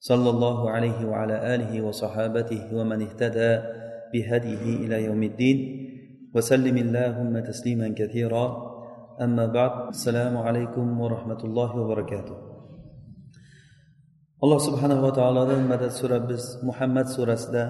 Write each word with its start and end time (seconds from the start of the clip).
صلى 0.00 0.30
الله 0.30 0.70
عليه 0.70 0.98
وعلى 1.10 1.54
آله 1.54 1.72
وصحابته 1.82 2.62
ومن 2.76 3.02
اهتدى 3.02 3.52
بهديه 4.12 4.64
إلى 4.84 5.04
يوم 5.04 5.22
الدين 5.22 5.58
وسلم 6.34 6.76
اللهم 6.76 7.34
تسليما 7.50 7.88
كثيرا 7.96 8.46
أما 9.20 9.46
بعد 9.46 9.88
السلام 9.88 10.36
عليكم 10.36 11.00
ورحمة 11.00 11.40
الله 11.44 11.70
وبركاته 11.76 12.36
alloh 14.44 14.60
subhanava 14.60 15.08
taolodan 15.18 15.64
madad 15.72 15.92
so'rab 16.00 16.28
biz 16.28 16.42
muhammad 16.68 17.06
surasida 17.16 17.64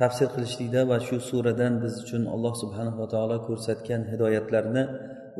tafsir 0.00 0.28
qilishlikda 0.34 0.80
va 0.90 0.98
shu 1.06 1.16
suradan 1.30 1.72
biz 1.82 1.94
uchun 2.04 2.22
alloh 2.34 2.52
subhanava 2.62 3.04
taolo 3.14 3.36
ko'rsatgan 3.48 4.02
hidoyatlarni 4.12 4.82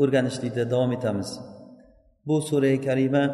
o'rganishlikda 0.02 0.64
davom 0.72 0.90
etamiz 0.98 1.30
bu 2.28 2.36
surai 2.48 2.76
karima 2.86 3.24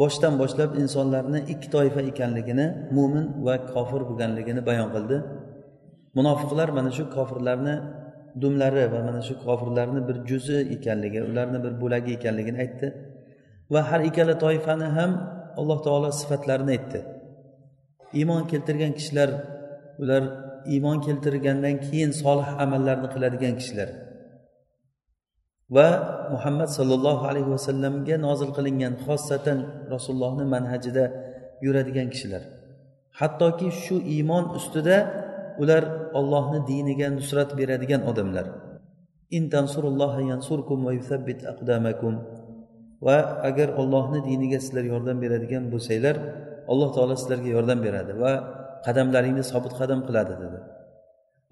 boshdan 0.00 0.34
boshlab 0.42 0.70
insonlarni 0.82 1.40
ikki 1.52 1.68
toifa 1.74 2.00
ekanligini 2.10 2.66
mo'min 2.96 3.26
va 3.46 3.54
kofir 3.72 4.00
bo'lganligini 4.08 4.62
bayon 4.68 4.88
qildi. 4.94 5.16
Munofiqlar 6.18 6.68
mana 6.78 6.90
shu 6.96 7.04
kofirlarni 7.16 7.74
dumlari 8.42 8.84
va 8.92 9.00
mana 9.08 9.20
shu 9.28 9.34
kofirlarni 9.44 10.00
bir 10.08 10.16
juzi 10.28 10.58
ekanligi 10.76 11.20
ularni 11.30 11.58
bir 11.64 11.72
bo'lagi 11.82 12.10
ekanligini 12.18 12.58
aytdi 12.64 12.86
va 13.72 13.80
har 13.90 14.00
ikkala 14.08 14.34
toifani 14.44 14.88
ham 14.96 15.10
alloh 15.60 15.78
taolo 15.86 16.08
sifatlarini 16.20 16.70
aytdi. 16.76 17.00
Iymon 18.18 18.42
keltirgan 18.50 18.92
kishilar 18.98 19.30
ular 20.02 20.22
iymon 20.74 20.98
keltirgandan 21.06 21.76
keyin 21.86 22.10
solih 22.22 22.48
amallarni 22.64 23.08
qiladigan 23.14 23.54
kishilar. 23.60 23.88
Va 25.70 25.88
muhammad 26.32 26.68
sollallohu 26.78 27.24
alayhi 27.30 27.50
vasallamga 27.56 28.16
nozil 28.26 28.50
qilingan 28.56 28.94
xossatan 29.06 29.58
rasulullohni 29.94 30.44
manhajida 30.54 31.04
yuradigan 31.64 32.08
kishilar. 32.12 32.42
Hattoki 33.20 33.68
shu 33.82 33.96
iymon 34.14 34.44
ustida 34.58 34.96
ular 35.62 35.82
ollohni 36.18 36.60
diniga 36.70 37.08
nusrat 37.18 37.50
beradigan 37.58 38.02
odamlar. 38.10 38.46
Va 43.06 43.18
agar 43.48 43.68
ollohni 43.80 44.20
diniga 44.28 44.58
sizlar 44.64 44.84
yordam 44.92 45.16
beradigan 45.24 45.64
bo'lsanglar 45.72 46.16
alloh 46.72 46.88
taolo 46.96 47.14
sizlarga 47.20 47.50
yordam 47.56 47.78
beradi 47.86 48.12
va 48.22 48.32
qadamlaringni 48.86 49.44
sobit 49.52 49.72
qadam 49.80 50.00
qiladi 50.08 50.34
dedi. 50.42 50.58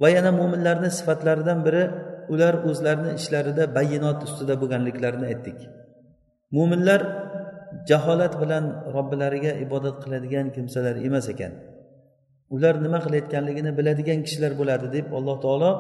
Va 0.03 0.09
yana 0.17 0.31
mo'minlarni 0.41 0.91
sifatlaridan 0.99 1.59
biri 1.67 1.85
ular 2.33 2.55
o'zlarini 2.71 3.13
ishlarida 3.21 3.65
bayinot 3.77 4.19
ustida 4.27 4.55
bo'lganliklarini 4.63 5.27
aytdik. 5.33 5.59
Mo'minlar 6.57 7.01
jaholat 7.89 8.35
bilan 8.43 8.65
robbilariga 8.95 9.53
ibodat 9.65 9.97
qiladigan 10.05 10.47
kimsalar 10.55 10.97
emas 11.09 11.27
ekan. 11.35 11.53
Ular 12.55 12.75
nima 12.85 12.99
qilayotganligini 13.05 13.71
biladigan 13.79 14.21
kishilar 14.27 14.53
bo'ladi 14.61 14.87
deb 14.97 15.07
alloh 15.19 15.37
taolo 15.45 15.71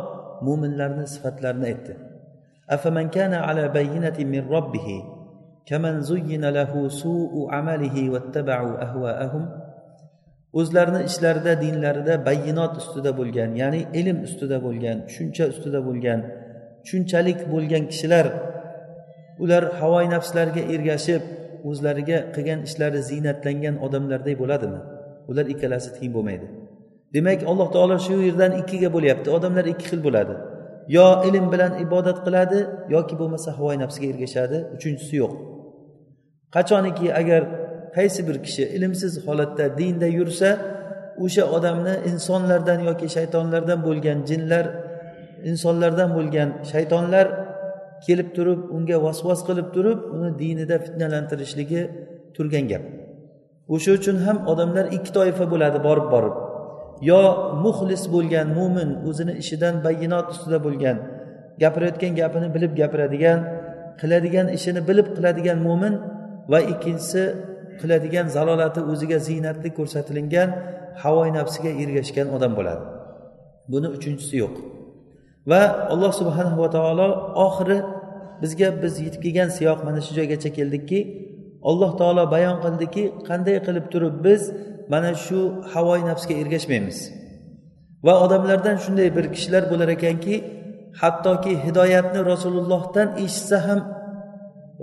mo'minlarni 0.47 1.05
sifatlarini 1.15 1.67
aytdi. 1.72 1.95
Afaman 2.77 3.06
kana 3.17 3.39
ala 3.48 3.65
bayyinati 3.77 4.22
min 4.33 4.43
robbihi 4.54 4.99
kaman 5.69 5.94
zuyyina 6.09 6.49
lahu 6.59 6.88
su'u 7.03 7.41
amalihi 7.59 8.09
wattaba'u 8.15 8.71
ahwa'ahum 8.87 9.44
o'zlarini 10.59 11.00
ishlarida 11.10 11.53
dinlarida 11.65 12.15
bayinot 12.28 12.72
ustida 12.81 13.10
bo'lgan 13.19 13.50
ya'ni 13.62 13.81
ilm 14.00 14.19
ustida 14.26 14.59
bo'lgan 14.66 14.97
tushuncha 15.06 15.44
ustida 15.53 15.81
bo'lgan 15.88 16.20
tushunchalik 16.82 17.38
bo'lgan 17.53 17.82
kishilar 17.92 18.26
ular 19.42 19.62
havoyi 19.81 20.09
nafslariga 20.16 20.62
ergashib 20.75 21.22
o'zlariga 21.70 22.19
qilgan 22.34 22.60
ishlari 22.69 23.00
ziynatlangan 23.10 23.76
odamlardek 23.87 24.37
bo'ladimi? 24.42 24.81
Ular 25.31 25.47
ikkalasi 25.54 25.88
teng 25.97 26.12
bo'lmaydi. 26.16 26.47
Demak 27.15 27.41
alloh 27.50 27.69
taolo 27.75 27.97
shu 28.06 28.16
yerdan 28.28 28.53
ikkiga 28.60 28.88
bo'lyapti. 28.97 29.28
Odamlar 29.36 29.65
ikki 29.72 29.86
xil 29.91 30.00
bo'ladi. 30.06 30.34
Yo 30.97 31.06
ilm 31.28 31.47
bilan 31.53 31.72
ibodat 31.84 32.19
qiladi 32.26 32.59
yoki 32.94 33.15
bo'lmasa 33.21 33.48
havoyi 33.59 33.78
nafsiga 33.84 34.06
ergashadi. 34.12 34.56
Uchinchisi 34.76 35.15
yo'q. 35.22 35.32
Qachoniki 36.54 37.06
agar 37.21 37.42
qaysi 37.97 38.21
bir 38.28 38.37
kishi 38.44 38.62
ilmsiz 38.77 39.12
holatda 39.27 39.65
dinda 39.78 40.09
yursa 40.19 40.49
o'sha 41.25 41.44
odamni 41.56 41.94
insonlardan 42.10 42.78
yoki 42.88 43.06
shaytonlardan 43.16 43.81
bo'lgan 43.87 44.19
jinlar 44.31 44.65
insonlardan 45.50 46.10
bo'lgan 46.16 46.49
shaytonlar 46.72 47.27
kelib 48.06 48.28
turib 48.37 48.60
unga 48.77 48.97
vasvas 49.06 49.41
qilib 49.49 49.69
turib 49.77 49.99
uni 50.15 50.31
dinida 50.43 50.77
fitnalantirishligi 50.84 51.83
turgan 52.37 52.65
gap. 52.72 52.83
O'sha 53.75 53.91
uchun 53.99 54.16
ham 54.27 54.38
odamlar 54.53 54.84
ikki 54.97 55.10
toifa 55.19 55.44
bo'ladi 55.53 55.78
borib 55.87 56.06
borib. 56.15 56.34
Yo 57.10 57.22
muxlis 57.65 58.03
bo'lgan 58.15 58.47
mo'min 58.59 58.91
o'zini 59.09 59.34
ishidan 59.43 59.75
bayinot 59.87 60.27
ustida 60.34 60.59
bo'lgan 60.66 60.97
gapirayotgan 61.62 62.12
gapini 62.21 62.49
bilib 62.54 62.72
gapiradigan 62.81 63.38
qiladigan 64.00 64.47
ishini 64.56 64.81
bilib 64.88 65.09
qiladigan 65.16 65.59
mo'min 65.69 65.94
va 66.53 66.59
ikkinchisi 66.72 67.22
qiladigan 67.80 68.26
zalolati 68.36 68.80
o'ziga 68.92 69.18
ziynatli 69.28 69.68
ko'rsatilingan 69.78 70.48
havoy 71.02 71.28
nafsiga 71.38 71.70
ergashgan 71.82 72.28
odam 72.36 72.52
bo'ladi. 72.58 72.84
Buni 73.72 73.88
uchinchisi 73.96 74.34
yo'q. 74.42 74.54
Va 75.50 75.62
alloh 75.92 76.12
subhanahu 76.20 76.58
va 76.62 76.68
taolo 76.76 77.08
oxiri 77.46 77.78
bizga 78.42 78.68
biz 78.82 78.94
yetib 79.06 79.20
kelgan 79.24 79.50
siyoq 79.58 79.78
mana 79.86 80.00
shu 80.06 80.12
joygacha 80.18 80.50
keldikki 80.58 81.00
alloh 81.70 81.90
taolo 82.00 82.22
bayon 82.34 82.56
qildiki 82.64 83.04
qanday 83.28 83.56
qilib 83.66 83.86
turib 83.92 84.14
biz 84.26 84.42
mana 84.92 85.10
shu 85.24 85.38
havoy 85.72 86.00
nafsga 86.10 86.34
ergashmaymiz. 86.42 86.98
Va 88.06 88.14
odamlardan 88.24 88.76
shunday 88.84 89.08
bir 89.16 89.26
kishilar 89.34 89.62
bo'lar 89.72 89.88
ekanki 89.96 90.34
hattoki 91.00 91.52
hidoyatni 91.64 92.20
rasulullohdan 92.32 93.08
eshitsa 93.24 93.56
ham 93.66 93.80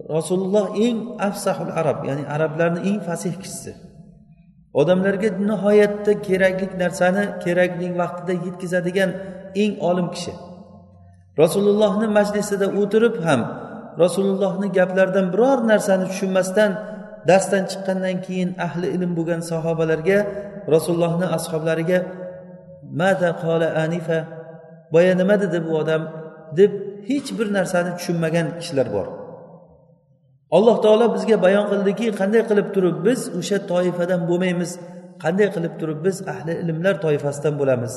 rasululloh 0.10 0.78
eng 0.78 0.98
afsahul 1.20 1.72
arab 1.72 2.06
ya'ni 2.08 2.24
arablarni 2.36 2.80
eng 2.90 3.00
fasih 3.08 3.34
kishisi. 3.42 3.74
Odamlarga 4.74 5.30
nihoyatda 5.50 6.14
kerakli 6.28 6.68
narsani 6.84 7.24
kerakli 7.44 7.88
vaqtida 8.02 8.34
yetkazadigan 8.46 9.10
eng 9.64 9.74
olim 9.90 10.08
kishi. 10.16 10.34
Rasulullohni 11.42 12.08
majlisida 12.18 12.68
o'tirib 12.80 13.16
ham 13.26 13.42
rasulullohni 14.04 14.68
gaplaridan 14.78 15.28
biror 15.34 15.60
narsani 15.72 16.06
tushunmasdan 16.12 16.72
darsdan 17.30 17.64
chiqqandan 17.72 18.18
keyin 18.26 18.50
ahli 18.68 18.88
ilm 18.96 19.12
bo'lgan 19.18 19.42
sahobalarga 19.52 20.18
rasulullohni 20.74 21.28
ashoblariga 21.38 22.00
mada 23.02 23.30
qola 23.44 23.68
anifa? 23.86 24.20
Boya 24.94 25.14
nima 25.22 25.36
dedi 25.44 25.58
bu 25.66 25.72
odam 25.82 26.02
deb 26.60 26.72
hech 27.10 27.30
bir 27.38 27.48
narsani 27.58 27.92
tushunmagan 27.98 28.48
kishilar 28.60 28.88
bor. 28.96 29.21
Alloh 30.58 30.76
taolo 30.84 31.06
bizga 31.16 31.38
bayon 31.46 31.66
qildiki 31.72 32.08
qanday 32.20 32.42
qilib 32.50 32.68
turib 32.76 32.98
biz 33.08 33.20
o'sha 33.40 33.58
toifadan 33.72 34.22
bo'lmaymiz 34.30 34.72
qanday 35.24 35.48
qilib 35.56 35.74
turib 35.80 36.00
biz 36.06 36.18
ahli 36.34 36.54
ilmlar 36.64 36.96
toifasidan 37.06 37.54
bo'lamiz? 37.62 37.94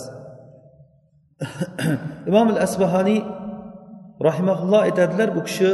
Imom 2.31 2.47
al 2.55 2.61
asbahoniy 2.67 3.21
rahimaulloh 4.29 4.81
aytadilar 4.89 5.29
bu 5.37 5.41
kishi 5.49 5.71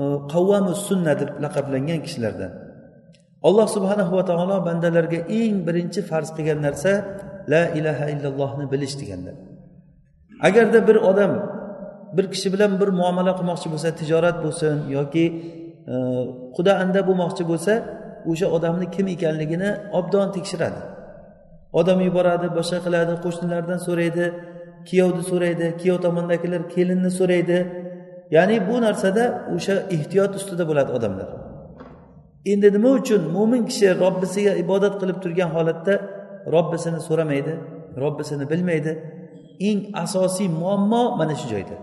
e, 0.00 0.02
qavvamu 0.32 0.72
sunna 0.88 1.12
deb 1.20 1.30
laqablangan 1.44 2.00
kishilardan. 2.06 2.52
Alloh 3.48 3.66
subhanahu 3.76 4.12
va 4.18 4.24
taolo 4.30 4.56
bandalarga 4.68 5.20
eng 5.40 5.54
birinchi 5.66 6.00
farz 6.10 6.28
qilgan 6.36 6.58
narsa 6.66 6.92
la 7.52 7.62
ilaha 7.78 8.04
illallohni 8.14 8.64
bilish 8.72 8.94
deganlar. 9.00 9.36
Agarda 10.48 10.78
bir 10.88 10.96
odam 11.10 11.32
bir 12.16 12.26
kishi 12.32 12.48
bilan 12.54 12.72
bir 12.80 12.88
muomala 13.00 13.32
qilmoqchi 13.38 13.68
bo'lsa 13.72 13.88
tijorat 14.00 14.36
bo'lsin 14.44 14.76
yoki 14.96 15.24
xudo 16.56 16.72
anda 16.82 17.00
bo'lmoqchi 17.08 17.42
bo'lsa 17.50 17.72
o'sha 18.30 18.46
odamni 18.56 18.86
kim 18.94 19.06
ekanligini 19.14 19.70
obdon 19.98 20.28
tekshiradi. 20.36 20.80
Odam 21.80 21.98
yuboradi 22.06 22.46
boshqa 22.58 22.78
qiladi 22.86 23.12
qo'shnilardan 23.24 23.80
so'raydi 23.86 24.24
kuyovni 24.88 25.22
so'raydi 25.30 25.66
kuyov 25.80 25.98
tomondagilar 26.06 26.62
kelinni 26.74 27.10
so'raydi. 27.18 27.58
Ya'ni 28.36 28.56
bu 28.68 28.76
narsada 28.86 29.24
o'sha 29.56 29.74
ehtiyot 29.96 30.32
ustida 30.38 30.64
bo'ladi 30.70 30.90
odamlar. 30.98 31.28
Endi 32.52 32.68
nima 32.76 32.90
uchun 33.00 33.22
mo'min 33.36 33.62
kishi 33.70 33.86
robbisiga 34.02 34.52
ibodat 34.64 34.94
qilib 35.00 35.18
turgan 35.24 35.50
holatda 35.56 35.94
robbisini 36.54 37.00
so'ramaydi 37.08 37.52
robbisini 38.02 38.44
bilmaydi? 38.52 38.92
Eng 39.68 39.78
asosiy 40.04 40.48
muammo 40.60 41.02
mana 41.20 41.34
shu 41.40 41.46
joyda. 41.52 41.76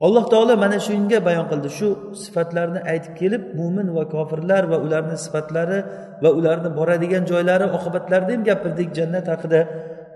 Alloh 0.00 0.24
taolo 0.32 0.54
mana 0.64 0.78
shunga 0.86 1.18
bayon 1.24 1.46
qildi. 1.50 1.68
Shu 1.78 1.88
sifatlarni 2.24 2.80
aytib 2.92 3.12
kelib 3.20 3.42
mo'min 3.58 3.88
va 3.96 4.04
kofirlar 4.14 4.62
va 4.72 4.76
ularni 4.86 5.16
sifatlari 5.24 5.78
va 6.22 6.30
ularni 6.38 6.70
boradigan 6.78 7.24
joylari 7.30 7.66
oqibatlarini 7.76 8.32
ham 8.36 8.42
gapirdik 8.50 8.88
jannat 8.98 9.26
haqida. 9.32 9.60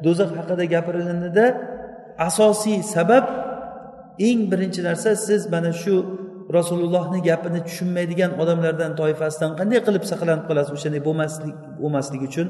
Do'zax 0.05 0.31
haqida 0.39 0.65
gapirilgandida 0.75 1.45
asosiy 2.29 2.79
sabab 2.95 3.25
eng 4.29 4.41
birinchi 4.53 4.81
narsa 4.89 5.11
siz 5.27 5.43
mana 5.55 5.73
shu 5.83 5.95
rasulullohni 6.57 7.21
gapini 7.29 7.61
tushunmaydigan 7.69 8.31
odamlardan 8.43 8.93
toifasidan 9.01 9.51
qanday 9.59 9.81
qilib 9.87 10.05
saqlanib 10.13 10.45
qolasiz? 10.49 10.73
O'shanday 10.79 11.03
bo'lmaslik 11.09 11.57
bo'lmaslik 11.83 12.23
uchun 12.29 12.47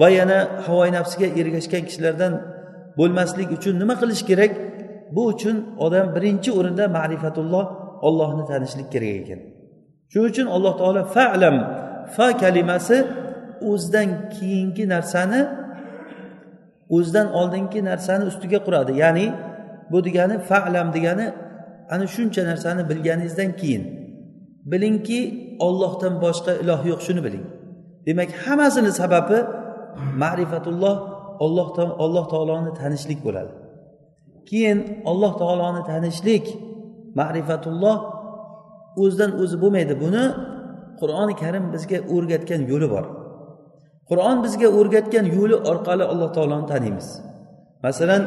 va 0.00 0.08
yana 0.18 0.38
havoyi 0.66 0.92
nafsiga 0.98 1.28
ergashgan 1.40 1.82
kishilardan 1.88 2.32
bo'lmaslik 2.98 3.48
uchun 3.56 3.74
nima 3.82 3.94
qilish 4.02 4.22
kerak? 4.30 4.52
Bu 5.14 5.22
uchun 5.32 5.56
odam 5.84 6.06
birinchi 6.16 6.50
o'rinda 6.58 6.84
ma'rifatulloh 6.98 7.64
ollohni 8.06 8.44
tanishlik 8.50 8.88
kerak 8.94 9.14
ekan. 9.22 9.40
Shuning 10.10 10.30
uchun 10.32 10.46
alloh 10.56 10.72
taolo 10.80 11.02
falam 11.16 11.56
fa 12.14 12.26
kalimasi 12.42 12.98
o'zidan 13.70 14.08
keyingi 14.34 14.84
narsani 14.94 15.40
o'zidan 16.96 17.26
oldingi 17.40 17.80
narsani 17.90 18.24
ustiga 18.30 18.58
quradi. 18.66 18.92
Ya'ni 19.02 19.26
bu 19.90 19.98
degani 20.06 20.36
falam 20.50 20.88
degani 20.96 21.26
ana 21.94 22.06
shuncha 22.14 22.42
narsani 22.50 22.82
bilganingizdan 22.90 23.50
keyin. 23.60 23.84
Bilingki 24.70 25.20
ollohdan 25.66 26.14
boshqa 26.24 26.52
iloh 26.62 26.80
yo'q 26.90 27.00
shuni 27.06 27.20
biling. 27.26 27.44
Demak 28.06 28.30
hammasini 28.44 28.92
sababi 29.00 29.38
ma'rifatulloh 30.22 30.96
olloh 31.44 31.68
alloh 32.04 32.24
taoloni 32.32 32.70
tanishlik 32.80 33.20
bo'ladi. 33.26 33.52
Keyin 34.48 34.78
alloh 35.10 35.32
taoloni 35.42 35.82
tanishlik 35.90 36.46
ma'rifatulloh 37.18 37.96
o'zidan 39.02 39.30
o'zi 39.42 39.56
bo'lmaydi. 39.62 39.94
Buni 40.04 40.24
qur'oni 41.00 41.34
karim 41.42 41.64
bizga 41.74 41.98
o'rgatgan 42.14 42.60
yo'li 42.70 42.88
bor. 42.94 43.04
Qur'on 44.10 44.36
bizga 44.44 44.68
o'rgatgan 44.78 45.26
yo'li 45.36 45.56
orqali 45.70 46.04
alloh 46.12 46.28
taoloni 46.36 46.66
taniymiz. 46.72 47.08
Masalan 47.86 48.22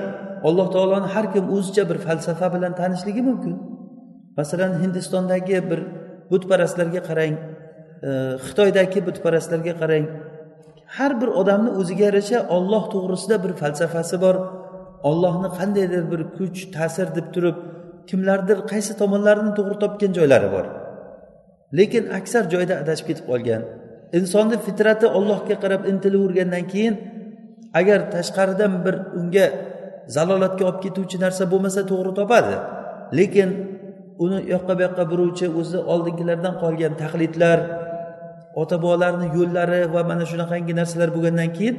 alloh 0.48 0.68
taoloni 0.75 1.07
har 1.13 1.25
kim 1.33 1.45
o'zicha 1.56 1.83
bir 1.89 1.98
falsafa 2.06 2.48
bilan 2.56 2.74
tanishligi 2.81 3.21
mumkin. 3.30 3.54
Masalan 4.39 4.71
hindistondagi 4.83 5.57
bir 5.69 5.80
butparastlarga 6.31 7.01
qarang 7.10 7.33
e, 8.07 8.10
xitoydagi 8.45 9.00
butparastlarga 9.07 9.74
qarang 9.81 10.06
har 10.98 11.12
bir 11.21 11.30
odamni 11.42 11.71
o'ziga 11.80 12.04
yarasha 12.10 12.39
olloh 12.56 12.83
to'g'risida 12.94 13.36
bir 13.44 13.51
falsafasi 13.62 14.15
bor. 14.25 14.36
Ollohni 15.10 15.50
qandaydir 15.58 16.04
bir 16.12 16.22
kuch 16.38 16.60
ta'sir 16.76 17.08
deb 17.18 17.28
turib 17.34 17.58
kimlardir 18.10 18.58
qaysi 18.72 18.94
tomonlarini 19.02 19.52
to'g'ri 19.58 19.76
topgan 19.84 20.12
joylari 20.18 20.50
bor. 20.56 20.66
Lekin 21.78 22.04
aksar 22.20 22.44
joyda 22.54 22.74
adashib 22.84 23.06
ketib 23.10 23.26
qolgan. 23.32 23.62
Insonni 24.18 24.58
fitrati 24.66 25.08
ollohga 25.18 25.56
qarab 25.64 25.82
intilavergandan 25.92 26.66
keyin 26.74 26.96
agar 27.80 28.00
tashqaridan 28.16 28.74
bir 28.86 28.96
unga 29.20 29.46
zalolatga 30.16 30.64
olib 30.70 30.80
ketuvchi 30.86 31.18
narsa 31.26 31.44
bo'lmasa 31.52 31.82
to'g'ri 31.92 32.12
topadi. 32.20 32.56
Lekin 33.18 33.50
uni 34.24 34.38
u 34.46 34.50
yoqqa 34.54 34.74
bu 34.78 34.82
yoqqa 34.88 35.04
buruvchi 35.12 35.46
o'zi 35.60 35.80
oldingilardan 35.94 36.54
qolgan 36.64 36.94
taqlidlar 37.04 37.60
ota 38.62 38.76
bobolarni 38.84 39.28
yo'llari 39.38 39.82
va 39.94 40.02
mana 40.10 40.26
shunaqangi 40.32 40.74
narsalar 40.80 41.10
bo'lgandan 41.16 41.50
keyin 41.58 41.76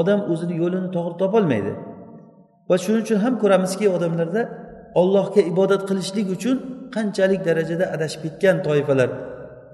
odam 0.00 0.20
o'zini 0.32 0.54
yo'lini 0.62 0.88
to'g'ri 0.96 1.16
topolmaydi. 1.22 1.72
Va 2.68 2.76
shuning 2.84 3.02
uchun 3.06 3.18
ham 3.24 3.34
ko'ramizki 3.42 3.86
odamlarda 3.96 4.42
ollohga 5.00 5.40
ibodat 5.52 5.82
qilishlik 5.88 6.26
uchun 6.36 6.56
qanchalik 6.94 7.40
darajada 7.48 7.84
adashib 7.96 8.20
ketgan 8.24 8.56
toifalar. 8.66 9.10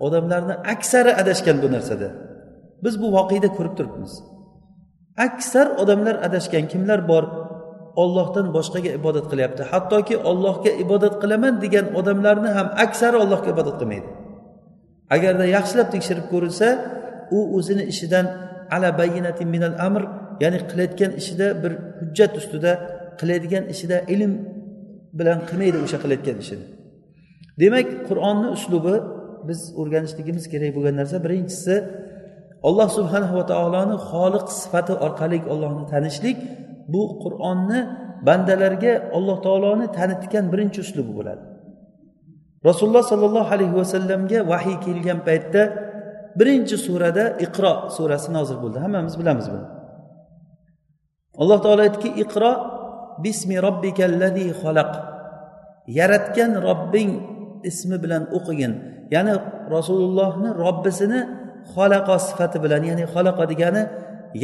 Odamlarni 0.06 0.54
aksari 0.75 1.12
adashgan 1.22 1.56
bu 1.62 1.69
narsada. 1.75 2.08
Biz 2.84 2.94
bu 3.02 3.06
voqeda 3.16 3.48
ko'rib 3.56 3.75
turibmiz. 3.78 4.12
Aksar 5.26 5.66
odamlar 5.82 6.14
adashgan 6.26 6.64
kimlar 6.72 7.00
bor? 7.10 7.25
Ollohdan 8.02 8.46
boshqaga 8.56 8.90
ibodat 8.98 9.26
qilyapti. 9.31 9.62
Hattoki 9.72 10.14
ollohga 10.31 10.70
ibodat 10.84 11.14
qilaman 11.22 11.54
degan 11.64 11.86
odamlarni 12.00 12.50
ham 12.56 12.69
aksari 12.84 13.16
ollohga 13.25 13.48
ibodat 13.54 13.76
qilmaydi. 13.81 14.08
Agarda 15.16 15.44
yaxshilab 15.56 15.88
tekshirib 15.94 16.26
ko'rilsa 16.32 16.69
u 17.36 17.38
o'zini 17.56 17.84
ishidan 17.93 18.26
ala 18.75 18.88
bayinatin 19.00 19.48
minal 19.54 19.76
amr 19.86 20.02
ya'ni 20.42 20.58
qilayotgan 20.70 21.10
ishida 21.20 21.46
bir 21.62 21.72
hujjat 22.00 22.32
ustida 22.40 22.72
qiladigan 23.20 23.64
ishida 23.75 23.96
ilm 24.14 24.32
bilan 25.19 25.38
qilmaydi 25.48 25.78
o'sha 25.84 25.98
qilayotgan 26.02 26.37
ishini 26.44 26.66
demak 27.62 27.88
qur'onni 28.08 28.48
uslubi 28.56 28.96
biz 29.48 29.60
o'rganishligimiz 29.81 30.44
kerak 30.52 30.70
bo'lgan 30.76 30.94
narsa 31.00 31.16
birinchisi 31.25 31.75
alloh 32.69 32.88
subhanahu 32.98 33.34
va 33.38 33.44
taoloni 33.52 33.96
xoliq 34.10 34.46
sifati 34.60 34.94
orqali 35.06 35.38
ollohni 35.52 35.84
tanishlik 35.92 36.38
bu 36.93 37.02
qur'onni 37.25 37.81
bandalarga 38.28 38.93
alloh 39.16 39.36
taoloni 39.46 39.86
tanitgan 39.98 40.44
birinchi 40.52 40.78
uslubi 40.86 41.12
bo'ladi. 41.19 41.43
Rasululloh 42.69 43.04
sollallohu 43.12 43.50
alayhi 43.56 43.75
vasallamga 43.82 44.38
vahiy 44.52 44.76
kelgan 44.86 45.19
paytda 45.28 45.62
birinchi 46.40 46.76
surada 46.86 47.25
iqro 47.46 47.72
surasi 47.96 48.28
nozil 48.36 48.58
bo'ldi. 48.62 48.78
Hammamiz 48.84 49.14
bilamiz 49.20 49.46
buni. 49.52 49.66
Alloh 51.42 51.58
taolo 51.64 51.82
aytdiki 51.87 52.10
iqro 52.22 52.50
bismi 53.25 53.56
robbikallazi 53.66 54.46
xalaq. 54.62 54.92
Yaratgan 55.98 56.52
robbing 56.69 57.10
ismi 57.70 57.96
bilan 58.04 58.22
o'qigin. 58.37 58.72
Ya'ni 59.14 59.34
rasulullohni 59.75 60.50
robbisini 60.64 61.20
xalaqo 61.75 62.14
sifati 62.26 62.58
bilan 62.64 62.82
ya'ni 62.90 63.04
xalaqo 63.14 63.44
degani 63.52 63.82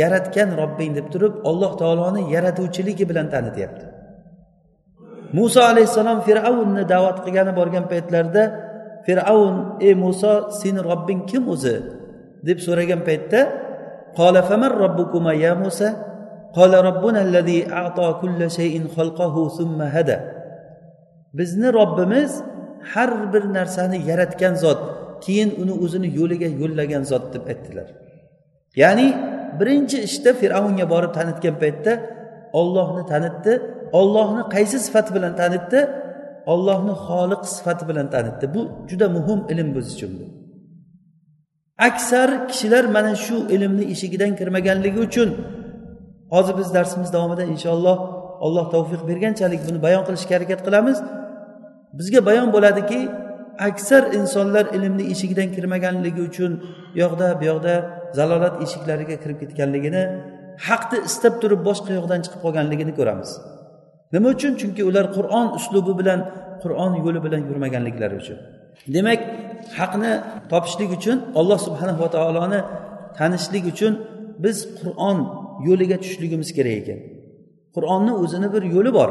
yaratgan 0.00 0.48
robbing 0.60 0.90
deb 0.98 1.06
turib 1.12 1.34
alloh 1.50 1.72
taoloni 1.80 2.22
yaratuvchiligi 2.34 3.04
bilan 3.10 3.26
tanityapti. 3.34 3.84
Muso 5.36 5.60
alayhissalom 5.72 6.18
fir'avnni 6.26 6.82
da'vat 6.92 7.18
qilgani 7.24 7.52
borgan 7.58 7.84
paytlarida 7.92 8.44
fir'avn 9.06 9.56
ey 9.86 9.94
muso 10.04 10.32
seni 10.60 10.80
robbing 10.90 11.20
kim 11.30 11.44
o'zi? 11.54 11.76
deb 12.46 12.58
so'ragan 12.66 13.00
paytda 13.08 13.40
qola 14.18 14.40
famar 14.48 14.72
robbukuma 14.82 15.32
ya 15.44 15.52
musa? 15.62 15.88
قال 16.56 16.72
robbuna 16.88 17.20
allazi 17.26 17.58
a'to 17.82 18.06
كل 18.22 18.40
شيء 18.58 18.74
خلقه 18.96 19.34
summa 19.56 19.86
hada 19.94 20.16
bizni 21.38 21.68
robbimiz 21.78 22.32
har 22.92 23.32
bir 23.32 23.44
narsani 23.56 23.98
yaratgan 24.10 24.54
zot 24.64 24.80
keyin 25.24 25.50
uni 25.62 25.74
o'zini 25.84 26.08
yo'liga 26.18 26.48
yo'llagan 26.60 27.02
zot 27.10 27.24
deb 27.34 27.44
aytdilar. 27.52 27.88
Ya'ni 28.82 29.06
birinchi 29.58 29.98
ishda 30.08 30.30
fir'avnga 30.40 30.86
borib 30.92 31.12
tanitgan 31.18 31.54
paytda 31.62 31.92
ollohni 32.60 33.02
tanitdi 33.12 33.52
ollohni 33.98 34.42
qaysi 34.54 34.76
sifati 34.86 35.10
bilan 35.16 35.32
tanitdi? 35.40 35.80
Ollohni 36.52 36.94
xoliq 37.06 37.42
sifati 37.56 37.84
bilan 37.88 38.06
tanitdi. 38.14 38.44
Bu 38.54 38.60
juda 38.90 39.06
muhim 39.16 39.40
ilm 39.52 39.68
biz 39.76 39.86
uchun 39.94 40.12
bu. 40.18 40.26
Aksar 41.88 42.48
kishilar 42.48 42.84
mana 42.96 43.12
shu 43.24 43.36
ilmni 43.54 43.84
eshigidan 43.94 44.32
kirmaganligi 44.38 45.00
uchun 45.08 45.30
hozir 46.34 46.54
biz 46.60 46.68
darsimiz 46.76 47.10
davomida 47.16 47.44
inshaalloh 47.52 47.96
alloh 48.46 48.64
tavfiq 48.74 49.02
berganchalik 49.10 49.60
buni 49.68 49.78
bayon 49.86 50.02
qilishga 50.08 50.32
harakat 50.38 50.60
qilamiz. 50.66 50.98
Bizga 51.98 52.20
bayon 52.28 52.48
bo'ladiki 52.56 53.00
aksar 53.68 54.02
insonlar 54.18 54.64
ilmni 54.76 55.04
eshigidan 55.12 55.48
kirmaganligi 55.56 56.22
uchun 56.30 56.52
u 56.94 56.98
yoqda 57.02 57.26
bu 57.40 57.44
yoqda 57.50 57.74
zalolat 58.18 58.54
eshiklariga 58.64 59.16
kirib 59.22 59.38
ketganligini 59.42 60.02
haqni 60.68 60.98
istab 61.08 61.34
turib 61.42 61.60
boshqa 61.68 61.90
yoqdan 61.98 62.18
chiqib 62.24 62.40
qolganligini 62.44 62.92
ko'ramiz. 62.98 63.30
Nima 64.14 64.28
uchun? 64.36 64.52
Chunki 64.60 64.82
ular 64.90 65.06
qur'on 65.16 65.46
uslubi 65.58 65.92
bilan 66.00 66.20
qur'on 66.62 66.92
yo'li 67.04 67.20
bilan 67.26 67.40
yurmaganliklari 67.50 68.14
uchun. 68.22 68.38
Demak 68.96 69.20
haqni 69.78 70.12
topishlik 70.52 70.90
uchun 70.98 71.16
alloh 71.40 71.58
subhanahu 71.66 72.00
va 72.04 72.08
taoloni 72.16 72.60
tanishlik 73.18 73.64
uchun 73.72 73.92
biz 74.44 74.56
qur'on 74.80 75.18
yo'liga 75.66 75.96
tushishligimiz 76.02 76.50
kerak 76.56 76.76
ekan. 76.82 76.98
Qur'onni 77.74 78.12
o'zini 78.22 78.48
bir 78.54 78.62
yo'li 78.74 78.90
bor. 78.98 79.10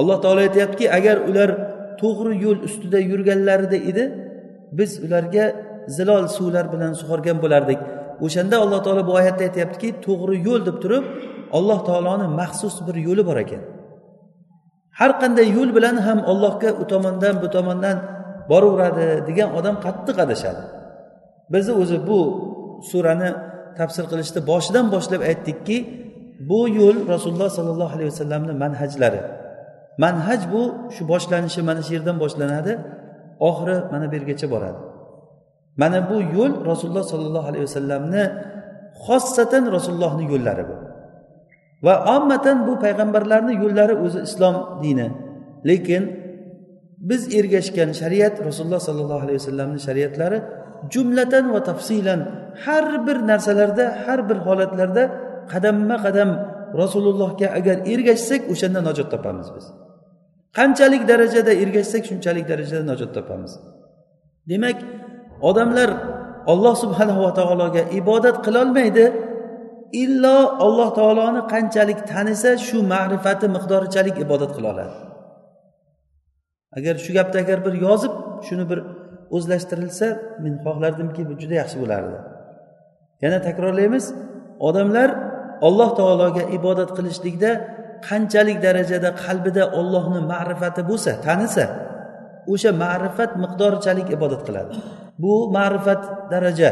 Alloh 0.00 0.18
taolo 0.22 0.40
aytyaptiki 0.46 0.86
agar 0.98 1.16
ular 1.30 1.50
to'g'ri 2.00 2.32
yo'l 2.44 2.58
ustida 2.68 2.98
yurganlarida 3.10 3.78
edi 3.90 4.04
biz 4.78 4.90
ularga 5.04 5.44
zilol 5.96 6.24
suvlar 6.36 6.64
bilan 6.72 6.92
sug'organ 7.00 7.38
bo'lardik. 7.44 7.78
O'shanda 8.24 8.56
alloh 8.64 8.80
taolo 8.84 9.02
bu 9.08 9.12
oyatda 9.20 9.42
aytyaptiki 9.48 9.88
to'g'ri 10.06 10.36
yo'l 10.46 10.62
deb 10.68 10.76
turib 10.82 11.04
alloh 11.58 11.78
taoloni 11.88 12.26
maxsus 12.40 12.76
bir 12.86 12.96
yo'li 13.06 13.22
bor 13.28 13.38
ekan. 13.44 13.62
Har 14.98 15.12
qanday 15.20 15.46
yo'l 15.56 15.70
bilan 15.76 15.96
ham 16.06 16.18
allohga 16.32 16.70
u 16.82 16.84
tomondan 16.92 17.34
bu 17.42 17.48
tomondan 17.56 17.96
boraveradi 18.50 19.06
degan 19.28 19.48
odam 19.58 19.76
qattiq 19.84 20.16
adashadi. 20.24 20.62
Bizni 21.52 21.72
o'zi 21.82 21.98
bu 22.08 22.20
surani 22.90 23.30
tafsir 23.78 24.04
qilishda 24.12 24.40
boshidan 24.50 24.86
boshlab 24.94 25.22
aytdikki 25.30 25.76
bu 26.50 26.60
yo'l 26.78 26.98
rasululloh 27.12 27.50
sollallohu 27.58 27.92
alayhi 27.96 28.10
vasallamni 28.12 28.52
manhajlari. 28.64 29.20
Manhaj 30.04 30.40
bu 30.52 30.62
shu 30.94 31.02
boshlanishi 31.12 31.60
mana 31.68 31.80
shu 31.86 31.92
yerdan 31.96 32.16
boshlanadi 32.24 32.72
oxiri 33.48 33.76
mana 33.92 34.04
bu 34.10 34.14
yergacha 34.18 34.46
boradi. 34.54 34.80
Mana 35.80 35.98
bu 36.10 36.16
yo'l 36.36 36.52
rasululloh 36.70 37.04
sollallohu 37.12 37.46
alayhi 37.50 37.64
vasallamni 37.68 38.24
xossatan 39.06 39.64
rasulullohni 39.76 40.24
yo'llari 40.32 40.64
bu. 40.70 40.76
Va 41.86 41.94
ommatan 42.16 42.56
bu 42.66 42.72
payg'ambarlarni 42.84 43.54
yo'llari 43.62 43.94
o'zi 44.04 44.18
islom 44.28 44.56
dini. 44.82 45.06
Lekin 45.68 46.02
biz 47.00 47.34
ergashgan 47.38 47.90
shariat 48.00 48.34
rasululloh 48.48 48.80
sollallohu 48.88 49.22
alayhi 49.24 49.38
vasallamni 49.40 49.80
shariatlari 49.88 50.38
jumlatan 50.94 51.44
va 51.54 51.60
tafsilan 51.70 52.20
har 52.64 53.06
bir 53.06 53.16
narsalarda 53.30 53.84
har 54.04 54.20
bir 54.28 54.38
holatlarda 54.46 55.02
qadamma 55.52 55.96
qadam 56.06 56.30
rasulullohga 56.80 57.48
agar 57.58 57.76
ergashsak 57.92 58.42
o'shanda 58.52 58.80
najot 58.88 59.08
topamiz 59.14 59.48
biz. 59.56 59.66
Qanchalik 60.58 61.02
darajada 61.10 61.52
ergashsak 61.62 62.02
shunchalik 62.10 62.44
darajada 62.52 62.84
najot 62.92 63.10
topamiz. 63.16 63.52
Demak 64.50 64.78
odamlar 65.50 65.90
olloh 66.52 66.74
subhanava 66.82 67.30
taologa 67.38 67.82
ibodat 68.00 68.36
qilolmaydi 68.46 69.04
illo 70.02 70.36
alloh 70.66 70.88
taoloni 70.98 71.40
qanchalik 71.52 72.00
tanisa 72.12 72.50
shu 72.66 72.78
ma'rifati 72.92 73.46
miqdorichalik 73.56 74.16
ibodat 74.24 74.50
qila 74.56 74.68
oladi. 74.74 75.09
Agar 76.76 76.94
shu 77.04 77.10
gapni 77.18 77.38
agar 77.44 77.58
bir 77.66 77.74
yozib 77.86 78.14
shuni 78.46 78.64
bir 78.70 78.78
o'zlashtirilsa 79.36 80.06
men 80.44 80.54
xohlardimki 80.64 81.22
bu 81.28 81.32
juda 81.42 81.54
yaxshi 81.62 81.76
bo'lardi. 81.82 82.16
Yana 83.24 83.38
takrorlaymiz. 83.48 84.04
Odamlar 84.68 85.08
alloh 85.68 85.90
taologa 85.98 86.42
ibodat 86.58 86.90
qilishlikda 86.96 87.50
qanchalik 88.08 88.58
darajada 88.66 89.10
qalbida 89.24 89.62
ollohni 89.80 90.20
ma'rifati 90.32 90.82
bo'lsa 90.90 91.10
tanisa 91.26 91.64
o'sha 92.52 92.70
ma'rifat 92.84 93.30
miqdorichalik 93.42 94.08
ibodat 94.16 94.42
qiladi. 94.48 94.72
Bu 95.22 95.32
ma'rifat 95.56 96.02
daraja. 96.32 96.70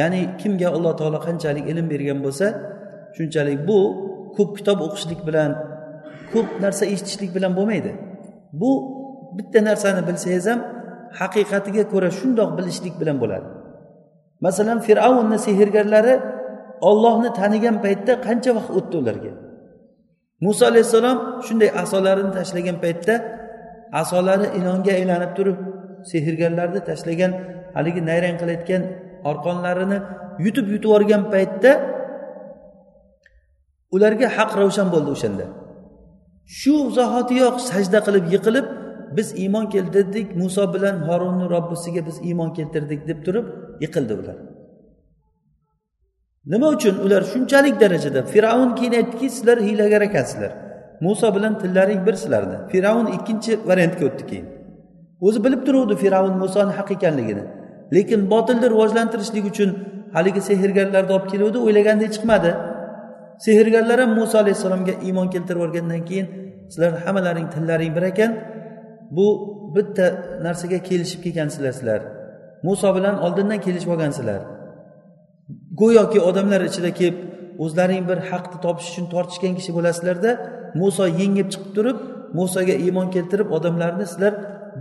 Ya'ni 0.00 0.20
kimga 0.40 0.68
alloh 0.76 0.92
taolo 1.00 1.18
qanchalik 1.26 1.64
ilm 1.72 1.86
bergan 1.92 2.18
bo'lsa 2.26 2.46
shunchalik 3.16 3.58
bu 3.68 3.78
ko'p 4.36 4.50
kitob 4.58 4.78
o'qishlik 4.86 5.20
bilan 5.28 5.50
ko'p 6.32 6.48
narsa 6.64 6.84
eshitishlik 6.92 7.30
bilan 7.36 7.52
bo'lmaydi. 7.58 7.92
Bu 8.52 8.70
bitta 9.36 9.64
narsani 9.64 10.02
bilsangiz 10.08 10.46
ham 10.50 10.60
haqiqatiga 11.20 11.84
ko'ra 11.92 12.10
shundoq 12.18 12.50
bilishlik 12.58 12.94
bilan 13.00 13.16
bo'ladi. 13.22 13.48
Masalan 14.46 14.78
fir'avnni 14.86 15.38
sehrgarlari 15.46 16.14
ollohni 16.88 17.30
tanigan 17.40 17.76
paytda 17.84 18.12
qancha 18.26 18.50
vaqt 18.58 18.70
o'tdi 18.78 18.96
ularga? 19.02 19.32
Muso 20.44 20.62
alayhissalom 20.70 21.18
shunday 21.46 21.70
asolarini 21.82 22.32
tashlagan 22.38 22.76
paytda 22.84 23.14
asolari 24.02 24.46
ilonga 24.58 24.92
aylanib 24.98 25.32
turib 25.38 25.58
sehrgarlarni 26.12 26.80
tashlagan 26.90 27.32
haligi 27.76 28.00
nayrang 28.10 28.36
qilayotgan 28.40 28.82
orqonlarini 29.30 29.98
yutib 30.44 30.66
yutib 30.74 30.90
yuborgan 30.90 31.22
paytda 31.34 31.70
ularga 33.94 34.26
haq 34.36 34.50
ravshan 34.60 34.88
bo'ldi 34.94 35.10
o'shanda. 35.16 35.44
Shu 36.58 36.74
zahotiyoq 36.98 37.56
sajda 37.70 37.98
qilib 38.06 38.24
yiqilib 38.34 38.66
biz 39.16 39.28
iymon 39.42 39.66
keltirdik 39.74 40.28
muso 40.40 40.64
bilan 40.74 40.96
horunni 41.08 41.46
robbisiga 41.54 42.02
biz 42.08 42.16
iymon 42.28 42.50
keltirdik 42.58 43.00
deb 43.08 43.18
turib 43.26 43.46
yiqildi 43.84 44.14
ular. 44.20 44.36
Nima 46.52 46.68
uchun? 46.76 46.94
Ular 47.04 47.22
shunchalik 47.32 47.76
darajada. 47.80 48.20
Fir'avn 48.32 48.70
keyin 48.78 48.94
aytdiki 49.00 49.30
sizlar 49.36 49.58
hiylagar 49.66 50.02
ekansizlar 50.08 50.52
muso 51.00 51.34
bilan 51.36 51.58
tillaring 51.58 52.06
bir 52.06 52.14
sizlarni. 52.22 52.56
Fir'avn 52.72 53.06
ikkinchi 53.16 53.52
variantga 53.68 54.04
o'tdi 54.08 54.24
keyin. 54.30 54.46
O'zi 55.20 55.44
bilib 55.44 55.62
turuvdi 55.66 55.94
fir'avn 56.02 56.34
musoni 56.42 56.72
haq 56.78 56.90
ekanligini. 56.96 57.44
Lekin 57.94 58.30
botilni 58.30 58.66
rivojlantirishlik 58.70 59.44
uchun 59.52 59.70
haligi 60.16 60.40
sehrgarlarni 60.48 61.12
olib 61.16 61.26
keluvdi 61.32 61.58
o'ylagandek 61.66 62.10
chiqmadi. 62.16 62.50
Sehrgarlar 63.44 63.98
ham 64.02 64.10
muso 64.20 64.36
alayhissalomga 64.42 64.94
iymon 65.06 65.28
keltirib 65.34 65.60
yuborgandan 65.60 66.02
keyin 66.08 66.26
sizlar 66.72 66.92
hammalaring 67.04 67.48
tillaring 67.54 67.92
bir 67.96 68.04
ekan. 68.12 68.32
Bu 69.16 69.26
bitta 69.76 70.06
narsaga 70.46 70.78
kelishib 70.88 71.20
kelgansizlar 71.24 71.72
sizlar. 71.78 72.00
Muso 72.66 72.88
bilan 72.96 73.16
oldindan 73.24 73.60
kelishib 73.66 73.90
olgansizlar 73.94 74.40
go'yoki 75.80 76.20
odamlar 76.20 76.60
ichida 76.70 76.90
kelib 77.00 77.16
o'zlaring 77.64 78.04
bir 78.10 78.18
haqni 78.30 78.58
topish 78.64 78.88
uchun 78.92 79.06
tortishgan 79.14 79.52
kishi 79.58 79.72
bo'lasizlarda 79.76 80.30
muso 80.80 81.04
yengib 81.20 81.48
chiqib 81.52 81.72
turib 81.76 81.98
musoga 82.38 82.74
iymon 82.86 83.08
keltirib 83.14 83.48
odamlarni 83.56 84.06
sizlar 84.12 84.32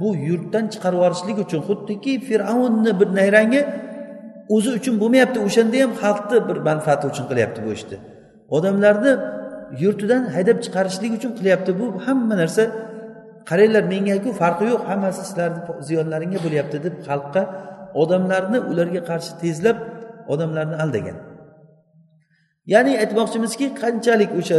bu 0.02 0.10
yurtdan 0.28 0.66
chiqarib 0.74 0.98
yuborishlik 1.00 1.38
uchun 1.46 1.62
xuddiki 1.68 2.14
fir'avnni 2.28 2.92
bir 3.00 3.10
nayrangi 3.20 3.62
o'zi 4.56 4.70
uchun 4.80 4.96
bo'lmayapti 5.02 5.40
o'shanda 5.48 5.78
ham 5.84 5.92
xalqni 6.04 6.38
bir 6.50 6.58
manfaati 6.70 7.06
uchun 7.12 7.26
qilyapti 7.32 7.60
bu 7.66 7.72
ishni. 7.78 7.98
Odamlarni 8.58 9.12
yurtidan 9.84 10.24
haydab 10.36 10.58
chiqarishlik 10.66 11.12
uchun 11.18 11.32
qilyapti. 11.40 11.72
Bu 11.80 11.86
hamma 12.06 12.36
narsa 12.42 12.64
qaranglar 13.50 13.84
mengaku 13.94 14.30
farqi 14.42 14.66
yo'q. 14.72 14.82
Hammasi 14.90 15.22
sizlarni 15.28 15.60
ziyonlaringga 15.88 16.40
bo'lyapti 16.46 16.78
deb 16.86 16.96
xalqqa 17.08 17.42
odamlarni 18.02 18.60
ularga 18.72 19.02
qarshi 19.10 19.32
tezlab 19.42 19.78
odamlarni 20.34 20.76
aldagan. 20.84 21.18
Ya'ni 22.74 22.94
aytmoqchimizki 23.04 23.66
qanchalik 23.82 24.32
o'sha 24.40 24.58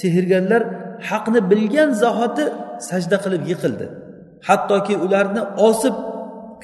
sehrgarlar 0.00 0.62
haqni 1.08 1.40
bilgan 1.50 1.90
zahoti 2.02 2.44
sajda 2.88 3.16
qilib 3.24 3.42
yiqildi. 3.50 3.86
Hattoki 4.48 4.94
ularni 5.04 5.42
osib 5.68 5.96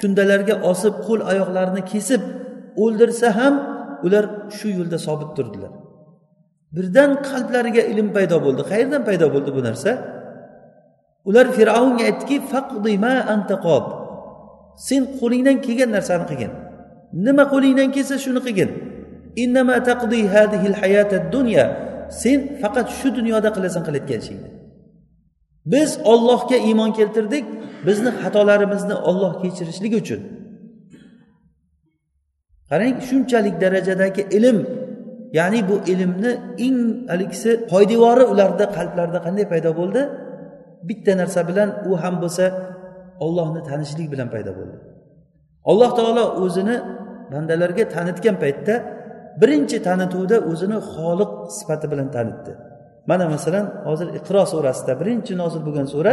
kundalarga 0.01 0.55
osib 0.73 0.95
qo'l 1.07 1.21
oyoqlarini 1.31 1.83
kesib 1.93 2.23
o'ldirsa 2.85 3.29
ham 3.39 3.55
ular 4.07 4.25
shu 4.57 4.69
yo'lda 4.79 4.99
sobit 5.07 5.31
turdilar. 5.37 5.73
Birdan 6.75 7.11
qalblariga 7.29 7.83
ilm 7.93 8.09
paydo 8.17 8.37
bo'ldi. 8.47 8.63
Qayerdan 8.71 9.03
paydo 9.09 9.27
bo'ldi 9.35 9.51
bu 9.57 9.61
narsa? 9.69 9.91
Ular 11.29 11.47
fir'avnga 11.57 12.05
aytdiki 12.11 12.37
sen 14.89 15.03
qo'lingdan 15.21 15.57
kelgan 15.67 15.91
narsani 15.97 16.25
qilgin. 16.31 16.53
Nima 17.27 17.45
qo'lingdan 17.53 17.89
kelsa 17.97 18.15
shuni 18.25 18.41
qilgin. 18.47 18.71
Sen 22.23 22.39
faqat 22.63 22.87
shu 22.99 23.09
dunyoda 23.19 23.49
qilasan 23.57 23.83
qilayotgan 23.87 24.21
ishingni 24.25 24.51
biz 25.67 25.99
ollohga 26.05 26.57
iymon 26.57 26.93
keltirdik 26.99 27.45
bizni 27.87 28.11
xatolarimizni 28.23 28.95
olloh 28.95 29.33
kechirishligi 29.43 29.97
uchun. 30.03 30.21
Qarang 32.71 32.97
shunchalik 33.09 33.57
darajadagi 33.63 34.23
ilm 34.39 34.59
ya'ni 35.39 35.61
bu 35.69 35.77
ilmni 35.93 36.33
eng 36.67 36.79
haligisi 37.11 37.51
poydevori 37.73 38.25
ularda 38.33 38.65
qalblarida 38.77 39.19
qanday 39.27 39.47
paydo 39.53 39.71
bo'ldi? 39.81 40.03
Bitta 40.89 41.13
narsa 41.21 41.41
bilan 41.49 41.69
u 41.91 41.93
ham 42.03 42.15
bo'lsa 42.23 42.45
ollohni 43.25 43.61
tanishlik 43.71 44.09
bilan 44.13 44.29
paydo 44.35 44.53
bo'ldi. 44.59 44.77
Alloh 45.71 45.91
taolo 45.99 46.25
o'zini 46.45 46.77
bandalarga 47.33 47.85
tanitgan 47.95 48.37
paytda 48.43 48.75
birinchi 49.41 49.77
tanituvda 49.89 50.37
o'zini 50.51 50.79
xoliq 50.93 51.33
sifati 51.57 51.87
bilan 51.93 52.09
tanitdi. 52.17 52.53
Mana 53.11 53.25
masalan 53.35 53.67
hozir 53.89 54.09
iqro 54.19 54.43
surasida 54.53 54.93
birinchi 55.01 55.33
nozil 55.43 55.61
bo'lgan 55.67 55.87
sura 55.95 56.13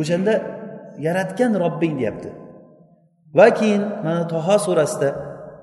o'shanda 0.00 0.34
yaratgan 1.06 1.52
robbing 1.62 1.94
deyapti. 2.00 2.30
Va 3.38 3.46
keyin 3.58 3.82
mana 4.04 4.22
toho 4.32 4.56
surasida 4.66 5.08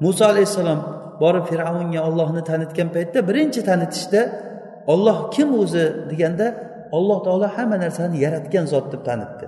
muso 0.03 0.23
alayhissalom 0.31 0.79
borib 1.21 1.45
fir'avnga 1.51 1.99
ollohni 2.07 2.41
tanitgan 2.49 2.89
paytda 2.95 3.19
birinchi 3.29 3.61
tanitishda 3.69 4.21
olloh 4.93 5.17
kim 5.35 5.49
o'zi 5.61 5.85
deganda 6.11 6.47
alloh 6.97 7.19
taolo 7.25 7.47
hamma 7.55 7.77
narsani 7.83 8.17
yaratgan 8.25 8.65
zot 8.73 8.85
deb 8.93 9.01
tanitdi. 9.09 9.45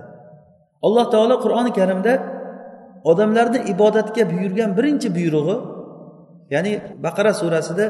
Alloh 0.86 1.06
taolo 1.14 1.34
qur'oni 1.44 1.70
karimda 1.78 2.12
odamlarni 3.10 3.58
ibodatga 3.72 4.22
buyurgan 4.32 4.70
birinchi 4.78 5.08
buyrug'i 5.16 5.56
ya'ni 6.54 6.72
baqara 7.04 7.32
surasida 7.40 7.86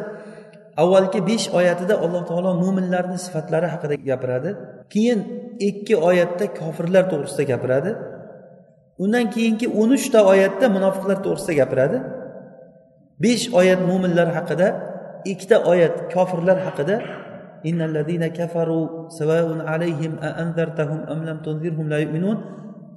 avvalgi 0.82 1.20
besh 1.30 1.46
oyatida 1.58 1.94
alloh 2.04 2.22
taolo 2.30 2.50
mo'minlarni 2.62 3.18
sifatlari 3.26 3.66
haqida 3.74 3.94
gapiradi. 4.10 4.50
Keyin 4.92 5.20
ikki 5.68 5.94
oyatda 6.08 6.44
kofirlar 6.60 7.04
to'g'risida 7.12 7.44
gapiradi. 7.52 7.90
Undan 9.02 9.26
keyingi 9.34 9.66
o'n 9.80 9.90
uchta 9.98 10.18
oyatda 10.32 10.66
munofiqlar 10.76 11.18
to'g'risida 11.24 11.54
gapiradi. 11.60 11.98
Besh 13.24 13.44
oyat 13.60 13.80
mo'minlar 13.90 14.28
haqida 14.38 14.68
ikkita 15.32 15.56
oyat 15.72 15.94
kofirlar 16.14 16.58
haqida 16.66 16.96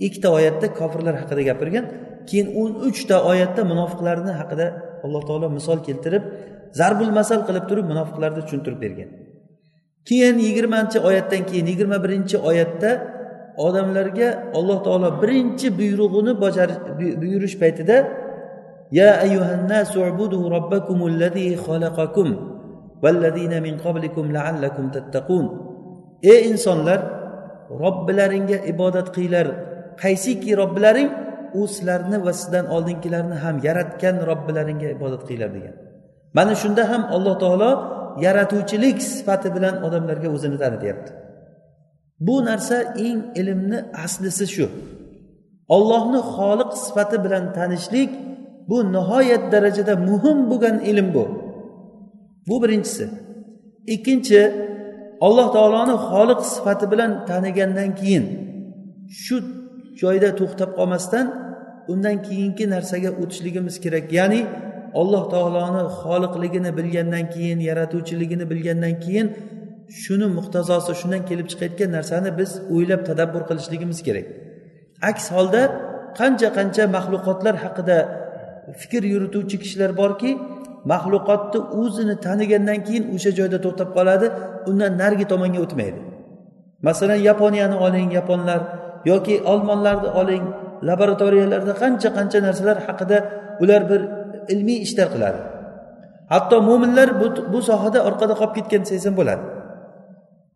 ikkita 0.08 0.28
oyatda 0.38 0.68
kofirlar 0.80 1.16
haqida 1.22 1.42
gapirgan 1.50 1.86
keyin 2.30 2.48
o'n 2.62 2.72
uchta 2.90 3.16
oyatda 3.32 3.62
munofiqlarni 3.72 4.32
haqida 4.40 4.66
alloh 5.06 5.22
taolo 5.28 5.48
misol 5.58 5.80
keltirib 5.88 6.24
zarbul 6.80 7.12
masal 7.20 7.40
qilib 7.48 7.66
turib 7.70 7.86
munofiqlarni 7.92 8.42
tushuntirib 8.46 8.80
bergan. 8.86 9.10
Keyin 10.10 10.38
yigirmanchi 10.48 10.98
oyatdan 11.10 11.42
keyin 11.50 11.68
yigirma 11.72 11.98
birinchi 12.06 12.38
oyatda 12.50 12.92
odamlarga 13.66 14.28
alloh 14.58 14.80
taolo 14.86 15.10
birinchi 15.22 15.68
buyrug'ini 15.80 16.34
buyurish 17.22 17.56
paytida 17.62 17.96
ya 18.92 19.24
اعبدوا 19.24 20.50
ربكم 20.50 21.08
الذي 21.08 21.56
خلقكم 21.56 22.28
والذين 23.04 23.54
min 23.64 23.76
qablikum 23.80 24.32
laallakum 24.32 24.92
tattaqun 24.92 25.46
ey 26.24 26.52
insonlar 26.52 27.24
robbilaringga 27.70 28.58
ibodat 28.72 29.08
qilinglar. 29.16 29.48
Qaysiki 30.02 30.52
robbilaring? 30.62 31.10
U 31.60 31.68
sizlarni 31.68 32.18
va 32.26 32.34
sizdan 32.34 32.66
oldingilarni 32.76 33.38
ham 33.44 33.56
yaratgan 33.68 34.16
robbilaringga 34.30 34.88
ibodat 34.96 35.22
qilinglar 35.28 35.52
degan. 35.58 35.76
Mana 36.38 36.54
shunda 36.62 36.84
ham 36.92 37.04
alloh 37.16 37.36
taolo 37.44 37.72
yaratuvchilik 38.26 38.98
sifati 39.14 39.50
bilan 39.56 39.76
odamlarga 39.86 40.30
o'zini 40.36 40.58
tanityapti. 40.64 41.12
Bu 42.26 42.36
narsa 42.50 42.78
eng 43.08 43.20
ilmni 43.42 43.80
aslisi 44.06 44.46
shu. 44.56 44.66
Ollohni 45.76 46.22
xoliq 46.36 46.72
sifati 46.86 47.18
bilan 47.26 47.46
tanishlik 47.58 48.12
bu 48.70 48.78
nihoyat 48.96 49.44
darajada 49.54 49.94
muhim 50.10 50.38
bo'lgan 50.50 50.78
ilm 50.92 51.08
bu. 51.16 51.26
Bu 52.48 52.56
birinchisi. 52.64 53.06
Ikkinchi 53.96 54.42
alloh 55.26 55.48
taoloni 55.56 55.96
xoliq 56.10 56.42
sifati 56.54 56.86
bilan 56.92 57.12
tanigandan 57.30 57.90
keyin 58.00 58.26
shu 59.24 59.36
joyda 60.02 60.30
to'xtab 60.40 60.70
qolmasdan 60.78 61.26
undan 61.92 62.18
keyingi 62.28 62.66
narsaga 62.74 63.10
o'tishligimiz 63.22 63.76
kerak. 63.84 64.06
Ya'ni 64.20 64.42
alloh 65.02 65.24
taoloni 65.34 65.84
xoliqligini 66.02 66.72
bilgandan 66.78 67.26
keyin 67.36 67.60
yaratuvchiligini 67.70 68.46
bilgandan 68.52 68.96
keyin 69.06 69.28
shuni 70.02 70.28
muqtazosi 70.38 70.92
shundan 71.02 71.22
kelib 71.30 71.48
chiqayotgan 71.52 71.90
narsani 71.98 72.30
biz 72.40 72.52
o'ylab 72.74 73.02
tadabbur 73.10 73.44
qilishligimiz 73.50 74.00
kerak. 74.08 74.26
Aks 75.10 75.26
holda 75.36 75.62
qancha 76.20 76.50
qancha 76.58 76.84
maxluqotlar 76.96 77.56
haqida 77.64 77.98
fikr 78.82 79.04
yurituvchi 79.14 79.58
kishilar 79.64 79.92
borki 80.02 80.32
maxluqotni 80.92 81.60
o'zini 81.82 82.16
tanigandan 82.26 82.80
keyin 82.88 83.04
o'sha 83.16 83.32
joyda 83.40 83.58
to'xtab 83.66 83.90
qoladi 83.98 84.28
undan 84.70 84.92
narigi 85.02 85.26
tomonga 85.32 85.60
o'tmaydi. 85.66 86.00
Masalan 86.88 87.20
yaponiyani 87.30 87.76
oling 87.86 88.10
yaponlar 88.20 88.60
yoki 89.12 89.36
olmonlarni 89.52 90.10
oling 90.22 90.44
laboratoriyalarda 90.90 91.74
qancha 91.82 92.10
qancha 92.18 92.40
narsalar 92.48 92.78
haqida 92.88 93.18
ular 93.64 93.82
bir 93.92 94.02
ilmiy 94.54 94.80
ishlar 94.86 95.08
qiladi. 95.14 95.40
Hatto 96.34 96.58
mo'minlar 96.68 97.08
bu, 97.22 97.28
bu 97.54 97.60
sohada 97.70 98.00
orqada 98.08 98.34
qolib 98.40 98.54
ketgan 98.58 98.82
desangiz 98.84 99.06
ham 99.08 99.16
bo'ladi. 99.20 99.44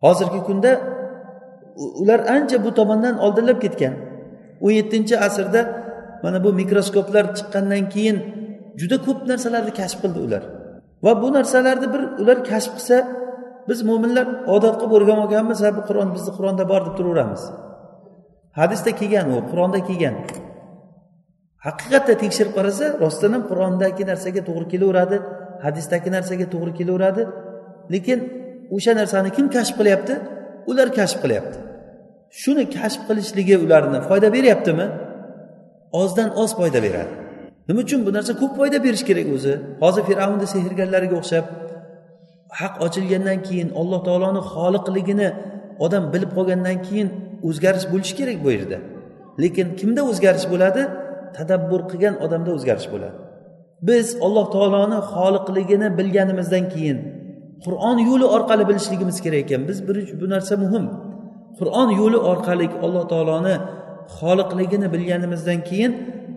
Hozirgi 0.06 0.40
kunda 0.48 0.72
ular 2.02 2.20
ancha 2.36 2.58
bu 2.66 2.70
tomondan 2.80 3.16
oldinlab 3.26 3.60
ketgan. 3.66 3.94
O'n 4.66 4.74
yettinchi 4.80 5.16
asrda 5.28 5.62
mana 6.24 6.38
bu 6.46 6.50
mikroskoplar 6.62 7.26
chiqqandan 7.38 7.84
keyin 7.94 8.18
juda 8.80 8.98
ko'p 9.06 9.20
narsalarni 9.32 9.74
kashf 9.80 9.98
qildi 10.04 10.20
ular. 10.28 10.44
Va 11.06 11.12
bu 11.22 11.28
narsalarni 11.38 11.88
bir 11.94 12.02
ular 12.22 12.38
kashf 12.50 12.72
qilsa 12.78 12.98
biz 13.70 13.80
mo'minlar 13.90 14.26
odat 14.56 14.76
qilib 14.80 14.94
o'rganib 14.98 15.22
olganmiz 15.26 15.60
ha 15.66 15.70
bu 15.78 15.82
qur'on 15.90 16.10
bizni 16.16 16.32
qur'onda 16.38 16.64
bor 16.72 16.82
deb 16.88 16.94
turaveramiz. 17.00 17.44
Hadisda 18.60 18.92
kelgan 19.00 19.26
u 19.34 19.38
qur'onda 19.52 19.80
kelgan. 19.90 20.16
Haqiqatda 21.68 22.14
tekshirib 22.24 22.54
qarasa 22.58 22.86
rostdan 23.04 23.32
ham 23.36 23.44
qur'ondagi 23.50 24.04
narsaga 24.12 24.42
to'g'ri 24.48 24.66
kelaveradi 24.74 25.18
hadisdagi 25.66 26.10
narsaga 26.16 26.46
to'g'ri 26.54 26.74
kelaveradi. 26.80 27.24
Lekin 27.94 28.20
o'sha 28.76 28.92
narsani 29.00 29.30
kim 29.38 29.48
kashf 29.56 29.74
qilyapti? 29.80 30.14
Ular 30.72 30.88
kashf 30.98 31.18
qilyapti. 31.24 31.58
Shuni 32.42 32.66
kashf 32.76 33.02
qilishligi 33.08 33.56
ularni 33.66 34.00
foyda 34.10 34.28
beryaptimi? 34.36 34.86
Ozdan 35.92 36.30
oz 36.42 36.52
foyda 36.60 36.80
beradi. 36.84 37.14
Nima 37.68 37.80
uchun 37.86 38.06
bu 38.06 38.12
narsa 38.14 38.34
ko'p 38.42 38.54
foyda 38.60 38.78
berishi 38.86 39.06
kerak 39.10 39.28
o'zi? 39.36 39.54
Hozir 39.84 40.04
fir'avnni 40.10 40.48
sehrgarlariga 40.54 41.16
o'xshab 41.22 41.46
haq 42.60 42.74
ochilgandan 42.86 43.40
keyin 43.48 43.70
alloh 43.80 44.00
taoloni 44.08 44.42
xoliqligini 44.54 45.30
odam 45.86 46.04
bilib 46.14 46.32
qolgandan 46.38 46.78
keyin 46.88 47.08
o'zgarish 47.48 47.86
bo'lishi 47.92 48.16
kerak 48.20 48.38
bu 48.46 48.50
yerda. 48.56 48.78
Lekin 49.42 49.68
kimda 49.80 50.02
o'zgarish 50.10 50.48
bo'ladi? 50.54 50.82
Tadabbur 51.38 51.82
qilgan 51.92 52.16
odamda 52.26 52.50
o'zgarish 52.58 52.88
bo'ladi. 52.94 53.18
Biz 53.90 54.08
alloh 54.26 54.46
taoloni 54.56 55.00
xoliqligini 55.14 55.88
bilganimizdan 56.00 56.66
keyin 56.74 56.98
qur'on 57.66 57.98
yo'li 58.10 58.26
orqali 58.36 58.64
bilishligimiz 58.70 59.18
kerak 59.26 59.40
ekan. 59.46 59.62
Biz 59.70 59.78
bu 60.22 60.26
narsa 60.34 60.54
muhim. 60.64 60.86
Qur'on 61.60 61.90
yo'li 62.02 62.20
orqali 62.32 62.66
alloh 62.86 63.04
taoloni 63.12 63.56
xoliqligini 64.18 64.88
bilganimizdan 64.94 65.60
keyin 65.70 65.92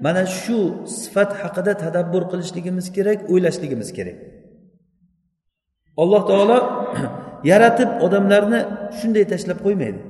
mana 0.04 0.22
shu 0.40 0.58
sifat 1.00 1.30
haqida 1.40 1.72
tadabbur 1.84 2.22
qilishligimiz 2.30 2.86
kerak 2.96 3.18
o'ylashligimiz 3.32 3.90
kerak. 3.96 4.18
Alloh 6.02 6.22
taolo 6.30 6.58
yaratib 7.50 7.90
odamlarni 8.06 8.60
shunday 8.98 9.24
tashlab 9.32 9.58
qo'ymaydi. 9.66 10.00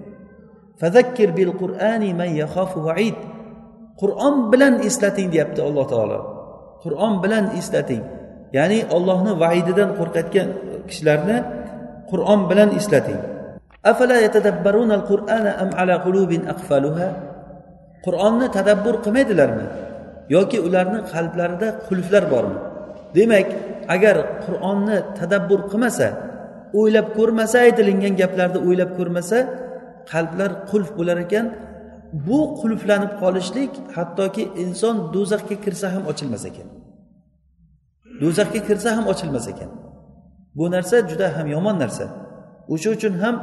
Fazakkir 0.81 1.29
bil 1.39 1.53
qur'ani 1.63 2.11
man 2.21 2.31
yaxofu 2.43 2.79
vaid 2.89 3.19
qur'on 4.01 4.35
bilan 4.53 4.75
eslating 4.89 5.29
deyapti 5.35 5.61
alloh 5.69 5.87
taolo. 5.93 6.19
Qur'on 6.85 7.15
bilan 7.25 7.45
eslating. 7.61 8.03
Ya'ni 8.57 8.79
ollohni 8.97 9.33
vaididan 9.43 9.91
qo'rqayotgan 9.99 10.49
kishilarni 10.89 11.39
qur'on 12.11 12.41
bilan 12.51 12.71
eslating. 12.79 13.21
Afala 13.93 14.17
yatadabbaruna 14.27 14.95
al-qur'ana 15.01 15.51
am 15.63 15.71
ala 15.81 15.95
qulubin 16.07 16.43
aqfaluha? 16.55 17.30
Qur'onni 18.05 18.47
tadabbur 18.57 18.95
qilmaydilarmi? 19.05 19.67
Yoki 20.37 20.59
ularni 20.67 21.01
qalblarida 21.13 21.69
qulflar 21.87 22.25
bormi? 22.33 22.59
Demak 23.17 23.49
agar 23.95 24.17
qur'onni 24.45 24.97
tadabbur 25.19 25.61
qilmasa 25.71 26.09
o'ylab 26.79 27.07
ko'rmasa 27.19 27.57
aytilingan 27.67 28.15
gaplarni 28.23 28.59
o'ylab 28.67 28.91
ko'rmasa 28.99 29.39
qalblar 30.13 30.51
qulf 30.71 30.89
bo'lar 30.99 31.19
ekan. 31.27 31.47
Bu 32.27 32.39
qulflanib 32.61 33.13
qolishlik 33.23 33.73
hattoki 33.97 34.45
inson 34.65 34.97
do'zaxga 35.15 35.57
kirsa 35.65 35.87
ham 35.95 36.03
ochilmas 36.11 36.43
ekan. 36.51 36.69
Do'zaxga 38.23 38.61
kirsa 38.69 38.89
ham 38.97 39.05
ochilmas 39.13 39.47
ekan. 39.53 39.71
Bu 40.59 40.65
narsa 40.75 40.97
juda 41.11 41.27
ham 41.37 41.47
yomon 41.55 41.77
narsa. 41.83 42.05
O'sha 42.73 42.89
uchun 42.97 43.15
ham 43.23 43.37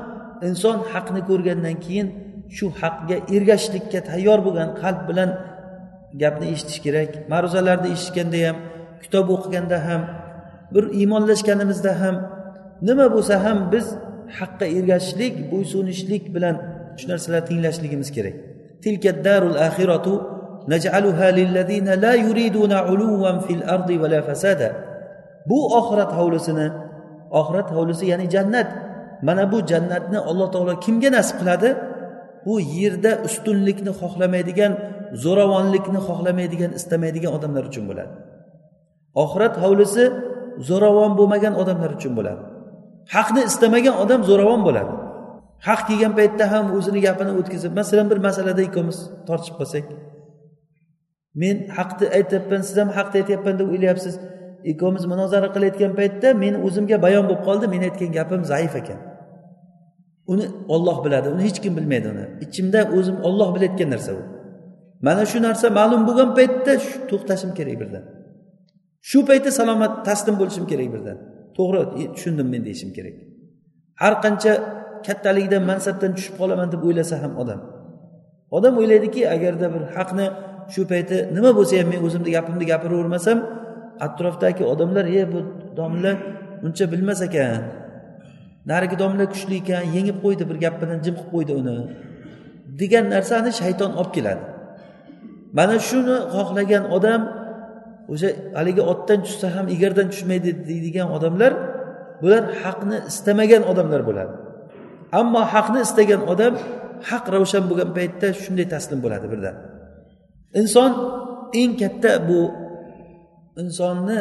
inson 0.50 0.78
haqni 0.92 1.22
ko'rgandan 1.30 1.76
keyin 1.86 2.08
shu 2.56 2.66
haqga 2.82 3.16
ergashishlikka 3.36 4.00
tayyor 4.10 4.40
bo'lgan 4.46 4.70
qalb 4.82 5.02
bilan 5.10 5.30
gapni 6.22 6.46
eshitish 6.54 6.80
kerak 6.86 7.12
ma'ruzalarni 7.32 7.90
eshitganda 7.96 8.40
ham 8.48 8.58
kitob 9.04 9.28
o'qiganda 9.36 9.78
ham 9.88 10.02
bir 10.74 10.84
iymonlashganimizda 11.00 11.92
ham 12.02 12.16
nima 12.88 13.06
bo'lsa 13.16 13.36
ham 13.46 13.58
biz 13.74 13.86
haqqa 14.40 14.66
ergashishlik 14.78 15.34
bo'ysunishlik 15.52 16.24
bilan 16.36 16.56
shu 17.00 17.06
narsalarni 17.12 17.48
tinglashligimiz 17.50 18.10
kerak. 18.18 18.36
Tilka 18.84 19.12
darul 19.26 19.58
axiratu 19.68 20.14
naj'aluha 20.72 21.28
lillazina 21.40 21.94
la 22.06 22.14
yuriduna 22.26 22.78
uluwan 22.92 23.38
fil 23.46 23.64
ardi 23.76 23.96
va 24.02 24.08
la 24.14 24.22
fasada. 24.28 24.70
Bu 25.50 25.60
oxirat 25.80 26.12
hovlisini 26.20 26.68
oxirat 27.40 27.70
hovlisi 27.76 28.06
ya'ni 28.12 28.28
jannat 28.36 28.70
mana 29.28 29.44
bu 29.52 29.58
jannatni 29.72 30.20
alloh 30.30 30.48
taolo 30.54 30.74
kimga 30.86 31.10
nasib 31.18 31.36
qiladi? 31.42 31.70
Bu 32.48 32.56
yerda 32.78 33.12
ustunlikni 33.28 33.92
xohlamaydigan 34.02 34.74
zo'ravonlikni 35.24 36.00
xohlamaydigan 36.08 36.72
istamaydigan 36.80 37.32
odamlar 37.38 37.64
uchun 37.72 37.86
bo'ladi. 37.90 38.14
Oxirat 39.24 39.56
hovlisi 39.64 40.04
zo'ravon 40.70 41.12
bo'lmagan 41.20 41.54
odamlar 41.62 41.92
uchun 41.98 42.14
bo'ladi. 42.18 42.42
Haqni 43.16 43.42
istamagan 43.50 43.96
odam 44.04 44.22
zo'ravon 44.30 44.62
bo'ladi. 44.68 44.94
Haq 45.68 45.82
kelgan 45.90 46.14
paytda 46.20 46.46
ham 46.54 46.66
o'zini 46.78 47.00
gapini 47.08 47.32
o'tkazib 47.40 47.72
masalan 47.80 48.08
bir 48.12 48.20
masalada 48.28 48.62
ikkovimiz 48.68 49.00
tortishib 49.28 49.56
qolsak 49.60 49.86
men 51.42 51.56
haqni 51.78 52.06
aytyapman 52.18 52.62
siz 52.68 52.76
ham 52.82 52.90
haqni 52.98 53.16
aytyapman 53.22 53.56
deb 53.60 53.68
o'ylayapsiz. 53.74 54.16
Ikkovimiz 54.72 55.04
munozara 55.12 55.48
qilayotgan 55.56 55.94
paytda 56.00 56.28
men 56.44 56.54
o'zimga 56.68 56.98
bayon 57.06 57.26
bo'lib 57.30 57.42
qoldi 57.48 57.66
men 57.74 57.82
aytgan 57.88 58.12
gapim 58.18 58.42
zaif 58.52 58.74
ekan. 58.82 59.00
Uni 60.32 60.46
olloh 60.68 60.98
biladi 61.06 61.28
uni 61.34 61.42
hech 61.48 61.60
kim 61.64 61.74
bilmaydi 61.78 62.08
uni. 62.14 62.26
Ichimda 62.46 62.80
o'zim 62.98 63.18
olloh 63.28 63.50
bilayotgan 63.56 63.90
narsa 63.94 64.12
u 64.20 64.22
mana 65.06 65.24
shu 65.32 65.38
narsa 65.48 65.68
ma'lum 65.80 66.02
bo'lgan 66.08 66.30
paytda 66.38 66.74
to'xtashim 67.10 67.52
kerak 67.58 67.78
birdan. 67.82 68.04
Shu 69.10 69.20
paytda 69.30 69.52
salomat 69.60 69.94
taslim 70.08 70.36
bo'lishim 70.42 70.66
kerak 70.72 70.90
birdan. 70.94 71.18
To'g'ri 71.58 71.80
e, 72.02 72.04
tushundim 72.16 72.48
men 72.54 72.62
deyishim 72.68 72.92
kerak. 72.98 73.16
Har 74.02 74.14
qancha 74.24 74.54
kattalikdan 75.08 75.64
mansabdan 75.72 76.12
tushib 76.18 76.36
qolaman 76.42 76.68
deb 76.74 76.82
o'ylasa 76.88 77.16
ham 77.24 77.34
odam. 77.42 77.60
Odam 78.58 78.74
o'ylaydiki 78.82 79.22
agarda 79.36 79.68
bir 79.76 79.84
haqni 79.98 80.28
shu 80.74 80.82
payti 80.92 81.18
nima 81.36 81.52
bo'lsa 81.58 81.74
ham 81.82 81.88
men 81.94 82.00
o'zimni 82.08 82.30
gapimni 82.38 82.66
gapiravermasam 82.72 83.38
atrofdagi 84.06 84.64
odamlar 84.74 85.06
e 85.20 85.24
bu 85.32 85.40
domla 85.78 86.12
uncha 86.66 86.86
bilmas 86.92 87.22
ekan. 87.28 87.62
Narigi 88.72 88.96
domla 89.02 89.26
kuchli 89.34 89.56
ekan 89.62 89.84
yengib 89.96 90.18
qo'ydi 90.24 90.44
bir 90.50 90.58
gap 90.64 90.76
bilan 90.82 91.00
jim 91.06 91.16
qilib 91.18 91.30
qo'ydi 91.34 91.54
uni. 91.62 91.76
Degan 92.80 93.06
narsani 93.14 93.52
shayton 93.62 93.92
olib 94.00 94.12
keladi. 94.18 94.44
Mana 95.58 95.76
shuni 95.90 96.18
xohlagan 96.36 96.84
odam 96.98 97.22
o'sha 98.14 98.30
haligi 98.60 98.84
otdan 98.92 99.20
tushsa 99.26 99.48
ham 99.56 99.66
egardan 99.76 100.08
tushmaydi 100.14 100.50
deydigan 100.70 101.08
odamlar 101.18 101.52
bular 102.22 102.44
haqni 102.64 102.98
istamagan 103.12 103.64
odamlar 103.72 104.02
bo'ladi. 104.10 104.34
Ammo 105.20 105.42
haqni 105.54 105.80
istagan 105.88 106.22
odam 106.34 106.54
haq 107.10 107.26
ravshan 107.34 107.64
bo'lgan 107.70 107.90
paytda 107.98 108.28
shunday 108.44 108.68
taslim 108.74 109.00
bo'ladi 109.06 109.28
birdan. 109.34 109.56
Inson 110.60 110.92
eng 111.62 111.72
katta 111.82 112.12
bu 112.30 112.40
insonni 113.62 114.20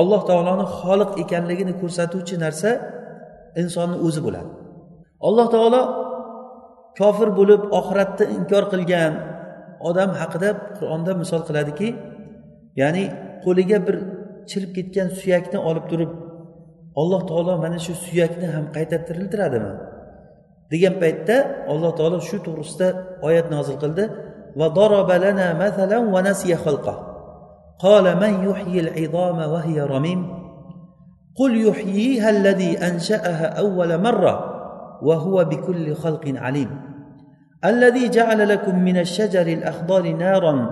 alloh 0.00 0.20
taoloni 0.28 0.66
xoliq 0.78 1.10
ekanligini 1.22 1.74
ko'rsatuvchi 1.80 2.36
narsa 2.44 2.70
insonni 3.60 3.96
o'zi 4.06 4.20
bo'ladi. 4.26 4.50
Alloh 5.28 5.46
taolo 5.54 5.82
kofir 6.98 7.28
bo'lib 7.38 7.62
oxiratni 7.78 8.24
inkor 8.36 8.64
qilgan 8.72 9.12
odam 9.88 10.10
haqida 10.20 10.50
qur'onda 10.78 11.12
misol 11.22 11.42
qiladiki 11.48 11.88
ya'ni 12.80 13.04
qo'liga 13.44 13.78
bir 13.86 13.96
chirib 14.50 14.70
ketgan 14.76 15.08
suyakni 15.18 15.58
olib 15.70 15.84
turib 15.90 16.12
alloh 17.00 17.20
taolo 17.30 17.52
mana 17.64 17.78
shu 17.86 17.92
suyakni 18.06 18.46
ham 18.54 18.64
qayta 18.76 18.96
tiriltiradimi 19.06 19.72
degan 20.70 20.94
paytda 21.02 21.36
alloh 21.72 21.92
taolo 21.98 22.18
shu 22.28 22.36
to'g'risida 22.46 22.88
oyat 23.28 23.46
nozil 23.54 23.76
qildi. 23.82 24.04
Va 24.58 24.68
lana 25.24 25.46
masalan 25.62 26.04
va 26.14 26.20
nasiya 26.28 26.58
qala 27.82 28.10
man 28.22 28.34
yuhyil 28.46 28.88
idoma 29.04 29.46
hiya 29.66 29.84
ramim. 29.94 30.20
قل 31.36 31.68
يحييها 31.68 32.30
الذي 32.30 32.78
انشاها 32.78 33.46
اول 33.46 34.02
مره 34.02 34.34
وهو 35.02 35.44
بكل 35.44 35.94
خلق 35.94 36.32
عليم. 36.36 36.70
الذي 37.64 38.08
جعل 38.08 38.48
لكم 38.48 38.78
من 38.78 38.96
الشجر 38.96 39.46
الاخضر 39.46 40.02
نارا 40.02 40.70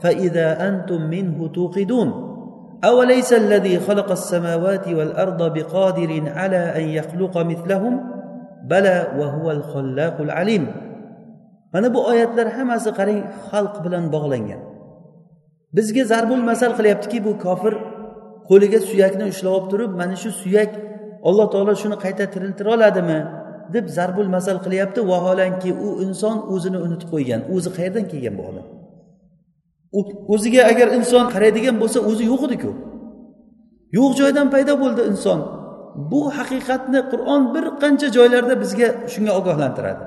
فاذا 0.00 0.68
أنتم 0.68 1.02
منه 1.02 1.48
توقدون. 1.48 2.08
اوليس 2.84 3.32
الذي 3.32 3.78
خلق 3.78 4.10
السماوات 4.10 4.88
والارض 4.88 5.52
بقادر 5.58 6.22
على 6.36 6.56
ان 6.56 6.82
يخلق 6.82 7.38
مثلهم؟ 7.38 8.00
بلى 8.64 9.06
وهو 9.18 9.50
الخلاق 9.50 10.20
العليم. 10.20 10.86
mana 11.76 11.94
bu 11.94 12.00
oyatlar 12.10 12.48
hammasi 12.56 12.90
xalq 13.50 13.74
bilan 13.84 14.04
bog'langan 14.14 14.60
bizga 15.76 16.04
zarbul 16.12 16.42
masal 16.50 16.72
qilyaptiki 16.78 17.18
bu 17.26 17.32
kofir 17.44 17.74
qo'liga 18.48 18.78
suyakni 18.90 19.24
ushlab 19.32 19.52
olib 19.56 19.66
turib 19.72 19.92
mana 20.00 20.16
shu 20.22 20.30
suyak 20.42 20.70
alloh 21.28 21.46
taolo 21.52 21.72
shuni 21.82 21.96
qayta 22.04 22.24
tiriltira 22.34 22.70
oladimi? 22.76 23.20
deb 23.74 23.88
zarbul 23.88 24.28
masal 24.36 24.58
qilyapti. 24.64 25.00
Vaholanki 25.10 25.70
u 25.86 25.88
inson 26.06 26.36
o'zini 26.54 26.78
unutib 26.86 27.08
qo'ygan. 27.14 27.40
O'zi 27.54 27.70
qayerdan 27.76 28.04
kelgan 28.12 28.34
bu 28.38 28.42
odam? 28.50 28.66
O'ziga 30.34 30.62
agar 30.72 30.88
inson 30.98 31.24
qaraydigan 31.34 31.76
bo'lsa 31.82 31.98
o'zi 32.10 32.24
yo'q 32.32 32.42
ediku. 32.48 32.70
Yo'q 33.98 34.10
joydan 34.20 34.46
paydo 34.54 34.74
bo'ldi 34.82 35.02
inson. 35.12 35.40
Bu 36.10 36.20
haqiqatni 36.38 37.00
qur'on 37.12 37.42
bir 37.54 37.64
qancha 37.82 38.08
joylarda 38.16 38.54
bizga 38.62 38.88
shunga 39.12 39.32
ogohlantiradi. 39.40 40.04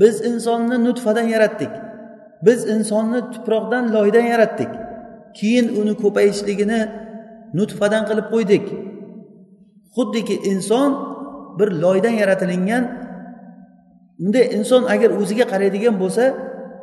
Biz 0.00 0.14
insonni 0.30 0.76
nutfadan 0.86 1.26
yaratdik. 1.34 1.72
Biz 2.46 2.60
insonni 2.74 3.20
tuproqdan 3.32 3.84
loydan 3.96 4.26
yaratdik. 4.32 4.72
Keyin 5.38 5.66
uni 5.80 5.94
ko'payishligini 6.02 6.80
nutfadan 7.54 8.02
qilib 8.08 8.26
qo'ydik. 8.34 8.64
Xuddiki 9.96 10.36
inson 10.52 10.90
bir 11.58 11.68
loydan 11.82 12.14
yaratilingan 12.22 12.84
unda 14.24 14.40
inson 14.56 14.82
agar 14.94 15.10
o'ziga 15.20 15.46
qaraydigan 15.52 15.94
bo'lsa 16.02 16.24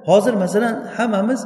hozir 0.10 0.34
masalan 0.44 0.76
hammamiz 0.98 1.42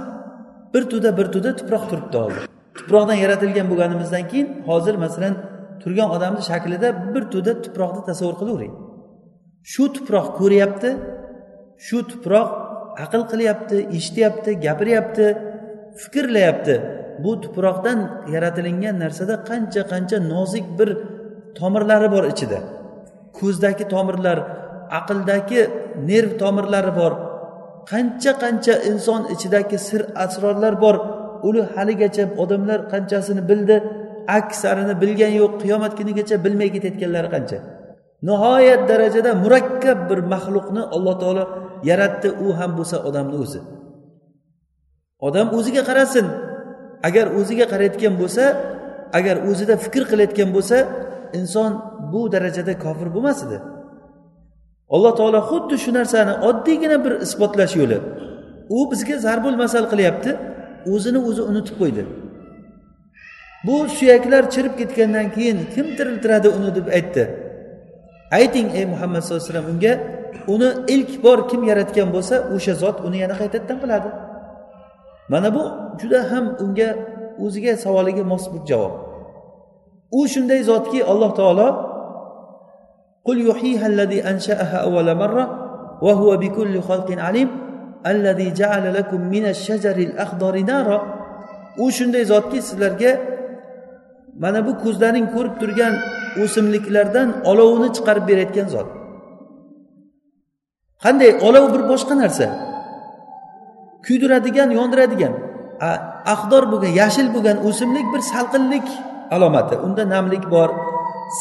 bir 0.74 0.84
tuda 0.92 1.18
bir 1.18 1.28
tuda 1.34 1.56
tuproq 1.60 1.84
turibdi 1.90 2.18
hozir. 2.18 2.44
Tuproqdan 2.78 3.18
yaratilgan 3.24 3.66
bo'lganimizdan 3.72 4.24
keyin 4.32 4.48
hozir 4.70 4.96
masalan 5.06 5.34
turgan 5.82 6.10
odamni 6.16 6.42
shaklida 6.50 6.90
bir 7.14 7.24
tuda 7.34 7.54
tuproqni 7.64 8.02
tasavvur 8.10 8.36
qilavering 8.42 8.74
shu 9.72 9.84
tuproq 9.96 10.28
ko'ryapti 10.40 10.90
shu 11.88 11.98
tuproq 12.12 12.50
aql 13.04 13.22
qilyapti 13.32 13.78
eshityapti 13.98 14.52
gapiryapti 14.66 15.26
fikrlayapti. 16.02 16.99
Bu 17.24 17.32
tuproqdan 17.44 18.00
yaratilingan 18.34 18.96
narsada 19.04 19.36
qancha 19.50 19.82
qancha 19.92 20.18
nozik 20.34 20.66
bir 20.80 20.90
tomirlari 21.60 22.08
bor 22.16 22.24
ichida. 22.34 22.60
Ko'zdagi 23.38 23.86
tomirlar 23.94 24.38
aqldagi 25.00 25.62
nerv 26.10 26.32
tomirlari 26.42 26.92
bor. 27.00 27.14
Qancha 27.92 28.32
qancha 28.44 28.74
inson 28.90 29.22
ichidagi 29.34 29.78
sir 29.88 30.02
asrorlar 30.24 30.74
bor. 30.84 30.96
Uni 31.48 31.62
haligacha 31.76 32.24
odamlar 32.44 32.80
qanchasini 32.94 33.42
bildi 33.50 33.76
aksarini 34.38 34.94
bilgani 35.02 35.36
yo'q 35.42 35.54
qiyomat 35.64 35.94
kunigacha 36.00 36.36
bilmay 36.46 36.70
ketayotganlari 36.76 37.30
qancha. 37.36 37.58
Nihoyat 38.28 38.82
darajada 38.90 39.32
murakkab 39.44 40.00
bir 40.10 40.20
maxluqni 40.34 40.82
alloh 40.96 41.16
taolo 41.22 41.44
yaratdi 41.90 42.30
u 42.46 42.48
ham 42.60 42.72
bo'lsa 42.78 42.98
odamni 43.10 43.38
o'zi. 43.44 43.60
Odam 45.28 45.48
o'ziga 45.58 45.82
qarasin 45.90 46.26
agar 47.08 47.26
o'ziga 47.40 47.66
qarayotgan 47.74 48.14
bo'lsa 48.22 48.44
agar 49.18 49.36
o'zida 49.50 49.76
fikr 49.84 50.04
qilayotgan 50.12 50.50
bo'lsa 50.56 50.78
inson 51.40 51.72
bu 52.12 52.22
darajada 52.34 52.74
kofir 52.86 53.08
bo'lmas 53.16 53.40
edi. 53.46 53.58
Alloh 54.96 55.14
taolo 55.20 55.40
xuddi 55.50 55.76
shu 55.84 55.92
narsani 56.00 56.34
oddiygina 56.50 56.98
bir 57.06 57.14
isbotlash 57.26 57.74
yo'li. 57.82 57.98
U 58.78 58.80
bizga 58.92 59.16
zarbul 59.26 59.58
masal 59.64 59.86
qilyapti 59.92 60.32
o'zini 60.94 61.20
o'zi 61.30 61.42
unutib 61.52 61.76
qo'ydi. 61.82 62.04
Bu 63.68 63.76
suyaklar 63.98 64.44
chirib 64.54 64.74
ketgandan 64.80 65.28
keyin 65.36 65.60
kim 65.74 65.88
tiriltiradi 65.98 66.50
uni 66.58 66.70
deb 66.78 66.88
aytdi. 66.98 67.24
Ayting 68.40 68.68
ey 68.80 68.86
muhammad 68.94 69.22
sallallohu 69.22 69.44
alayhi 69.44 69.54
vasallam 69.54 69.72
unga 69.74 69.94
uni 70.54 70.70
ilk 70.94 71.12
bor 71.26 71.40
kim 71.50 71.62
yaratgan 71.72 72.10
bo'lsa 72.16 72.36
o'sha 72.56 72.74
zot 72.84 72.98
uni 73.08 73.18
yana 73.24 73.36
qaytadan 73.42 73.78
qiladi 73.84 74.10
mana 75.33 75.49
bu 75.57 75.63
juda 76.01 76.21
ham 76.31 76.45
unga 76.65 76.89
o'ziga 77.45 77.73
savoliga 77.85 78.25
mos 78.33 78.45
bir 78.53 78.63
javob 78.71 78.93
u 80.19 80.21
shunday 80.33 80.61
zotki 80.71 81.01
alloh 81.13 81.33
taolo 81.41 81.69
قل 83.29 83.39
يحييها 83.49 83.87
الذي 83.87 84.21
أنشأها 84.31 84.77
أول 84.89 85.09
مرة 85.23 85.45
وهو 86.03 86.37
بكل 86.37 86.75
خلق 86.89 87.09
عليم 87.27 87.49
الذي 88.07 88.49
جعل 88.61 88.95
لكم 88.95 89.21
من 89.35 89.45
الشجر 89.55 89.97
الأخضر 89.97 90.55
نارا 90.59 90.99
u 91.79 91.91
shunday 91.91 92.25
zotki 92.25 92.63
sizlarga 92.63 93.21
mana 94.43 94.67
bu 94.67 94.73
ko'zlaring 94.83 95.27
ko'rib 95.35 95.55
turgan 95.61 95.95
o'simliklardan 96.43 97.29
olovni 97.51 97.89
chiqarib 97.97 98.25
berayotgan 98.31 98.69
zot 98.75 98.89
qanday 101.05 101.31
olov 101.49 101.65
bir 101.75 101.83
boshqa 101.91 102.15
narsa 102.23 102.47
Kuydiradigan 104.06 104.70
yondiradigan. 104.80 105.34
Ahdor 106.34 106.64
bo'lgan 106.72 106.94
yashil 107.02 107.28
bo'lgan 107.36 107.58
o'simlik 107.68 108.08
bir 108.14 108.22
salqinlik 108.34 108.88
alomati. 109.36 109.76
Unda 109.86 110.04
namlik 110.16 110.46
bor. 110.56 110.70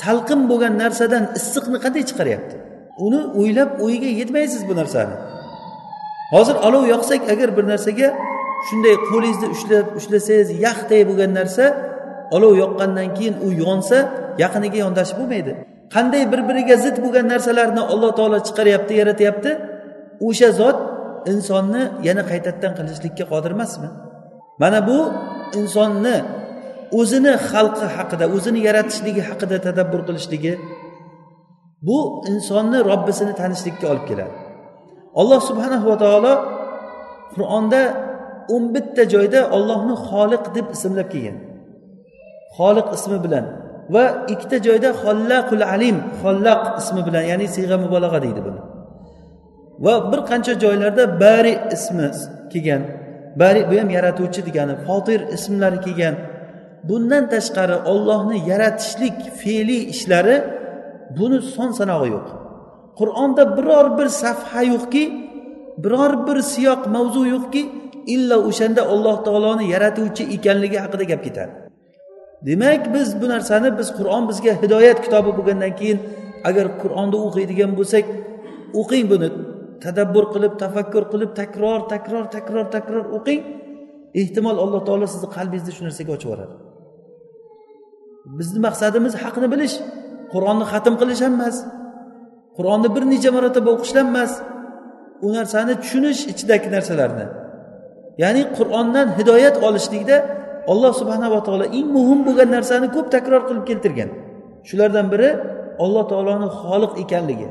Salqin 0.03 0.41
bo'lgan 0.51 0.75
narsadan 0.83 1.25
issiqni 1.39 1.79
qanday 1.85 2.03
chiqaryapti? 2.11 2.57
Uni 3.07 3.21
o'ylab 3.41 3.71
o'yiga 3.85 4.11
yetmaysiz 4.21 4.63
bu 4.69 4.75
narsani. 4.81 5.15
Hozir 6.35 6.57
olov 6.67 6.85
yoqsak 6.95 7.23
agar 7.33 7.49
bir 7.57 7.65
narsaga 7.73 8.09
shunday 8.69 8.95
qo'lingizni 9.11 9.49
ushlab 9.55 9.87
ushlasangiz 9.99 10.49
yaxday 10.67 11.03
bo'lgan 11.09 11.33
narsa 11.39 11.65
olov 12.37 12.53
yoqqandan 12.63 13.09
keyin 13.17 13.35
u 13.47 13.49
yonsa 13.65 13.99
yaqiniga 14.43 14.79
yondashib 14.85 15.17
bo'lmaydi. 15.21 15.53
Qanday 15.95 16.23
bir 16.33 16.41
biriga 16.49 16.77
zid 16.85 16.97
bo'lgan 17.05 17.27
narsalarni 17.33 17.83
alloh 17.93 18.11
taolo 18.19 18.39
chiqaryapti 18.49 18.93
yaratyapti 19.01 19.51
o'sha 20.29 20.51
zot 20.61 20.79
insonni 21.33 21.83
yana 22.09 22.23
qaytadan 22.31 22.73
qilishlikka 22.79 23.25
qodir 23.33 23.51
emasmi? 23.57 23.89
Mana 24.63 24.79
bu 24.89 24.99
insonni 25.61 26.17
o'zini 27.01 27.33
xalqi 27.51 27.87
haqida 27.97 28.25
o'zini 28.37 28.61
yaratishligi 28.69 29.23
haqida 29.29 29.57
tadabbur 29.67 30.01
qilishligi 30.09 30.53
bu 31.87 31.99
insonni 32.33 32.79
robbisini 32.91 33.33
tanishlikka 33.41 33.87
olib 33.93 34.05
keladi. 34.11 34.35
Alloh 35.21 35.41
subhanahu 35.49 35.87
va 35.91 35.97
taolo 36.05 36.33
qur'onda 37.35 37.81
o'n 38.55 38.65
bitta 38.75 39.03
joyda 39.15 39.41
ollohni 39.57 39.95
xoliq 40.09 40.45
deb 40.57 40.67
ismlab 40.77 41.09
kelgan. 41.13 41.37
Xoliq 42.57 42.89
ismi 42.97 43.19
bilan 43.25 43.45
va 43.95 44.05
ikkita 44.33 44.57
joyda 44.67 44.89
xollaqul 45.03 45.65
alim 45.75 45.97
xollaq 46.23 46.63
ismi 46.81 47.01
bilan 47.09 47.25
ya'ni 47.31 47.47
siyg'a 47.57 47.77
mubolag'a 47.85 48.19
deydi 48.27 48.41
buni. 48.47 48.61
Va 49.85 49.95
bir 50.13 50.21
qancha 50.31 50.53
joylarda 50.63 51.05
bari 51.21 51.55
ismi 51.77 52.09
kelgan. 52.53 52.83
Bari 53.41 53.61
bu 53.71 53.75
ham 53.81 53.91
yaratuvchi 53.97 54.41
degani 54.49 54.75
fotir 54.87 55.21
ismlari 55.37 55.79
kelgan. 55.87 56.15
Bundan 56.89 57.25
tashqari 57.33 57.77
ollohni 57.93 58.37
yaratishlik 58.51 59.17
fe'liy 59.41 59.83
ishlari 59.95 60.37
buni 61.19 61.39
son 61.55 61.71
sanog'i 61.79 62.09
yo'q. 62.15 62.29
Qur'onda 62.99 63.43
biror 63.57 63.87
bir 63.99 64.09
safha 64.23 64.63
yo'qki 64.73 65.05
biror 65.85 66.13
bir 66.27 66.39
siyoq 66.53 66.83
mavzu 66.95 67.23
yo'qki 67.35 67.63
illo 68.15 68.37
o'shanda 68.49 68.83
alloh 68.93 69.17
taoloni 69.27 69.65
yaratuvchi 69.75 70.23
ekanligi 70.37 70.79
haqida 70.85 71.05
gap 71.13 71.23
ketadi. 71.27 71.53
Demak 72.47 72.83
biz 72.95 73.09
bu 73.21 73.27
narsani 73.29 73.79
biz 73.79 73.89
qur'on 73.99 74.23
bizga 74.31 74.53
hidoyat 74.63 74.99
kitobi 75.05 75.31
bo'lgandan 75.39 75.73
keyin 75.81 75.99
agar 76.49 76.67
qur'onni 76.83 77.19
o'qiydigan 77.27 77.71
bo'lsak 77.79 78.05
o'qing 78.81 79.05
buni. 79.13 79.29
Tadabbur 79.85 80.25
qilib 80.35 80.53
tafakkur 80.63 81.05
qilib 81.13 81.31
takror 81.41 81.81
takror 81.93 82.25
takror 82.35 82.65
takror 82.75 83.05
o'qing. 83.17 83.41
Ehtimol 84.21 84.57
alloh 84.65 84.81
taolo 84.89 85.07
sizni 85.15 85.29
qalbingizni 85.37 85.73
shu 85.77 85.83
narsaga 85.87 86.11
ochib 86.17 86.29
yuboradi. 86.29 86.55
Bizni 88.39 88.59
maqsadimiz 88.67 89.15
haqni 89.23 89.47
bilish 89.55 89.75
qur'onni 90.33 90.65
xatm 90.73 90.95
qilish 91.01 91.21
ham 91.27 91.35
emas. 91.39 91.57
Qur'onni 92.57 92.89
bir 92.95 93.03
necha 93.13 93.31
marotaba 93.37 93.69
o'qish 93.77 93.95
ham 93.99 94.09
emas 94.13 94.33
u 95.27 95.29
narsani 95.37 95.75
tushunish 95.83 96.21
ichidagi 96.33 96.69
narsalarni. 96.77 97.27
Ya'ni 98.23 98.43
qur'ondan 98.57 99.09
hidoyat 99.19 99.57
olishlikda 99.69 100.17
alloh 100.73 100.93
subhanava 101.01 101.39
taolo 101.47 101.67
eng 101.79 101.89
muhim 101.97 102.21
bo'lgan 102.27 102.49
narsani 102.57 102.87
ko'p 102.97 103.07
takror 103.15 103.43
qilib 103.49 103.65
keltirgan. 103.71 104.11
Shulardan 104.69 105.07
biri 105.13 105.31
alloh 105.85 106.05
taoloni 106.11 106.49
xoliq 106.61 106.93
ekanligi. 107.03 107.49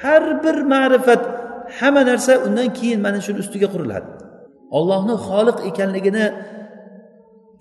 Har 0.00 0.22
bir 0.44 0.56
ma'rifat 0.72 1.22
hamma 1.78 2.02
narsa 2.10 2.32
undan 2.46 2.68
keyin 2.78 3.00
mana 3.06 3.18
shuni 3.26 3.38
ustiga 3.44 3.68
quriladi. 3.74 4.08
Ollohni 4.78 5.14
xoliq 5.26 5.58
ekanligini 5.70 6.24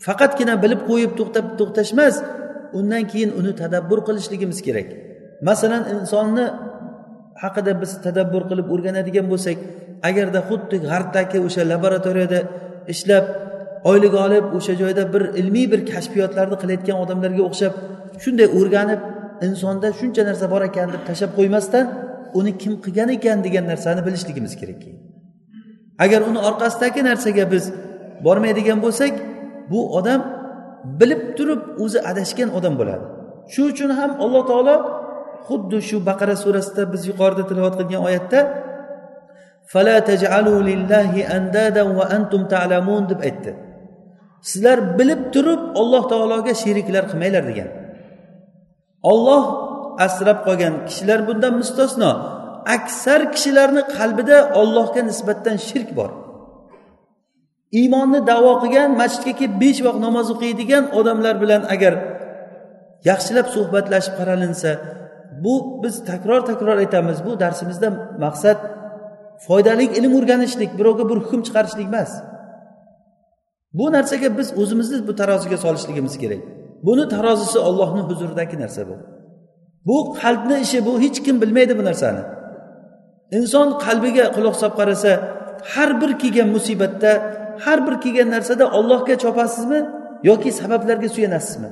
faqatgina 0.05 0.53
bilib 0.63 0.81
qo'yib 0.89 1.11
to'xtab 1.19 1.45
to'xtash 1.59 1.91
emas 1.95 2.15
undan 2.79 3.03
keyin 3.11 3.31
uni 3.39 3.51
tadabbur 3.61 3.99
qilishligimiz 4.07 4.59
kerak. 4.67 4.87
Masalan 5.49 5.83
insonni 5.93 6.45
haqida 7.43 7.71
biz 7.81 7.91
tadabbur 8.05 8.43
qilib 8.49 8.67
o'rganadigan 8.73 9.25
bo'lsak 9.33 9.57
agarda 10.09 10.39
xuddi 10.49 10.75
g'arbdagi 10.87 11.37
o'sha 11.47 11.61
laboratoriyada 11.71 12.39
ishlab 12.93 13.25
oylik 13.91 14.13
olib 14.25 14.45
o'sha 14.57 14.73
joyda 14.81 15.03
bir 15.13 15.23
ilmiy 15.41 15.65
bir 15.71 15.81
kashfiyotlarni 15.91 16.57
qilayotgan 16.61 16.97
odamlarga 17.03 17.43
o'xshab 17.49 17.73
shunday 18.23 18.47
o'rganib 18.59 19.01
insonda 19.47 19.87
shuncha 19.99 20.21
narsa 20.29 20.45
bor 20.53 20.61
ekan 20.69 20.87
deb 20.95 21.03
tashlab 21.09 21.31
qo'ymasdan 21.39 21.85
uni 22.39 22.57
kim 22.61 22.73
qilgan 22.83 23.09
ekan 23.17 23.37
degan 23.45 23.65
narsani 23.71 24.01
bilishligimiz 24.07 24.53
kerak 24.61 24.81
agar 26.05 26.21
uni 26.29 26.39
orqasidagi 26.49 27.01
narsaga 27.09 27.45
biz 27.53 27.63
bormaydigan 28.25 28.79
bo'lsak 28.85 29.13
bu 29.71 29.79
odam 29.97 30.21
bilib 30.99 31.21
turib 31.37 31.61
o'zi 31.83 31.99
adashgan 32.11 32.49
odam 32.57 32.73
bo'ladi. 32.79 33.05
Shu 33.53 33.61
uchun 33.71 33.89
ham 33.99 34.11
alloh 34.23 34.43
taolo 34.51 34.75
xuddi 35.47 35.77
shu 35.89 35.97
baqara 36.09 36.35
surasida 36.43 36.83
biz 36.93 37.01
yuqorida 37.09 37.43
tilovat 37.49 37.75
qilgan 37.79 38.01
oyatda 38.09 38.39
fala 39.71 39.95
taj'alulillahi 40.09 41.21
andadaw 41.37 41.89
antum 42.17 42.41
ta'lamun 42.53 43.03
deb 43.11 43.19
aytdi. 43.27 43.51
Sizlar 44.49 44.77
bilib 44.99 45.21
turib 45.33 45.61
alloh 45.81 46.03
taologa 46.11 46.53
sheriklar 46.63 47.03
qilmanglar 47.11 47.43
degan. 47.51 47.69
Olloh 49.11 49.43
asrab 50.05 50.39
qolgan 50.47 50.73
kishilar 50.87 51.19
bundan 51.27 51.53
mustasno. 51.61 52.11
Aksar 52.75 53.21
kishilarni 53.33 53.83
qalbida 53.97 54.37
ollohga 54.61 55.01
nisbatan 55.09 55.57
shirk 55.67 55.89
bor. 55.99 56.11
Iymonni 57.79 58.19
davo 58.31 58.53
qilgan 58.63 58.89
masjidga 59.01 59.33
kelib 59.39 59.55
besh 59.63 59.79
vaqt 59.85 59.99
namoz 60.07 60.27
o'qiydigan 60.33 60.83
odamlar 60.99 61.35
bilan 61.43 61.61
agar 61.73 61.93
yaxshilab 63.09 63.47
suhbatlashib 63.55 64.13
qaralinsa 64.19 64.71
bu 65.43 65.83
biz 65.83 65.95
takror 66.09 66.41
takror 66.49 66.77
aytamiz 66.83 67.17
bu 67.25 67.31
darsimizda 67.43 67.89
maqsad 68.25 68.57
foydali 69.45 69.85
ilm 69.97 70.13
o'rganishlik 70.19 70.71
birovga 70.79 71.03
bir 71.09 71.17
hukm 71.23 71.41
chiqarishlik 71.47 71.87
emas. 71.91 72.11
Bu 73.77 73.85
narsaga 73.95 74.29
biz 74.37 74.47
o'zimizni 74.61 75.07
bu 75.07 75.13
taroziga 75.19 75.57
solishligimiz 75.65 76.15
kerak. 76.23 76.41
Buni 76.87 77.05
tarozisi 77.15 77.59
ollohni 77.59 78.01
huzuridagi 78.09 78.55
narsa 78.63 78.81
bu. 78.89 78.95
Bu 79.87 80.13
qalbni 80.21 80.59
ishi 80.65 80.85
bu 80.85 81.01
hech 81.03 81.23
kim 81.25 81.35
bilmaydi 81.41 81.73
bu 81.79 81.83
narsani. 81.89 82.23
Inson 83.37 83.67
qalbiga 83.85 84.25
quloq 84.35 84.55
solib 84.61 84.75
qarasa 84.79 85.11
har 85.73 85.89
bir 86.01 86.11
kelgan 86.21 86.49
musibatda 86.55 87.11
har 87.65 87.79
bir 87.87 87.95
kelgan 88.03 88.29
narsada 88.35 88.65
ollohga 88.77 89.15
chopasizmi 89.23 89.79
yoki 90.29 90.51
sabablarga 90.51 91.09
suyanasizmi? 91.15 91.69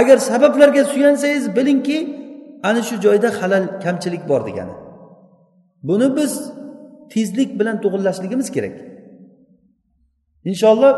Agar 0.00 0.16
sabablarga 0.30 0.84
suyansangiz 0.84 1.56
bilingki 1.56 1.98
ana 2.62 2.82
shu 2.88 2.94
joyda 3.04 3.28
halal 3.42 3.64
kamchilik 3.84 4.22
bor 4.30 4.46
degani. 4.48 4.74
Buni 5.88 6.16
biz 6.16 6.32
tezlik 7.12 7.50
bilan 7.60 7.76
to'g'irlashligimiz 7.84 8.48
kerak. 8.56 8.76
Inshaalloh 10.50 10.92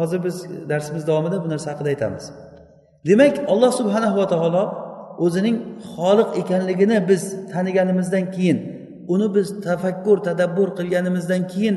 hozir 0.00 0.24
biz 0.24 0.36
darsimiz 0.68 1.06
davomida 1.06 1.44
bu 1.44 1.48
narsa 1.48 1.72
haqida 1.72 1.88
aytamiz. 1.88 2.24
Demak 3.06 3.34
alloh 3.52 3.72
subhanahu 3.80 4.16
va 4.20 4.26
taolo 4.32 4.85
o'zining 5.24 5.56
xoliq 5.94 6.28
ekanligini 6.40 6.98
biz 7.10 7.22
taniganimizdan 7.52 8.24
keyin 8.36 8.58
uni 9.12 9.34
biz 9.36 9.48
tafakkur 9.66 10.18
tadabbur 10.28 10.68
qilganimizdan 10.78 11.42
keyin 11.52 11.76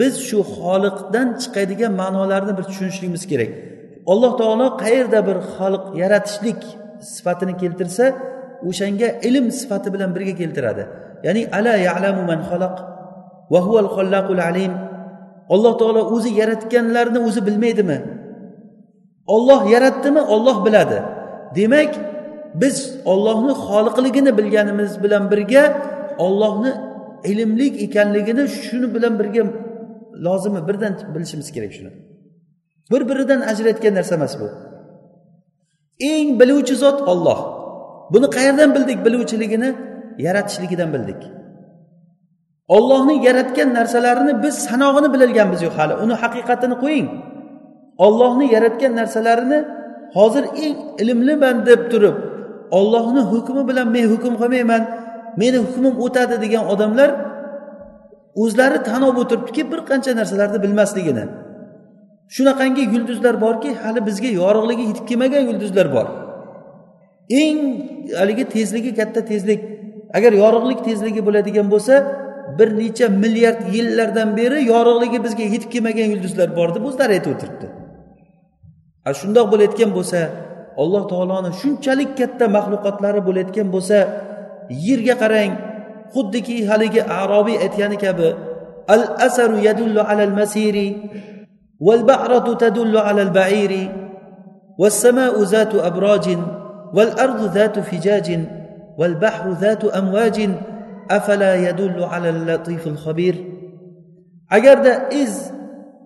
biz 0.00 0.14
shu 0.28 0.38
xoliqdan 0.56 1.28
chiqadigan 1.42 1.92
ma'nolarni 2.02 2.52
bir 2.58 2.64
tushunishligimiz 2.70 3.24
kerak. 3.30 3.50
Alloh 4.12 4.32
taolo 4.40 4.66
qayerda 4.82 5.20
bir 5.28 5.36
xalq 5.54 5.84
yaratishlik 6.02 6.60
sifatini 7.14 7.54
keltirsa 7.62 8.04
o'shanga 8.68 9.08
ilm 9.28 9.46
sifati 9.60 9.88
bilan 9.94 10.10
birga 10.16 10.34
keltiradi. 10.40 10.82
Ya'ni 11.26 11.42
ala 11.58 11.74
ya'lamu 11.88 12.22
man 12.30 12.40
xalaq 12.50 12.76
va 13.52 13.60
huval 13.66 13.88
xollaqul 13.96 14.40
alim. 14.50 14.72
Alloh 15.54 15.72
taolo 15.80 16.02
o'zi 16.14 16.30
yaratganlarni 16.40 17.18
o'zi 17.28 17.40
bilmaydimi? 17.48 17.98
Olloh 19.34 19.60
yaratdimi? 19.74 20.22
Olloh 20.34 20.56
biladi. 20.66 20.98
Demak 21.58 21.92
biz 22.54 22.96
ollohni 23.04 23.52
xoliqligini 23.52 24.38
bilganimiz 24.38 25.02
bilan 25.02 25.30
birga 25.30 25.82
ollohni 26.18 26.72
ilmlik 27.24 27.82
ekanligini 27.82 28.48
shuni 28.48 28.94
bilan 28.94 29.18
birga 29.18 29.42
lozimi 30.24 30.68
birdan 30.68 30.94
bilishimiz 31.14 31.52
kerak 31.52 31.72
shuni. 31.72 31.90
Bir 32.90 33.08
biridan 33.08 33.40
ajrayotgan 33.40 33.94
narsa 33.94 34.14
emas 34.14 34.40
bu. 34.40 34.48
Eng 36.00 36.40
biluvchi 36.40 36.74
zot 36.76 37.08
olloh 37.08 37.40
buni 38.12 38.26
qayerdan 38.36 38.74
bildik 38.74 39.04
biluvchiligini? 39.06 39.74
Yaratishligidan 40.18 40.92
bildik. 40.92 41.22
Ollohni 42.68 43.26
yaratgan 43.26 43.74
narsalarini 43.74 44.42
biz 44.42 44.54
sanog'ini 44.54 45.08
bilolganmiz 45.14 45.62
yo'q 45.62 45.74
hali. 45.78 45.94
Uni 46.04 46.14
haqiqatini 46.22 46.76
qo'ying. 46.84 47.08
Ollohni 47.98 48.46
yaratgan 48.54 48.96
narsalarini 48.96 49.58
hozir 50.16 50.44
eng 50.64 50.76
ilmliman 51.02 51.66
deb 51.66 51.90
turib 51.90 52.27
ollohni 52.70 53.22
hukmi 53.32 53.62
bilan 53.68 53.88
men 53.96 54.04
hukm 54.12 54.34
qilmayman 54.40 54.82
meni 55.40 55.58
hukmim 55.64 55.94
o'tadi 56.04 56.36
degan 56.44 56.64
odamlar 56.72 57.10
o'zlari 58.42 58.78
tan 58.88 59.02
olib 59.08 59.18
o'tiribdiki 59.24 59.62
bir 59.72 59.80
qancha 59.90 60.12
narsalarni 60.20 60.58
bilmasligini. 60.64 61.24
Shunaqangi 62.34 62.82
yulduzlar 62.94 63.34
borki 63.44 63.70
hali 63.82 64.00
bizga 64.08 64.30
yorug'ligi 64.40 64.84
yetib 64.90 65.04
kelmagan 65.10 65.42
yulduzlar 65.50 65.86
bor. 65.96 66.06
Eng 67.42 67.58
haligi 68.20 68.44
tezligi 68.54 68.92
katta 69.00 69.20
tezlik. 69.30 69.60
Agar 70.16 70.32
yorug'lik 70.42 70.80
tezligi 70.88 71.20
bo'ladigan 71.26 71.66
bo'lsa 71.74 71.94
bir 72.58 72.68
necha 72.80 73.06
milliard 73.22 73.60
yillardan 73.74 74.28
beri 74.36 74.58
yorug'ligi 74.72 75.18
bizga 75.24 75.44
yetib 75.54 75.70
kelmagan 75.74 76.08
yulduzlar 76.14 76.48
bor 76.58 76.68
deb 76.74 76.84
o'zlari 76.88 77.12
aytib 77.16 77.30
o'tiribdi. 77.34 77.66
A 79.08 79.10
shundoq 79.20 79.46
bo'layotgan 79.52 79.90
bo'lsa 79.96 80.18
alloh 80.82 81.02
taoloni 81.12 81.50
shunchalik 81.60 82.10
katta 82.18 82.46
maxluqotlari 82.56 83.20
bo'layotgan 83.26 83.68
bo'lsa 83.74 83.98
yerga 84.86 85.14
qarang 85.22 85.52
xuddiki 86.14 86.56
haligi 86.70 87.00
arobiy 87.20 87.56
aytgani 87.64 87.96
kabi 88.04 88.30
al 88.94 89.04
asaru 89.26 89.56
yadullu 89.68 90.00
alal 90.10 90.34
masiri 90.40 90.88
val 91.86 92.02
ba'ratu 92.10 92.56
tadullu 92.62 92.98
alal 93.08 93.32
bairi 93.38 93.84
was 94.80 94.94
samau 95.04 95.42
zatu 95.54 95.82
abrojin 95.88 96.40
val 96.96 97.12
ardu 97.24 97.44
zatu 97.58 97.82
fijajin 97.90 98.42
val 98.98 99.14
bahru 99.22 99.54
zatu 99.64 99.92
amvajin 100.00 100.56
afala 101.08 101.52
yadullu 101.66 102.08
alal 102.14 102.40
latiful 102.48 102.96
xabir 103.04 103.34
agarda 104.56 105.08
iz 105.12 105.57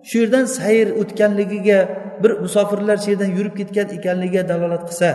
shu 0.09 0.15
yerdan 0.21 0.45
sayr 0.57 0.87
o'tganligiga 1.01 1.79
bir 2.23 2.31
musofirlar 2.43 2.97
shu 3.03 3.09
yerdan 3.13 3.31
yurib 3.37 3.55
ketgan 3.59 3.87
ekanligiga 3.97 4.43
dalolat 4.51 4.83
qilsa 4.89 5.09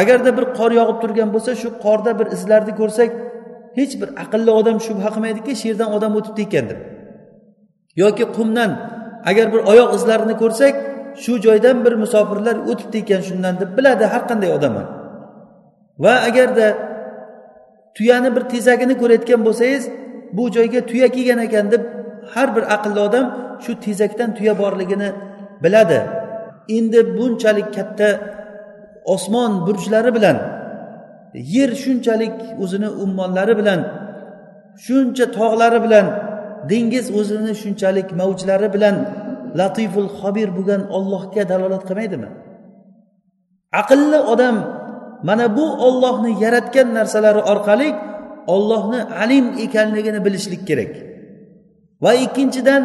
agarda 0.00 0.30
bir 0.38 0.44
qor 0.58 0.70
yog'ib 0.80 0.98
turgan 1.02 1.28
bo'lsa 1.34 1.50
shu 1.62 1.68
qorda 1.84 2.10
bir 2.18 2.26
izlarni 2.36 2.72
ko'rsak 2.80 3.10
hech 3.78 3.92
bir 4.00 4.08
aqlli 4.22 4.52
odam 4.60 4.76
shubha 4.86 5.08
qilmaydiki 5.14 5.52
shu 5.60 5.64
yerdan 5.70 5.88
odam 5.96 6.12
o'tibdi 6.18 6.42
ekan 6.48 6.64
deb. 6.70 6.80
Yoki 8.02 8.24
qumdan 8.36 8.70
agar 9.30 9.46
bir 9.54 9.60
oyoq 9.72 9.90
izlarini 9.98 10.34
ko'rsak 10.42 10.74
shu 11.22 11.32
joydan 11.46 11.76
bir 11.84 11.94
musofirlar 12.02 12.56
o'tibdi 12.70 12.96
ekan 13.04 13.20
shundan 13.28 13.54
deb 13.60 13.70
biladi 13.78 14.04
har 14.12 14.22
qanday 14.30 14.50
odam 14.58 14.72
ham. 14.78 14.88
Va 16.04 16.14
agarda 16.28 16.66
tuyani 17.96 18.30
bir 18.36 18.44
tezagini 18.52 18.94
ko'rayotgan 19.00 19.40
bo'lsangiz 19.46 19.84
bu 20.36 20.44
joyga 20.56 20.80
tuya 20.90 21.08
kelgan 21.16 21.40
ekan 21.46 21.66
deb 21.74 21.82
har 22.34 22.48
bir 22.56 22.64
aqlli 22.76 23.00
odam 23.08 23.26
shu 23.64 23.72
tezakdan 23.84 24.30
tuya 24.36 24.54
borligini 24.62 25.08
biladi. 25.62 26.00
Endi 26.76 27.00
bunchalik 27.18 27.68
katta 27.76 28.08
osmon 29.14 29.52
burjlari 29.66 30.10
bilan 30.16 30.36
yer 31.54 31.70
shunchalik 31.82 32.36
o'zini 32.62 32.88
ummonlari 33.04 33.54
bilan 33.60 33.80
shuncha 34.84 35.24
tog'lari 35.38 35.78
bilan 35.86 36.06
dengiz 36.70 37.06
o'zini 37.18 37.52
shunchalik 37.62 38.08
mavjlari 38.20 38.68
bilan 38.74 38.96
latiful 39.58 40.10
xobir 40.18 40.48
bo'lgan 40.56 40.82
ollohga 40.96 41.42
dalolat 41.50 41.82
qilmaydimi? 41.88 42.28
Aqlli 43.80 44.18
odam 44.32 44.56
mana 45.28 45.46
bu 45.56 45.66
ollohni 45.86 46.32
yaratgan 46.44 46.88
narsalari 46.98 47.42
orqali 47.52 47.88
ollohni 48.54 49.00
alim 49.22 49.46
ekanligini 49.64 50.20
bilishlik 50.26 50.62
kerak. 50.68 50.92
Va 52.04 52.12
ikkinchidan 52.24 52.82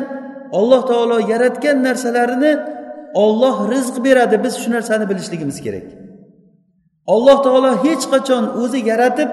alloh 0.59 0.81
taolo 0.89 1.17
yaratgan 1.31 1.77
narsalarini 1.87 2.51
olloh 3.23 3.55
rizq 3.73 3.95
beradi. 4.05 4.35
Biz 4.43 4.53
shu 4.61 4.69
narsani 4.71 5.05
bilishligimiz 5.09 5.57
kerak. 5.65 5.87
Alloh 7.13 7.37
taolo 7.45 7.71
hech 7.85 8.03
qachon 8.13 8.43
o'zi 8.61 8.79
yaratib 8.91 9.29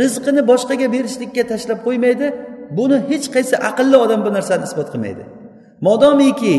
rizqini 0.00 0.42
boshqaga 0.50 0.86
berishlikka 0.94 1.42
tashlab 1.52 1.78
qo'ymaydi. 1.86 2.26
Buni 2.78 2.98
hech 3.10 3.26
qaysi 3.34 3.54
aqlli 3.70 3.96
odam 4.04 4.20
bu 4.26 4.30
narsani 4.36 4.64
isbot 4.68 4.88
qilmaydi. 4.92 5.24
Modomiki 5.86 6.56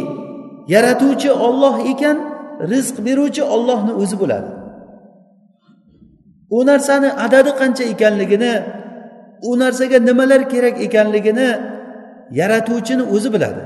yaratuvchi 0.73 1.31
olloh 1.47 1.75
ekan 1.91 2.17
rizq 2.71 2.95
beruvchi 3.07 3.43
ollohni 3.55 3.93
o'zi 4.01 4.15
bo'ladi. 4.21 4.49
U 6.57 6.59
narsani 6.69 7.09
adadi 7.25 7.51
qancha 7.61 7.83
ekanligini 7.93 8.53
u 9.49 9.51
narsaga 9.63 9.97
nimalar 10.09 10.41
kerak 10.53 10.75
ekanligini 10.87 11.49
yaratuvchini 12.39 13.03
o'zi 13.15 13.29
biladi. 13.35 13.63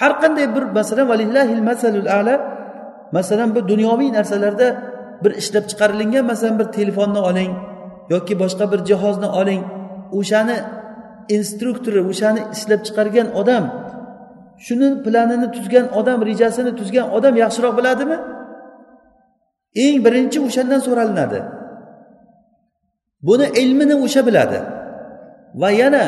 Har 0.00 0.12
qanday 0.22 0.46
bir 0.56 0.64
masalan 0.78 1.06
valillahil 1.12 1.62
masalul 1.70 2.08
ala 2.18 2.34
masalan 3.16 3.48
bir 3.54 3.62
dunyoviy 3.72 4.08
narsalarda 4.18 4.68
bir 5.24 5.32
ishlab 5.40 5.64
chiqarilgan 5.70 6.24
masalan 6.30 6.56
bir 6.60 6.68
telefonni 6.78 7.20
oling 7.30 7.52
yoki 8.10 8.34
boshqa 8.42 8.72
bir 8.72 8.80
jihozni 8.88 9.28
oling. 9.40 9.62
O'shani 10.18 10.56
instruktori 11.36 12.00
o'shani 12.10 12.40
ishlab 12.54 12.80
chiqargan 12.86 13.28
odam 13.40 13.64
shuni 14.66 14.88
planini 15.04 15.48
tuzgan 15.56 15.86
odam 16.00 16.18
rejasini 16.28 16.72
tuzgan 16.80 17.06
odam 17.16 17.34
yaxshiroq 17.42 17.74
biladimi? 17.78 18.16
Eng 19.84 19.96
birinchi 20.06 20.38
o'shandan 20.46 20.80
so'ralinadi. 20.86 21.40
Buni 23.28 23.46
ilmini 23.62 23.94
o'sha 24.04 24.20
biladi. 24.28 24.58
Va 25.60 25.70
yana 25.82 26.04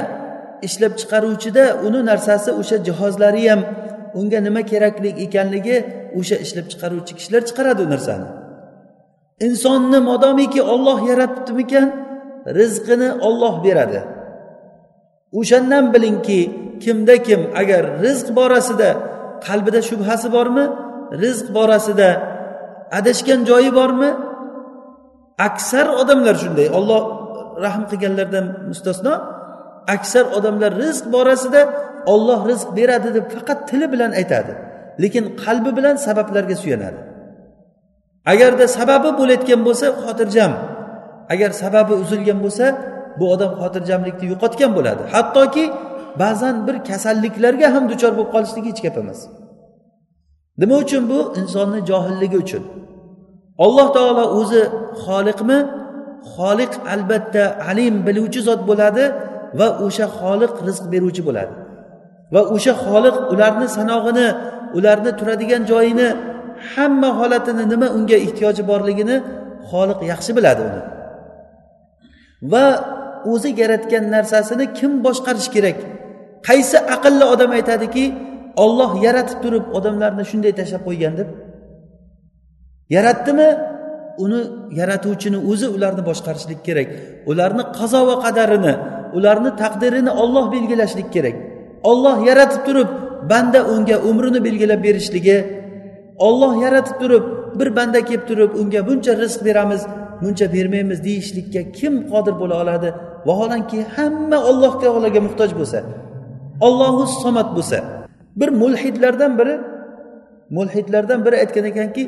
ishlab 0.67 0.93
chiqaruvchida 1.01 1.65
uni 1.87 2.01
narsasi 2.11 2.51
o'sha 2.61 2.77
jihozlari 2.87 3.45
ham 3.51 3.61
unga 4.19 4.39
nima 4.47 4.63
kerakli 4.73 5.11
ekanligi 5.25 5.77
o'sha 6.19 6.37
ishlab 6.45 6.67
chiqaruvchi 6.73 7.13
kishilar 7.19 7.43
chiqaradi 7.49 7.81
u 7.87 7.89
narsani. 7.95 8.29
Insonni 9.47 9.99
modomiki 10.11 10.61
olloh 10.75 10.99
yaratibdimikan 11.11 11.87
rizqini 12.59 13.09
olloh 13.29 13.55
beradi. 13.65 14.01
O'shandan 15.39 15.85
bilingki 15.95 16.41
kimda 16.85 17.17
kim 17.27 17.41
agar 17.61 17.83
rizq 18.05 18.29
borasida 18.39 18.91
qalbida 19.47 19.81
shubhasi 19.91 20.29
bormi 20.37 20.65
rizq 21.23 21.47
borasida 21.57 22.09
adashgan 22.99 23.41
joyi 23.51 23.71
bormi? 23.79 24.11
Aksar 25.49 25.87
odamlar 26.01 26.35
shunday 26.43 26.69
olloh 26.79 27.03
rahm 27.65 27.83
qilganlardan 27.91 28.47
mustasno. 28.71 29.15
Aksar 29.95 30.25
odamlar 30.37 30.73
rizq 30.85 31.05
borasida 31.15 31.61
olloh 32.13 32.41
rizq 32.51 32.69
beradi 32.79 33.09
deb 33.17 33.25
faqat 33.35 33.59
tili 33.69 33.87
bilan 33.93 34.13
aytadi 34.21 34.53
lekin 35.03 35.25
qalbi 35.43 35.71
bilan 35.79 35.97
sabablarga 36.07 36.57
suyanadi. 36.63 37.01
Agarda 38.33 38.67
sababi 38.79 39.11
bo'layotgan 39.19 39.61
bo'lsa 39.67 39.87
xotirjam. 40.03 40.53
Agar 41.33 41.51
sababi 41.63 41.95
uzilgan 42.03 42.39
bo'lsa 42.45 42.67
bu 43.19 43.25
odam 43.35 43.53
xotirjamlikni 43.63 44.27
yo'qotgan 44.33 44.71
bo'ladi. 44.77 45.03
Hattoki 45.15 45.65
ba'zan 46.23 46.57
bir 46.67 46.77
kasalliklarga 46.89 47.69
ham 47.75 47.85
duchor 47.91 48.13
bo'lib 48.17 48.31
qolishligi 48.35 48.69
hech 48.73 48.83
gap 48.87 48.97
emas. 49.03 49.21
Nima 50.61 50.77
uchun 50.85 51.03
bu? 51.13 51.19
Insonni 51.41 51.81
johilligi 51.91 52.39
uchun. 52.45 52.63
Alloh 53.65 53.87
taolo 53.97 54.25
o'zi 54.41 54.63
xoliqmi? 55.05 55.59
Xoliq 56.35 56.73
albatta 56.95 57.43
alim 57.71 57.95
biluvchi 58.07 58.41
zot 58.49 58.61
bo'ladi. 58.71 59.05
Va 59.59 59.69
o'sha 59.87 60.07
xoliq 60.19 60.53
rizq 60.69 60.85
beruvchi 60.93 61.23
bo'ladi. 61.29 61.55
Va 62.35 62.43
o'sha 62.55 62.73
xoliq 62.85 63.17
ularni 63.33 63.69
sanog'ini 63.77 64.27
ularni 64.79 65.11
turadigan 65.19 65.63
joyini 65.71 66.09
hamma 66.73 67.11
holatini 67.19 67.65
nima 67.73 67.89
unga 67.97 68.17
ehtiyoji 68.27 68.63
borligini 68.71 69.17
xoliq 69.71 70.01
yaxshi 70.13 70.31
biladi 70.37 70.63
uni. 70.69 70.83
Va 72.53 72.65
o'zi 73.33 73.51
yaratgan 73.63 74.05
narsasini 74.15 74.65
kim 74.79 74.93
boshqarish 75.07 75.49
kerak? 75.55 75.79
Qaysi 76.49 76.79
aqlli 76.95 77.25
odam 77.35 77.51
aytadiki 77.59 78.05
olloh 78.65 78.91
yaratib 79.07 79.39
turib 79.45 79.65
odamlarni 79.79 80.25
shunday 80.31 80.53
tashlab 80.61 80.83
qo'ygan 80.89 81.15
deb? 81.21 81.29
Yaratdimi? 82.97 83.49
Uni 84.25 84.41
yaratuvchini 84.81 85.39
o'zi 85.51 85.67
ularni 85.77 86.03
boshqarishlik 86.11 86.61
kerak. 86.67 86.89
Ularni 87.31 87.65
qazo 87.79 88.01
va 88.09 88.17
qadarini 88.25 88.73
ularni 89.17 89.51
taqdirini 89.63 90.11
olloh 90.23 90.45
belgilashlik 90.55 91.09
kerak. 91.15 91.37
Olloh 91.91 92.17
yaratib 92.29 92.63
turib 92.67 92.89
banda 93.31 93.61
unga 93.73 93.97
umrini 94.09 94.41
belgilab 94.45 94.81
berishligi 94.87 95.39
olloh 96.19 96.53
yaratib 96.65 96.97
turib 97.01 97.25
bir 97.59 97.77
banda 97.77 98.01
kelib 98.09 98.25
turib 98.29 98.51
unga 98.61 98.81
buncha 98.89 99.13
rizq 99.23 99.41
beramiz 99.49 99.83
buncha 100.23 100.47
bermaymiz 100.53 100.99
deyishlikka 101.05 101.61
kim 101.79 101.95
qodir 102.11 102.35
bo'la 102.41 102.55
oladi? 102.63 102.89
Vaholanki 103.27 103.79
hamma 103.97 104.39
olloh 104.51 104.73
taologa 104.83 105.21
muhtoj 105.27 105.51
bo'lsa 105.59 105.79
ollohu 106.67 107.05
somat 107.23 107.49
bo'lsa. 107.57 107.79
Bir 108.41 108.49
mulhidlardan 108.63 109.33
biri 109.39 109.55
mulhidlardan 110.51 111.21
biri 111.27 111.37
aytgan 111.43 111.65
ekanki 111.73 112.03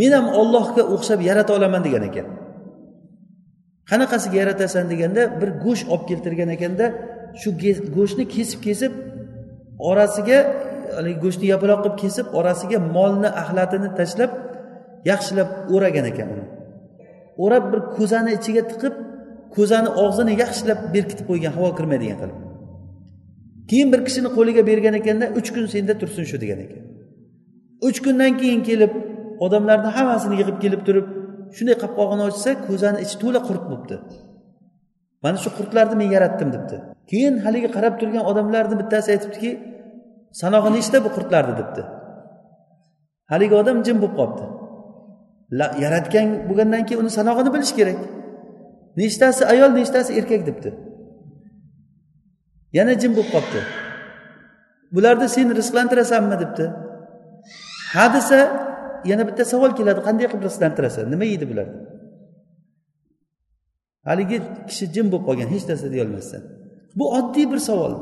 men 0.00 0.12
ham 0.16 0.26
ollohga 0.40 0.82
o'xshab 0.94 1.20
yarata 1.28 1.52
olaman 1.58 1.82
degan 1.86 2.02
ekan. 2.10 2.26
Qanaqasiga 3.90 4.36
yaratasan 4.42 4.84
deganda 4.92 5.22
bir 5.40 5.50
go'sht 5.64 5.86
olib 5.94 6.04
keltirgan 6.10 6.50
ekanda 6.56 6.86
shu 7.40 7.48
go'shtni 7.96 8.24
kesib 8.36 8.60
kesib 8.66 8.92
orasiga 9.90 10.38
haligi 10.96 11.18
go'shtni 11.24 11.46
yapaloq 11.54 11.80
qilib 11.84 11.96
kesib 12.02 12.26
orasiga 12.38 12.78
molni 12.96 13.28
axlatini 13.42 13.88
tashlab 13.98 14.30
yaxshilab 15.10 15.48
o'ragan 15.74 16.06
ekan 16.12 16.28
uni. 16.34 16.44
O'rab 17.44 17.64
bir 17.72 17.80
ko'zani 17.96 18.30
ichiga 18.38 18.62
tiqib 18.70 18.94
ko'zani 19.56 19.90
og'zini 20.02 20.32
yaxshilab 20.42 20.80
berkitib 20.94 21.26
qo'ygan 21.30 21.52
havo 21.56 21.70
kirmaydigan 21.78 22.18
qilib. 22.22 22.38
Keyin 23.70 23.88
bir 23.92 24.00
kishini 24.06 24.28
qo'liga 24.36 24.62
bergan 24.70 24.94
ekanda 25.00 25.26
uch 25.38 25.48
kun 25.54 25.66
senda 25.74 25.94
tursin 26.00 26.24
shu 26.30 26.36
degan 26.42 26.58
ekan. 26.64 26.82
Uch 27.88 27.98
kundan 28.04 28.32
keyin 28.40 28.60
kelib 28.68 28.92
odamlarni 29.44 29.90
hammasini 29.96 30.34
yig'ib 30.40 30.58
kelib 30.64 30.82
turib 30.88 31.06
shunday 31.56 31.76
qopqog'ini 31.82 32.22
ochsa 32.30 32.50
ko'zani 32.66 32.98
ichi 33.04 33.16
to'la 33.22 33.40
qurt 33.48 33.62
bo'libdi. 33.70 33.96
Mana 35.24 35.36
shu 35.44 35.50
qurtlarni 35.58 35.96
men 36.00 36.08
yaratdim 36.16 36.48
debdi. 36.56 36.76
Keyin 37.10 37.34
haligi 37.44 37.68
qarab 37.76 37.94
turgan 38.00 38.24
odamlarni 38.30 38.76
bittasi 38.80 39.08
aytibdiki 39.14 39.50
sanog'i 40.40 40.70
nechta 40.76 40.98
bu 41.04 41.10
qurtlarni 41.16 41.54
debdi. 41.60 41.82
Haligi 43.32 43.54
odam 43.60 43.78
jim 43.86 43.96
bo'lib 44.02 44.14
qolibdi. 44.20 44.44
Yaratgan 45.84 46.28
bo'lgandan 46.48 46.82
keyin 46.86 47.00
uni 47.02 47.10
sanog'ini 47.18 47.50
bilish 47.54 47.72
kerak. 47.78 48.00
Nechtasi 49.00 49.42
ayol 49.52 49.70
nechtasi 49.78 50.10
erkak 50.18 50.42
debdi. 50.48 50.70
Yana 52.78 52.92
jim 53.00 53.12
bo'lib 53.16 53.30
qolibdi. 53.34 53.60
Bularni 54.94 55.28
sen 55.34 55.46
rizqlantirasanmi 55.58 56.36
debdi. 56.42 56.66
Ha 57.94 58.04
desa 58.14 58.40
yana 59.10 59.22
bitta 59.28 59.44
savol 59.52 59.72
keladi. 59.78 60.00
Qanday 60.06 60.26
qilib 60.30 60.44
rizqlantirasan 60.48 61.04
nima 61.12 61.24
yeydi 61.32 61.46
bular? 61.50 61.68
Haligi 64.08 64.38
kishi 64.68 64.84
jim 64.94 65.06
bo'lib 65.12 65.24
qolgan 65.28 65.48
hech 65.54 65.64
narsa 65.70 65.86
deyolmasdan. 65.94 66.42
Bu 66.98 67.04
oddiy 67.18 67.46
bir 67.52 67.60
savol. 67.68 67.92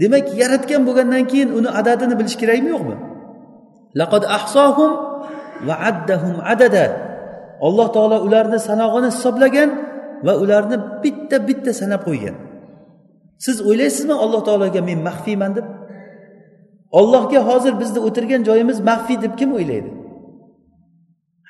Demak 0.00 0.26
yaratgan 0.42 0.82
bo'lgandan 0.88 1.24
keyin 1.30 1.50
uni 1.58 1.70
adadini 1.80 2.14
bilish 2.20 2.36
kerakmi 2.42 2.70
yo'qmi? 2.74 2.96
Laqad 4.00 4.22
ahsohum 4.38 4.92
va 5.66 5.74
addahum 5.90 6.36
adada. 6.52 6.84
Alloh 7.66 7.88
taolo 7.96 8.16
ularni 8.26 8.58
sanog'ini 8.68 9.08
hisoblagan 9.14 9.70
va 10.26 10.32
ularni 10.42 10.76
bitta 11.04 11.36
bitta 11.48 11.70
sanab 11.80 12.00
qo'ygan. 12.08 12.36
Siz 13.44 13.56
o'ylaysizmi 13.68 14.14
alloh 14.24 14.40
taologa 14.48 14.80
men 14.88 14.98
maxfiyman 15.08 15.52
deb? 15.58 15.66
Ollohga 16.98 17.40
hozir 17.48 17.72
bizni 17.82 18.00
o'tirgan 18.08 18.42
joyimiz 18.48 18.78
maxfiy 18.90 19.18
deb 19.24 19.32
kim 19.40 19.50
o'ylaydi? 19.58 19.90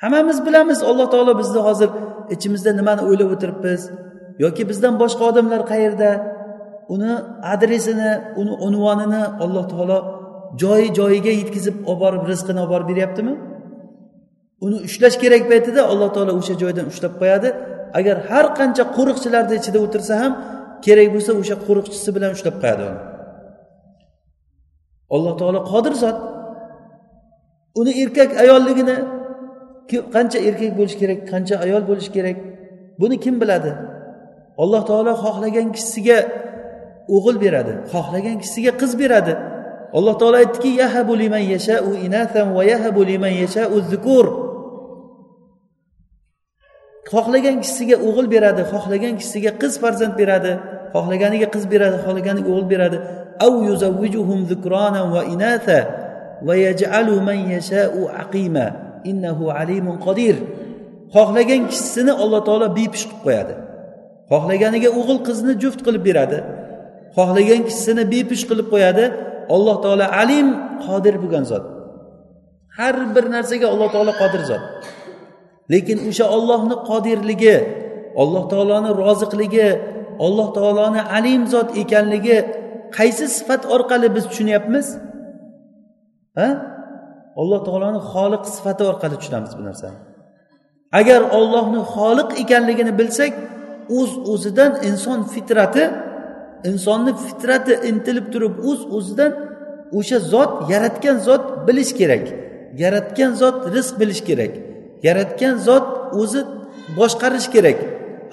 Hammamiz 0.02 0.38
bilamiz 0.46 0.78
alloh 0.90 1.06
taolo 1.14 1.32
bizni 1.40 1.60
hozir 1.68 1.88
ichimizda 2.34 2.70
nimani 2.80 3.02
o'ylab 3.08 3.30
o'tiribmiz? 3.34 3.82
Yoki 4.44 4.62
bizdan 4.70 4.94
boshqa 5.02 5.22
odamlar 5.30 5.62
qayerda? 5.72 6.10
Uni 6.94 7.12
adresini 7.54 8.10
uni 8.40 8.52
unvonini 8.66 9.22
alloh 9.44 9.64
taolo 9.72 9.98
joyi 10.62 10.88
joyiga 10.98 11.32
yetkazib 11.40 11.76
olib 11.90 12.00
borib 12.04 12.22
rizqini 12.30 12.60
olib 12.62 12.72
borib 12.74 12.88
beryaptimi? 12.92 13.34
Uni 14.66 14.76
ushlash 14.88 15.16
kerak 15.22 15.42
paytida 15.50 15.80
alloh 15.92 16.08
taolo 16.14 16.32
o'sha 16.40 16.54
joydan 16.62 16.86
ushlab 16.92 17.14
qo'yadi. 17.20 17.48
Agar 17.98 18.16
har 18.30 18.46
qancha 18.58 18.84
qo'riqchilarni 18.96 19.54
ichida 19.60 19.78
o'tirsa 19.86 20.14
ham 20.22 20.32
kerak 20.86 21.08
bo'lsa 21.14 21.30
o'sha 21.40 21.56
qo'riqchisi 21.66 22.10
bilan 22.16 22.30
ushlab 22.36 22.56
qo'yadi 22.62 22.82
uni. 22.90 23.00
Alloh 25.14 25.34
taolo 25.40 25.60
qodir 25.72 25.94
zot. 26.02 26.18
Uni 27.80 27.92
erkak 28.02 28.30
ayolligini 28.42 28.96
qancha 30.14 30.38
erkak 30.48 30.72
bo'lishi 30.78 30.98
kerak 31.02 31.20
qancha 31.32 31.54
ayol 31.64 31.82
bo'lishi 31.90 32.10
kerak 32.16 32.36
buni 33.00 33.16
kim 33.24 33.34
biladi? 33.42 33.72
Alloh 34.62 34.82
taolo 34.90 35.12
xohlagan 35.24 35.68
kishisiga 35.76 36.18
o'g'il 37.14 37.36
beradi 37.44 37.72
xohlagan 37.92 38.36
kishisiga 38.42 38.72
qiz 38.80 38.92
beradi. 39.02 39.34
Alloh 39.98 40.14
taolo 40.20 40.36
aytdiki 40.42 40.70
yahabu 40.82 41.14
liman 41.22 41.42
u 41.88 41.92
inasan 42.06 42.46
va 42.56 42.62
yahabu 42.72 43.00
liman 43.10 43.32
yashau 43.42 43.76
zukur. 43.90 44.26
Xohlagan 47.12 47.56
kishisiga 47.62 47.96
o'g'il 48.08 48.26
beradi 48.34 48.62
xohlagan 48.72 49.14
kishisiga 49.18 49.50
qiz 49.62 49.74
farzand 49.82 50.14
beradi 50.20 50.52
xohlaganiga 50.94 51.48
qiz 51.54 51.64
beradi 51.72 51.96
xohlaganiga 52.04 52.48
o'g'il 52.52 52.68
beradi. 52.72 52.98
Av 53.46 53.54
yuzavvijuhum 53.68 54.40
zikrona 54.50 55.00
va 55.14 55.22
inatha 55.34 55.80
va 56.46 56.54
yaj'alu 56.66 57.14
man 57.28 57.38
yashau 57.54 58.00
aqima. 58.22 58.89
innahu 59.10 59.44
alimun 59.60 59.96
qodir 60.06 60.36
xohlagan 61.14 61.62
kishisini 61.70 62.12
alloh 62.22 62.40
taolo 62.48 62.66
bepish 62.78 63.04
qilib 63.08 63.20
qo'yadi. 63.26 63.54
Xohlaganiga 64.32 64.90
o'g'il 64.98 65.18
qizni 65.28 65.52
juft 65.62 65.80
qilib 65.86 66.02
beradi. 66.08 66.38
Xohlagan 67.16 67.60
kishisini 67.68 68.02
bepish 68.14 68.44
qilib 68.50 68.66
qo'yadi. 68.74 69.04
Alloh 69.54 69.76
taolo 69.84 70.06
alim 70.22 70.48
qodir 70.86 71.14
bo'lgan 71.22 71.44
zot. 71.50 71.64
Har 72.78 72.96
bir 73.14 73.24
narsaga 73.34 73.66
alloh 73.72 73.88
taolo 73.94 74.12
qodir 74.22 74.42
zot. 74.50 74.62
Lekin 75.72 75.98
o'sha 76.08 76.26
ollohni 76.36 76.76
qodirligi 76.90 77.56
alloh 78.22 78.44
taoloni 78.52 78.90
roziqligi 79.02 79.68
alloh 80.26 80.48
taoloni 80.56 81.02
alim 81.16 81.42
zot 81.54 81.68
ekanligi 81.82 82.38
qaysi 82.96 83.24
sifat 83.36 83.62
orqali 83.74 84.08
biz 84.16 84.24
tushunyapmiz? 84.30 84.86
Ha? 86.38 86.48
Alloh 87.40 87.60
taoloni 87.66 88.00
xoliq 88.12 88.42
sifati 88.54 88.82
orqali 88.90 89.16
tushunamiz 89.20 89.52
bu 89.58 89.62
narsani. 89.68 89.98
Agar 91.00 91.20
ollohni 91.38 91.80
xoliq 91.94 92.30
ekanligini 92.42 92.92
bilsak 93.00 93.32
o'z 93.98 94.10
uz 94.18 94.28
o'zidan 94.32 94.72
inson 94.88 95.20
fitrati 95.34 95.84
insonni 96.70 97.12
fitrati 97.26 97.72
intilib 97.90 98.26
turib 98.32 98.54
o'z 98.70 98.80
uz 98.80 98.92
o'zidan 98.96 99.32
o'sha 99.98 100.18
zot 100.32 100.52
yaratgan 100.72 101.16
zot 101.28 101.44
bilish 101.66 101.92
kerak. 102.00 102.24
Yaratgan 102.82 103.32
zot 103.40 103.56
rizq 103.74 103.94
bilish 104.00 104.22
kerak. 104.28 104.52
Yaratgan 105.06 105.54
zot 105.68 105.86
o'zi 106.20 106.40
boshqarish 106.98 107.48
kerak. 107.54 107.78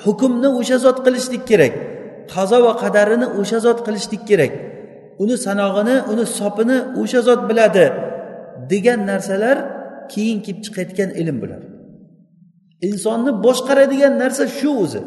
Hukmni 0.05 0.49
o'sha 0.59 0.77
zot 0.85 0.97
qilishlik 1.05 1.43
kerak. 1.51 1.73
Qazo 2.33 2.57
va 2.65 2.73
qadarini 2.83 3.27
o'sha 3.39 3.59
zot 3.65 3.79
qilishlik 3.85 4.23
kerak. 4.29 4.51
Uni 5.23 5.35
sanog'ini 5.45 5.95
uni 6.11 6.25
sopini 6.37 6.77
o'sha 7.01 7.19
zot 7.27 7.41
biladi. 7.49 7.85
Degan 8.71 8.99
narsalar 9.11 9.57
keyin 10.13 10.39
kelib 10.45 10.61
chiqayotgan 10.65 11.09
ilm 11.21 11.37
bular. 11.41 11.61
Insonni 12.87 13.31
boshqaradigan 13.45 14.13
narsa 14.23 14.43
shu 14.59 14.69
o'zi. 14.83 15.01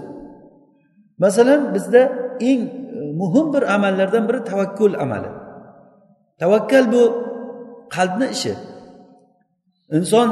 Masalan 1.25 1.61
bizda 1.75 2.03
eng 2.51 2.63
e, 2.67 2.71
muhim 3.21 3.47
bir 3.55 3.63
amallardan 3.75 4.25
biri 4.29 4.41
tavakkul 4.51 4.95
amali. 5.05 5.31
Tavakkal 6.41 6.85
bu 6.95 7.03
qalbni 7.95 8.27
ishi. 8.37 8.53
Inson 9.97 10.29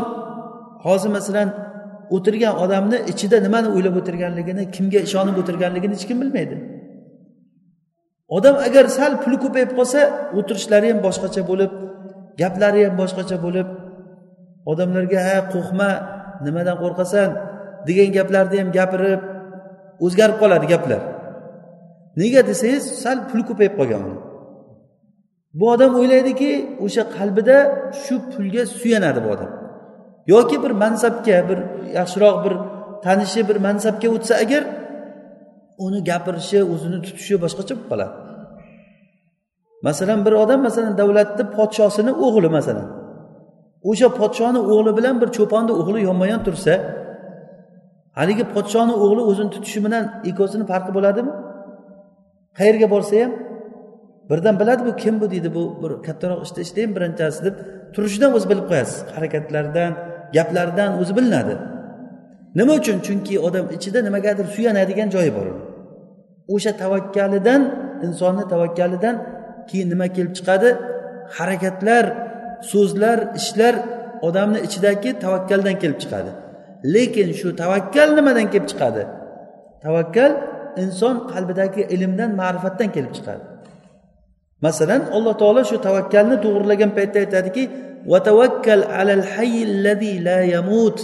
hozir 0.85 1.11
masalan 1.19 1.49
o'tirgan 2.17 2.55
odamni 2.65 2.99
ichida 3.13 3.37
nimani 3.47 3.69
o'ylab 3.75 3.95
o'tirganligini 4.01 4.63
kimga 4.77 5.01
ishonib 5.07 5.37
o'tirganligini 5.43 5.95
hech 5.97 6.07
kim 6.11 6.19
bilmaydi. 6.23 6.57
Odam 8.37 8.57
agar 8.67 8.85
sal 8.99 9.13
puli 9.23 9.37
ko'payib 9.45 9.71
qolsa 9.79 10.01
o'tirishlari 10.39 10.87
ham 10.93 10.99
boshqacha 11.07 11.43
bo'lib 11.51 11.73
gaplari 12.41 12.81
ham 12.87 12.95
boshqacha 13.03 13.37
bo'lib 13.45 13.69
odamlarga 14.71 15.21
ha 15.29 15.37
qo'rqma 15.53 15.91
nimadan 16.47 16.77
qo'rqasan? 16.83 17.31
degan 17.87 18.11
gaplarni 18.17 18.57
ham 18.63 18.71
gapirib 18.79 19.21
o'zgarib 20.05 20.37
qoladi 20.43 20.67
gaplar. 20.75 21.03
Nega 22.21 22.41
desangiz 22.51 22.85
sal 23.03 23.19
pul 23.31 23.41
ko'payib 23.49 23.75
qolgan 23.79 24.03
uni. 24.09 24.19
Bu 25.59 25.65
odam 25.75 25.93
o'ylaydiki 26.01 26.51
o'sha 26.85 27.03
qalbida 27.17 27.57
shu 28.03 28.15
pulga 28.33 28.63
suyanadi 28.81 29.21
bu 29.25 29.29
odam. 29.35 29.51
Yoki 30.33 30.57
bir 30.65 30.73
mansabga 30.83 31.39
bir 31.49 31.59
yaxshiroq 31.99 32.37
bir 32.45 32.55
tanishi 33.05 33.41
bir 33.49 33.57
mansabga 33.67 34.09
o'tsa 34.17 34.35
agar 34.45 34.63
uni 35.85 36.01
gapirishi 36.11 36.59
o'zini 36.73 36.99
tutishi 37.07 37.35
boshqacha 37.45 37.73
bo'lib 37.75 37.89
qoladi. 37.93 38.15
Masalan 39.83 40.25
bir 40.27 40.33
odam 40.33 40.61
masalan 40.67 40.99
davlatni 41.01 41.45
podshosini 41.57 42.13
o'g'li 42.27 42.49
masalan. 42.57 42.87
O'sha 43.91 44.09
podshoni 44.21 44.61
o'g'li 44.73 44.93
bilan 44.99 45.15
bir 45.21 45.29
cho'ponni 45.37 45.73
o'g'li 45.81 46.01
yonma 46.09 46.27
yon 46.33 46.41
tursa 46.47 46.73
haligi 48.19 48.45
podshoni 48.55 48.95
o'g'li 49.05 49.23
o'zini 49.31 49.51
tutishi 49.55 49.81
bilan 49.87 50.05
ikkovsini 50.29 50.65
farqi 50.71 50.91
bo'ladimi? 50.97 51.33
Qayerga 52.59 52.87
borsa 52.95 53.15
ham 53.23 53.33
birdan 54.31 54.55
biladi 54.61 54.83
bu 54.89 54.93
kim 55.03 55.15
bu 55.21 55.27
deydi 55.33 55.49
bu 55.57 55.63
bir 55.83 55.93
kattaroq 56.07 56.41
ishda 56.47 56.61
ishlaymi 56.67 56.93
birinchasi 56.97 57.39
deb 57.47 57.55
turishidan 57.95 58.31
o'zi 58.37 58.47
bilib 58.51 58.67
qo'yasiz. 58.71 58.99
Harakatlaridan 59.17 59.93
gaplaridan 60.37 60.91
o'zi 61.01 61.13
bilinadi. 61.19 61.55
Nima 62.59 62.73
uchun? 62.81 62.97
Chunki 63.07 63.35
odam 63.47 63.65
ichida 63.77 63.99
nimagadir 64.09 64.47
suyanadigan 64.55 65.09
joyi 65.15 65.33
bor 65.39 65.47
o'sha 66.55 66.73
tavakkalidan 66.83 67.61
insonni 68.07 68.45
tavakkalidan 68.53 69.15
keyin 69.71 69.89
nima 69.93 70.07
kelib 70.17 70.33
chiqadi? 70.39 70.71
Harakatlar 71.37 72.05
so'zlar 72.73 73.19
ishlar 73.41 73.75
odamni 74.29 74.59
ichidagi 74.67 75.11
tavakkaldan 75.25 75.77
kelib 75.83 75.99
chiqadi. 76.03 76.31
Lekin 76.95 77.29
shu 77.41 77.49
tavakkal 77.63 78.09
nimadan 78.19 78.47
kelib 78.53 78.67
chiqadi? 78.73 79.03
Tavakkal 79.85 80.33
inson 80.83 81.17
qalbidagi 81.33 81.83
ilmdan 81.95 82.31
ma'rifatdan 82.41 82.89
kelib 82.97 83.13
chiqadi. 83.17 83.45
Masalan 84.67 85.03
alloh 85.17 85.35
taolo 85.43 85.63
shu 85.71 85.77
tavakkalni 85.87 86.37
to'g'irlagan 86.45 86.91
paytda 86.99 87.19
aytadiki 87.25 87.63
alal 89.01 89.25
la 90.27 90.39
yamut. 90.55 90.99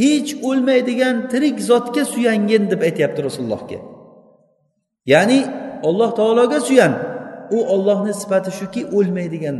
Hech 0.00 0.30
o'lmaydigan 0.48 1.16
tirik 1.30 1.56
zotga 1.70 2.02
suyangin 2.12 2.62
deb 2.72 2.80
aytyapti 2.88 3.20
rasulullohga. 3.28 3.78
Ya'ni 5.12 5.38
olloh 5.88 6.10
taologa 6.18 6.60
suyan. 6.68 6.92
U 7.56 7.58
ollohni 7.74 8.12
sifati 8.20 8.50
shuki 8.58 8.82
o'lmaydigan. 8.96 9.56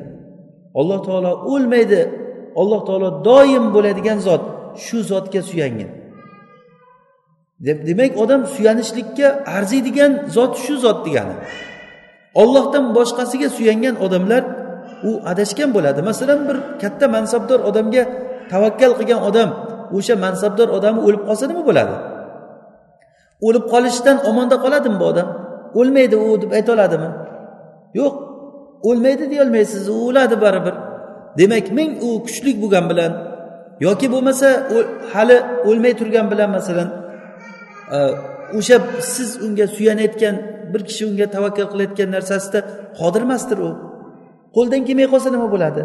Alloh 0.80 0.98
taolo 1.06 1.32
o'lmaydi. 1.52 2.00
Alloh 2.60 2.80
taolo 2.88 3.08
doim 3.28 3.64
bo'ladigan 3.74 4.18
zot 4.26 4.42
shu 4.84 4.98
zotga 5.10 5.40
suyangin. 5.50 5.90
Demak 7.88 8.12
odam 8.22 8.42
suyanishlikka 8.54 9.26
arziydigan 9.56 10.12
zot 10.36 10.52
shu 10.64 10.74
zot 10.84 10.98
degani. 11.06 11.34
Ollohdan 12.42 12.84
boshqasiga 12.96 13.48
suyangan 13.56 13.94
odamlar 14.04 14.42
u 15.08 15.10
adashgan 15.30 15.70
bo'ladi. 15.76 16.00
Masalan 16.10 16.40
bir 16.48 16.56
katta 16.82 17.06
mansabdor 17.16 17.60
odamga 17.70 18.02
tavakkal 18.52 18.92
qilgan 18.98 19.20
odam 19.28 19.48
o'sha 19.96 20.14
mansabdor 20.24 20.68
odami 20.78 20.98
o'lib 21.06 21.22
qolsa 21.28 21.44
nima 21.50 21.62
bo'ladi? 21.68 21.94
O'lib 23.46 23.64
qolishdan 23.72 24.16
omonda 24.30 24.56
qoladimi 24.64 24.96
bu 25.00 25.04
odam? 25.12 25.28
O'lmaydi 25.78 26.16
u 26.16 26.28
deb 26.42 26.50
ayta 26.58 26.70
oladimi? 26.76 27.10
Yo'q. 28.00 28.14
O'lmaydi 28.88 29.24
deyolmaysiz 29.32 29.88
u 29.88 29.96
o'ladi 30.08 30.36
baribir. 30.44 30.74
Demak 31.38 31.66
ming 31.78 31.92
u 32.06 32.08
kuchlik 32.26 32.56
bo'lgani 32.62 32.88
bilan 32.92 33.12
yoki 33.86 34.06
bo'lmasa 34.14 34.48
hali 35.12 35.36
o'lmay 35.68 35.92
turgan 36.00 36.26
bilan 36.32 36.50
masalan 36.56 36.88
e, 37.96 37.98
o'sha 38.58 38.76
siz 39.14 39.30
unga 39.44 39.66
suyanayotgan 39.76 40.34
bir 40.72 40.82
kishi 40.88 41.02
unga 41.10 41.26
tavakkal 41.34 41.66
qilayotgan 41.72 42.08
narsasida 42.16 42.60
qodir 43.00 43.22
emasdir 43.26 43.58
u. 43.68 43.70
Qo'ldan 44.56 44.82
kelmay 44.88 45.06
qolsa 45.12 45.28
nima 45.34 45.48
bo'ladi? 45.54 45.82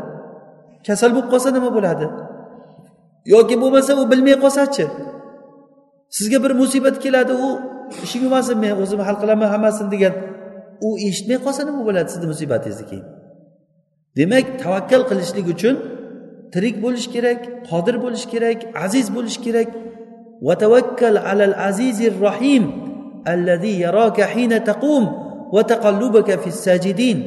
Kasal 0.88 1.10
bo'lib 1.16 1.30
qolsa 1.34 1.50
nima 1.58 1.70
bo'ladi? 1.78 2.06
Yoki 3.34 3.56
bo'lmasa 3.62 3.92
u 4.02 4.04
bilmay 4.12 4.36
qolsachi? 4.44 4.86
Sizga 6.18 6.38
bir 6.44 6.52
musibat 6.62 6.96
keladi 7.04 7.34
u 7.48 7.50
ishing 8.06 8.22
bo'lmasin 8.26 8.56
men 8.64 8.74
o'zim 8.84 9.00
hal 9.08 9.16
qilaman 9.22 9.48
hammasini 9.54 9.90
degan 9.96 10.14
u 10.88 10.90
eshitmay 11.08 11.38
qolsa 11.46 11.62
nima 11.68 11.82
bo'ladi 11.88 12.10
sizni 12.14 12.28
musibatingizni 12.34 12.86
keyin. 12.90 13.06
Demak 14.18 14.46
tavakkal 14.64 15.04
qilishlik 15.10 15.48
uchun 15.56 15.76
tirik 16.54 16.76
bo'lish 16.84 17.08
kerak 17.14 17.40
qodir 17.70 17.96
bo'lish 18.04 18.26
kerak 18.34 18.60
aziz 18.86 19.08
bo'lish 19.16 19.38
kerak. 19.46 19.70
Va 20.48 20.54
tavakkal 20.64 21.16
alal 21.32 21.56
azizir 21.70 22.14
rohim 22.26 22.64
allazi 23.34 23.74
yaraka 23.86 24.24
hina 24.34 24.60
taqum 24.70 25.04
va 25.56 25.62
taqallubaka 25.72 26.36
fis 26.44 26.58
sajidin. 26.68 27.18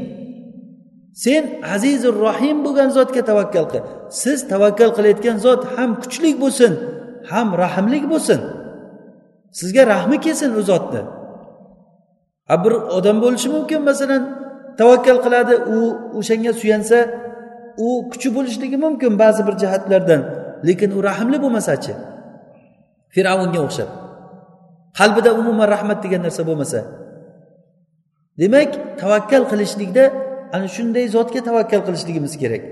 Sen 1.24 1.42
azizir 1.74 2.14
rohim 2.26 2.56
bo'lgan 2.64 2.88
zotga 2.96 3.22
tavakkal 3.30 3.66
qil. 3.72 3.82
Siz 4.22 4.38
tavakkal 4.52 4.90
qilayotgan 4.96 5.36
zot 5.46 5.60
ham 5.74 5.90
kuchlik 6.02 6.36
bo'lsin 6.44 6.72
ham 7.30 7.48
rahmlik 7.62 8.04
bo'lsin. 8.12 8.40
Sizga 9.58 9.82
rahmi 9.86 10.16
kelsin 10.24 10.50
u 10.60 10.62
zotni. 10.70 11.02
Bir 12.64 12.72
odam 12.72 13.16
bo'lishi 13.24 13.48
mumkin 13.56 13.80
masalan 13.90 14.22
tavakkal 14.78 15.18
qiladi 15.24 15.54
u 15.76 15.78
o'shanga 16.18 16.52
suyansa 16.60 16.98
u 17.86 17.88
kuchi 18.10 18.28
bo'lishligi 18.36 18.76
mumkin 18.84 19.12
ba'zi 19.22 19.42
bir 19.48 19.54
jihatlardan 19.62 20.20
lekin 20.68 20.90
u 20.98 21.00
rahmli 21.08 21.38
bo'lmasachi? 21.44 21.92
Fir'avnga 23.14 23.60
o'xshab. 23.66 23.90
Qalbida 24.98 25.30
umuman 25.40 25.68
rahmat 25.74 25.98
degan 26.04 26.22
narsa 26.26 26.42
bo'lmasa. 26.48 26.78
Demak 28.40 28.70
tavakkal 29.00 29.42
qilishlikda 29.50 30.04
ana 30.54 30.66
shunday 30.76 31.04
zotga 31.16 31.40
tavakkal 31.48 31.80
qilishligimiz 31.86 32.34
kerak. 32.42 32.62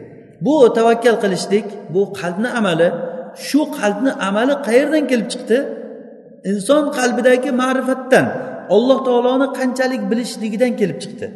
Bu 0.44 0.54
tavakkal 0.78 1.16
qilishlik 1.22 1.66
bu 1.94 2.02
qalbni 2.20 2.48
amali 2.60 2.88
shu 3.48 3.60
qalbni 3.78 4.12
amali 4.28 4.54
qayerdan 4.66 5.04
kelib 5.10 5.28
chiqdi? 5.32 5.58
Inson 6.44 6.84
qalbidagi 6.98 7.50
ma'rifatdan 7.62 8.26
alloh 8.76 8.98
taoloni 9.08 9.46
qanchalik 9.58 10.02
bilishligidan 10.10 10.72
kelib 10.80 10.98
chiqdi. 11.02 11.26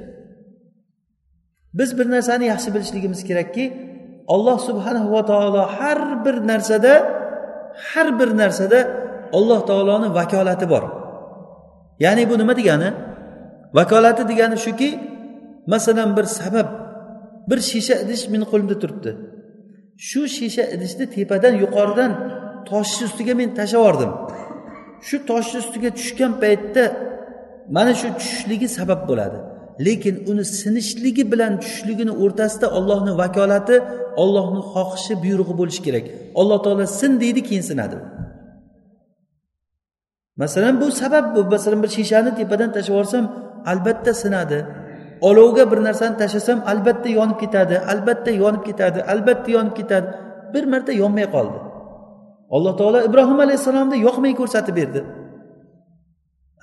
Biz 1.79 1.99
bir 1.99 2.07
narsani 2.11 2.45
yaxshi 2.53 2.75
bilishligimiz 2.75 3.21
kerakki 3.29 3.65
alloh 4.35 4.59
subhanahu 4.69 5.13
va 5.13 5.23
taolo 5.31 5.63
har 5.79 6.25
bir 6.25 6.37
narsada 6.51 6.93
har 7.91 8.09
bir 8.19 8.31
narsada 8.43 8.79
alloh 9.33 9.61
taoloni 9.67 10.09
vakolati 10.19 10.67
bor. 10.73 10.85
Ya'ni 12.05 12.31
bu 12.31 12.39
nima 12.39 12.57
degani? 12.57 12.89
Vakolati 13.79 14.23
degani 14.29 14.57
shuki 14.67 14.91
masalan 15.67 16.17
bir 16.17 16.25
sabab 16.25 16.69
bir 17.51 17.59
shisha 17.71 17.95
idish 18.05 18.23
meni 18.33 18.45
qo'limda 18.53 18.77
turibdi. 18.83 19.11
Shu 20.09 20.21
shisha 20.37 20.65
idishni 20.75 21.07
tepadan 21.15 21.55
yuqoridan 21.63 22.11
toshni 22.71 23.05
ustiga 23.11 23.35
men 23.41 23.49
tashlab 23.59 23.81
yubordim 23.81 24.11
shu 25.07 25.17
toshni 25.31 25.59
ustiga 25.65 25.91
tushgan 25.99 26.33
paytda 26.43 26.85
mana 27.77 27.93
shu 28.01 28.09
tushishligi 28.19 28.69
sabab 28.79 29.01
bo'ladi. 29.11 29.39
Lekin 29.87 30.15
uni 30.31 30.45
sinishligi 30.61 31.25
bilan 31.33 31.53
tushishligini 31.63 32.13
o'rtasida 32.23 32.67
ollohni 32.79 33.13
vakolati 33.23 33.77
ollohni 34.23 34.61
xohishi 34.73 35.15
buyrug'i 35.25 35.55
bo'lishi 35.61 35.83
kerak. 35.87 36.05
Alloh 36.41 36.59
taolo 36.65 36.87
sin 37.01 37.13
deydi 37.23 37.41
keyin 37.49 37.65
sinadi. 37.71 37.97
Masalan 40.43 40.75
bu 40.81 40.87
sabab 41.03 41.25
bu 41.35 41.41
masalan 41.55 41.83
bir 41.85 41.91
shishani 41.97 42.31
tepadan 42.39 42.71
tashlab 42.75 42.95
yuborsam 42.95 43.25
albatta 43.73 44.13
sinadi. 44.23 44.59
Olovga 45.29 45.65
bir 45.71 45.79
narsani 45.89 46.15
tashlasam 46.23 46.59
albatta 46.73 47.09
yonib 47.19 47.39
ketadi 47.43 47.77
albatta 47.93 48.31
yonib 48.43 48.63
ketadi 48.69 48.99
albatta 49.13 49.51
yonib 49.57 49.75
ketadi. 49.81 50.09
Bir 50.55 50.65
marta 50.73 50.93
yonmay 51.03 51.27
qoldi. 51.37 51.59
Alloh 52.57 52.73
taolo 52.81 52.99
ibrohim 53.09 53.39
alayhissalomni 53.45 53.97
yoqmay 54.07 54.33
ko'rsatib 54.41 54.75
berdi. 54.81 55.01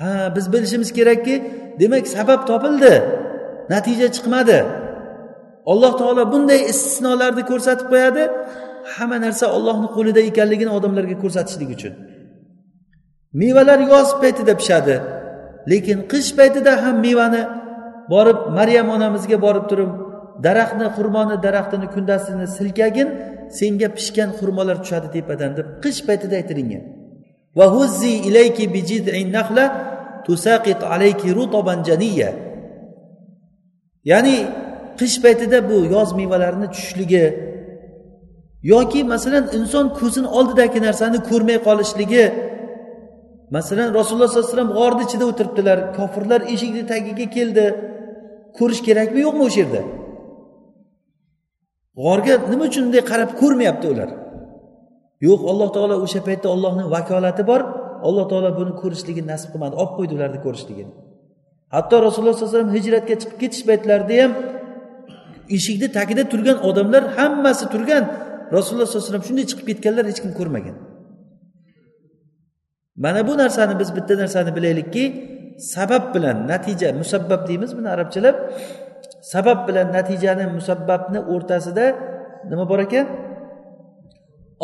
Ha 0.02 0.12
biz 0.36 0.46
bilishimiz 0.54 0.90
kerakki 0.98 1.36
demak 1.82 2.06
sabab 2.16 2.42
topildi. 2.50 2.94
Natija 3.74 4.08
chiqmadi. 4.16 4.60
Alloh 5.72 5.94
taolo 6.02 6.24
bunday 6.34 6.62
istisnolarni 6.72 7.44
ko'rsatib 7.52 7.88
qo'yadi. 7.94 8.24
Hamma 8.96 9.18
narsa 9.26 9.46
ollohni 9.58 9.88
qo'lida 9.96 10.22
ekanligini 10.30 10.72
odamlarga 10.78 11.16
ko'rsatishlik 11.24 11.70
uchun. 11.78 11.94
Mevalar 13.42 13.80
yoz 13.94 14.10
paytida 14.22 14.54
pishadi 14.62 14.96
lekin 15.72 15.98
qish 16.12 16.30
paytida 16.40 16.72
ham 16.84 16.96
mevani 17.06 17.44
borib 18.14 18.40
maryam 18.58 18.88
onamizga 18.96 19.38
borib 19.46 19.66
turib 19.72 19.92
daraxtni 20.46 20.88
xurmoni 20.96 21.36
daraxtini 21.46 21.88
kundasini 21.96 22.46
silkagin 22.58 23.10
senga 23.58 23.89
pishgan 23.97 24.30
xurmolar 24.39 24.78
tushadi 24.84 25.08
tepadan 25.16 25.52
deb 25.58 25.68
qish 25.84 26.00
paytida 26.08 26.36
aytilingan. 26.41 26.84
Ya'ni 34.12 34.38
qish 35.00 35.18
paytida 35.24 35.58
bu 35.70 35.78
yoz 35.95 36.10
mevalarini 36.20 36.68
tushishligi 36.74 37.26
yoki 38.72 39.02
masalan 39.14 39.45
inson 39.58 39.86
ko'zini 40.00 40.30
oldidagi 40.38 40.80
narsani 40.88 41.18
ko'rmay 41.30 41.58
qolishligi 41.68 42.26
masalan 43.56 43.88
rasululloh 43.97 44.30
sollallohu 44.30 44.45
alayhi 44.47 44.56
vasallam 44.56 44.72
g'orni 44.78 45.04
ichida 45.08 45.26
o'tiribdilar 45.32 45.78
kofirlar 45.97 46.41
eshikni 46.54 46.84
tagiga 46.91 47.26
keldi. 47.36 47.66
Ko'rish 48.58 48.82
kerakmi 48.88 49.20
yo'qmi 49.26 49.43
o'sha 49.47 49.60
yerda? 49.64 49.82
G'orga 52.04 52.34
nima 52.52 52.64
uchun 52.70 52.84
bunday 52.86 53.04
qarab 53.12 53.30
ko'rmayapti 53.41 53.88
ular? 53.93 54.10
Yo'q 55.28 55.41
alloh 55.52 55.70
taolo 55.76 55.95
o'sha 56.06 56.22
paytda 56.28 56.47
ollohni 56.56 56.84
vakolati 56.95 57.43
bor. 57.52 57.62
Alloh 58.08 58.26
taolo 58.32 58.50
buni 58.60 58.74
ko'rishligini 58.82 59.28
nasib 59.34 59.50
qilmadi. 59.54 59.76
Olib 59.82 59.93
qo'ydi 59.97 60.14
ularni 60.18 60.39
ko'rishligini. 60.45 60.91
Hatto 61.76 61.95
rasululloh 62.06 62.36
sollallohu 62.36 62.56
alayhi 62.56 62.60
vasallam 62.60 62.76
hijratga 62.78 63.16
chiqib 63.22 63.38
ketish 63.41 63.64
paytlarida 63.70 64.16
ham 64.24 64.32
eshikni 65.56 65.88
tagida 65.97 66.24
turgan 66.32 66.58
odamlar 66.70 67.04
hammasi 67.18 67.66
turgan. 67.74 68.04
Rasululloh 68.56 68.88
sollallohu 68.88 69.04
alayhi 69.04 69.10
vasallam 69.10 69.26
shunday 69.30 69.45
chiqib 69.52 69.66
ketganlar 69.70 70.06
hech 70.12 70.20
kim 70.24 70.32
ko'rmagan. 70.39 70.76
Mana 73.04 73.22
bu 73.28 73.34
narsani 73.41 73.74
biz 73.82 73.89
bitta 73.97 74.14
narsani 74.24 74.52
bilaylikki 74.58 75.04
sabab 75.74 76.04
bilan 76.16 76.38
natija 76.52 76.89
musabbab 77.02 77.41
deymiz 77.50 77.72
buni 77.78 77.89
arabchalab. 77.95 78.36
Sabab 79.22 79.67
bilan 79.67 79.88
natijani 79.97 80.45
musabbabni 80.57 81.20
o'rtasida 81.34 81.86
nima 82.49 82.65
bor 82.72 82.80
ekan? 82.88 83.05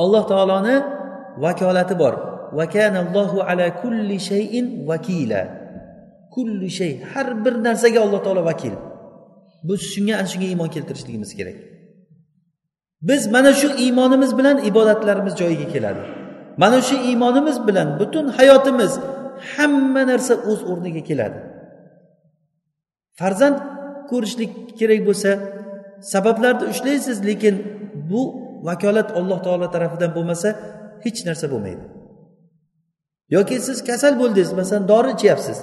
Alloh 0.01 0.23
taoloni 0.31 0.75
vakolati 1.45 1.95
bor. 2.03 2.13
Vakanallohu 2.59 3.37
ala 3.49 3.65
kulli 3.81 4.17
shayin 4.29 4.65
vakila 4.89 5.41
kulli 6.35 6.69
shay 6.79 6.91
har 7.11 7.27
bir 7.43 7.53
narsaga 7.67 7.99
alloh 8.05 8.21
taolo 8.25 8.43
vakil. 8.51 8.75
Biz 9.67 9.81
shunga 9.93 10.13
ana 10.19 10.27
shunga 10.31 10.47
iymon 10.51 10.69
keltirishligimiz 10.75 11.31
kerak. 11.39 11.57
Biz 13.09 13.21
mana 13.35 13.51
shu 13.53 13.67
iymonimiz 13.83 14.31
bilan 14.37 14.57
ibodatlarimiz 14.69 15.33
joyiga 15.41 15.67
keladi. 15.73 16.03
Mana 16.61 16.79
shu 16.87 16.95
iymonimiz 17.09 17.57
bilan 17.67 17.87
butun 17.99 18.25
hayotimiz 18.37 18.91
hamma 19.53 20.01
narsa 20.11 20.33
o'z 20.51 20.59
o'rniga 20.71 21.03
keladi. 21.09 21.39
Farzand 23.19 23.57
ko'rishlik 24.11 24.51
kerak 24.79 25.01
bo'lsa 25.07 25.29
sabablarni 26.13 26.65
ushlaysiz 26.73 27.17
lekin 27.29 27.55
bu 28.09 28.21
vakolat 28.67 29.09
alloh 29.19 29.39
taolo 29.45 29.67
tarafidan 29.75 30.11
bo'lmasa 30.17 30.49
hech 31.05 31.19
narsa 31.27 31.45
bo'lmaydi. 31.53 31.83
Yoki 33.35 33.55
siz 33.67 33.77
kasal 33.89 34.13
bo'ldingiz 34.21 34.51
masalan 34.59 34.85
dori 34.93 35.09
ichyapsiz. 35.15 35.57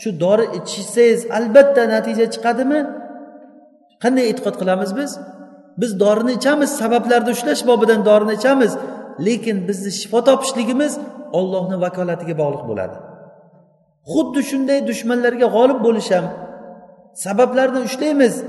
Shu 0.00 0.08
dori 0.24 0.46
ichsangiz 0.58 1.20
albatta 1.38 1.82
natija 1.94 2.26
chiqadimi? 2.34 2.80
Qanday 4.02 4.24
e'tiqod 4.30 4.56
qilamiz 4.60 4.90
biz? 5.00 5.10
Biz 5.80 5.90
dorini 6.02 6.32
ichamiz 6.38 6.70
sabablarni 6.82 7.30
ushlash 7.36 7.62
bobidan 7.70 8.00
dorini 8.08 8.34
ichamiz 8.40 8.72
lekin 9.26 9.56
bizni 9.68 9.90
shifo 10.00 10.20
topishligimiz 10.28 10.92
ollohni 11.38 11.76
vakolatiga 11.84 12.34
bog'liq 12.42 12.64
bo'ladi. 12.70 12.96
Xuddi 14.12 14.40
shunday 14.50 14.78
dushmanlarga 14.90 15.46
g'olib 15.56 15.78
bo'lish 15.86 16.10
ham 16.16 16.26
sabablarni 17.14 17.80
ushlaymiz. 17.88 18.44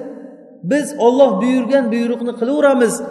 Biz 0.63 0.95
olloh 0.97 1.41
buyurgan 1.41 1.91
buyruqni 1.91 2.33
qilaveramiz 2.39 3.01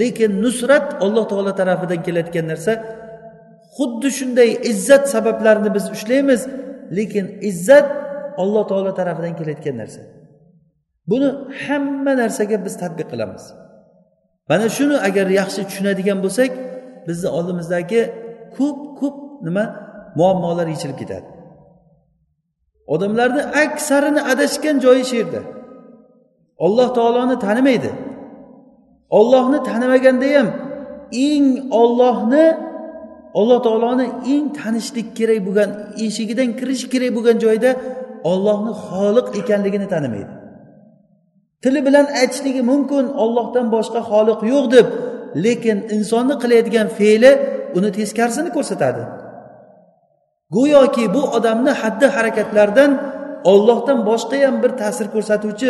lekin 0.00 0.42
nusrat 0.42 1.02
alloh 1.04 1.24
taolo 1.28 1.52
tarafidan 1.60 2.02
kelayotgan 2.06 2.46
narsa 2.52 2.72
xuddi 3.76 4.08
shunday 4.18 4.50
izzat 4.72 5.04
sabablarini 5.14 5.70
biz 5.76 5.84
ushlaymiz 5.96 6.40
lekin 6.96 7.26
izzat 7.50 7.88
alloh 8.42 8.64
taolo 8.70 8.92
tarafidan 8.94 9.34
kelayotgan 9.38 9.76
narsa. 9.82 10.00
Buni 11.10 11.28
hamma 11.64 12.12
narsaga 12.22 12.56
biz 12.64 12.74
tadbiq 12.82 13.08
qilamiz. 13.12 13.44
Mana 14.50 14.66
shuni 14.76 14.96
agar 15.08 15.26
yaxshi 15.40 15.60
tushunadigan 15.68 16.18
bo'lsak 16.24 16.50
bizni 17.08 17.28
oldimizdagi 17.38 18.00
ko'p 18.56 18.78
ko'p 19.00 19.16
nima 19.46 19.64
muammolar 20.18 20.66
yechilib 20.74 20.98
ketadi. 21.02 21.28
Odamlarni 22.86 23.42
aksarini 23.64 24.20
adashgan 24.32 24.76
joyi 24.84 25.04
shu 25.08 25.14
yerda. 25.20 25.40
Alloh 26.66 26.88
taoloni 26.98 27.36
tanimaydi. 27.46 27.90
Ollohni 29.18 29.58
tanimaganda 29.70 30.28
ham 30.36 30.48
eng 31.28 31.46
ollohni 31.82 32.46
alloh 33.40 33.58
taoloni 33.66 34.06
eng 34.34 34.46
tanishlik 34.58 35.08
kerak 35.18 35.40
bo'lgan 35.46 35.70
eshigidan 36.04 36.50
kirish 36.58 36.84
kerak 36.92 37.10
bo'lgan 37.16 37.36
joyda 37.44 37.70
ollohni 38.32 38.72
xoliq 38.86 39.26
ekanligini 39.40 39.86
tanimaydi. 39.94 40.32
Tili 41.62 41.80
bilan 41.86 42.06
aytishligi 42.20 42.62
mumkin 42.70 43.04
ollohdan 43.22 43.66
boshqa 43.74 44.00
xoliq 44.10 44.40
yo'q 44.52 44.64
deb 44.76 44.86
lekin 45.44 45.78
insonni 45.96 46.34
qilayotgan 46.42 46.88
fe'li 46.98 47.32
uni 47.78 47.90
teskarisini 47.98 48.50
ko'rsatadi. 48.56 49.02
Go'yoki 50.50 51.14
bu 51.14 51.22
odamni 51.36 51.70
haddi 51.70 52.06
harakatlaridan 52.06 52.90
ollohdan 53.44 53.98
boshqa 54.10 54.36
ham 54.46 54.56
bir 54.62 54.70
ta'sir 54.80 55.06
ko'rsatuvchi 55.14 55.68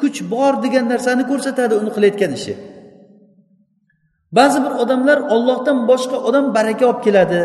kuch 0.00 0.18
bor 0.32 0.52
degan 0.64 0.84
narsani 0.92 1.24
ko'rsatadi 1.30 1.74
uni 1.80 1.90
qilayotgan 1.96 2.32
ishi. 2.38 2.54
Ba'zi 4.38 4.58
bir 4.64 4.72
odamlar 4.82 5.18
ollohdan 5.34 5.78
boshqa 5.90 6.16
odam 6.28 6.44
baraka 6.56 6.84
olib 6.90 7.00
keladi 7.06 7.40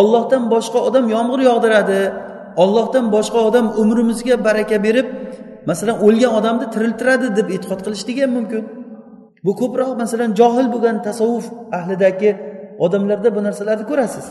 ollohdan 0.00 0.42
boshqa 0.54 0.78
odam 0.88 1.04
yomg'ir 1.14 1.40
yog'diradi 1.50 2.00
ollohdan 2.62 3.06
boshqa 3.16 3.40
odam 3.48 3.66
umrimizga 3.82 4.36
baraka 4.46 4.76
berib 4.86 5.08
masalan 5.70 5.96
o'lgan 6.06 6.32
odamni 6.38 6.66
tiriltiradi 6.74 7.26
deb 7.38 7.46
e'tiqod 7.54 7.80
qilishligi 7.86 8.20
ham 8.24 8.32
mumkin. 8.38 8.62
Bu 9.44 9.52
ko'proq 9.60 9.90
masalan 10.02 10.30
johil 10.40 10.66
bo'lgan 10.74 10.96
tasavvuf 11.08 11.46
ahlidagi 11.78 12.30
odamlarda 12.84 13.28
bu 13.36 13.40
narsalarni 13.46 13.84
ko'rasiz. 13.90 14.26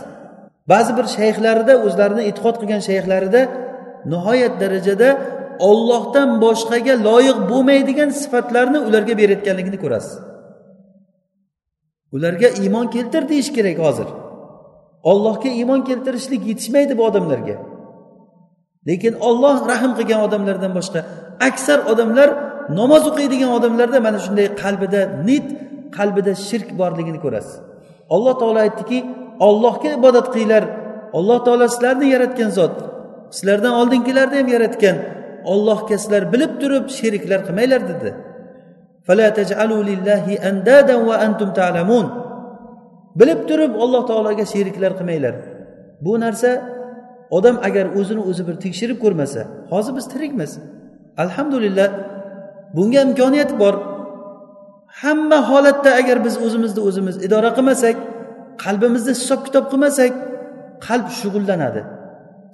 Ba'zi 0.71 0.91
bir 0.97 1.05
shayxlarida 1.17 1.73
o'zlarini 1.85 2.23
e'tiqod 2.29 2.55
qilgan 2.61 2.81
shayxlarida 2.89 3.41
nihoyat 4.13 4.53
darajada 4.61 5.09
ollohdan 5.69 6.29
boshqaga 6.45 6.93
loyiq 7.07 7.37
bo'lmaydigan 7.51 8.09
sifatlarni 8.21 8.79
ularga 8.87 9.13
berayotganligini 9.21 9.77
ko'rasiz. 9.83 10.13
Ularga 12.15 12.47
iymon 12.63 12.87
keltir 12.95 13.23
deyish 13.31 13.49
kerak 13.57 13.77
hozir. 13.85 14.07
Ollohga 15.11 15.49
iymon 15.59 15.81
keltirishlik 15.89 16.41
yetishmaydi 16.49 16.97
bu 16.97 17.03
odamlarga. 17.09 17.55
Lekin 18.87 19.13
olloh 19.27 19.55
rahm 19.71 19.91
qilgan 19.97 20.21
odamlardan 20.27 20.71
boshqa 20.77 20.99
aksar 21.49 21.79
odamlar 21.91 22.29
namoz 22.79 23.03
o'qiydigan 23.09 23.51
odamlarda 23.57 23.97
mana 24.07 24.19
shunday 24.25 24.47
qalbida 24.63 25.01
nit 25.29 25.47
qalbida 25.97 26.31
shirk 26.47 26.69
borligini 26.81 27.19
ko'rasiz. 27.25 27.55
Alloh 28.15 28.33
taolo 28.41 28.59
aytdiki 28.65 28.97
ollohga 29.39 29.89
ibodat 29.99 30.27
qilinglar 30.33 30.63
alloh 31.17 31.39
taolo 31.45 31.67
sizlarni 31.67 32.07
yaratgan 32.15 32.49
zot. 32.49 32.75
Sizlardan 33.31 33.73
oldingilarni 33.81 34.35
ham 34.39 34.47
yaratgan. 34.55 34.97
Ollohga 35.53 35.97
sizlar 35.97 36.23
bilib 36.33 36.53
turib 36.61 36.85
sheriklar 36.97 37.39
qilmanglar 37.47 37.81
dedi. 37.91 38.09
Bilib 43.19 43.39
turib 43.49 43.73
alloh 43.83 44.03
taologa 44.09 44.45
sheriklar 44.53 44.91
qilmanglar. 44.99 45.35
Bu 46.05 46.19
narsa 46.23 46.49
odam 47.37 47.57
agar 47.67 47.85
o'zini 47.99 48.21
o'zi 48.29 48.43
bir 48.47 48.55
tekshirib 48.63 48.97
ko'rmasa 49.03 49.41
hozir 49.71 49.93
biz 49.97 50.05
tirikmiz. 50.13 50.51
Alhamdulillah 51.23 51.87
bunga 52.75 53.01
imkoniyat 53.07 53.51
bor. 53.61 53.75
Hamma 55.01 55.39
holatda 55.49 55.91
agar 56.01 56.17
biz 56.25 56.35
o'zimizni 56.45 56.81
o'zimiz 56.87 57.15
idora 57.25 57.49
qilmasak 57.57 57.95
qalbimizni 58.63 59.13
hisob 59.19 59.39
kitob 59.47 59.65
qilmasak 59.71 60.13
qalb 60.87 61.07
shug'ullanadi. 61.19 61.81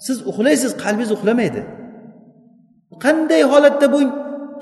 Siz 0.06 0.18
uxlaysiz 0.30 0.72
qalbingiz 0.84 1.12
uxlamaydi. 1.18 1.62
Qanday 3.04 3.42
holatda 3.52 3.88
bo'ling 3.94 4.12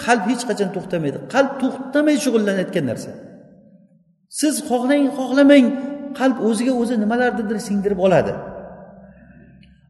qalb 0.05 0.23
hech 0.31 0.43
qachon 0.49 0.69
to'xtamaydi. 0.75 1.17
Qalb 1.33 1.51
to'xtamay 1.61 2.15
shug'ullanayotgan 2.25 2.85
narsa. 2.91 3.11
Siz 4.39 4.55
xohlang 4.69 5.05
xohlamang 5.17 5.65
qalb 6.19 6.37
o'ziga 6.47 6.73
o'zi 6.81 6.95
nimalarnidir 7.03 7.57
singdirib 7.67 7.99
oladi. 8.05 8.33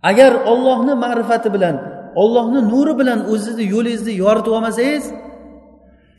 Agar 0.10 0.32
ollohni 0.52 0.94
ma'rifati 1.06 1.50
bilan 1.56 1.76
ollohni 2.22 2.60
nuri 2.72 2.94
bilan 3.00 3.20
o'zizni 3.32 3.66
yo'lingizni 3.74 4.14
yoritib 4.24 4.52
olmasangiz 4.58 5.06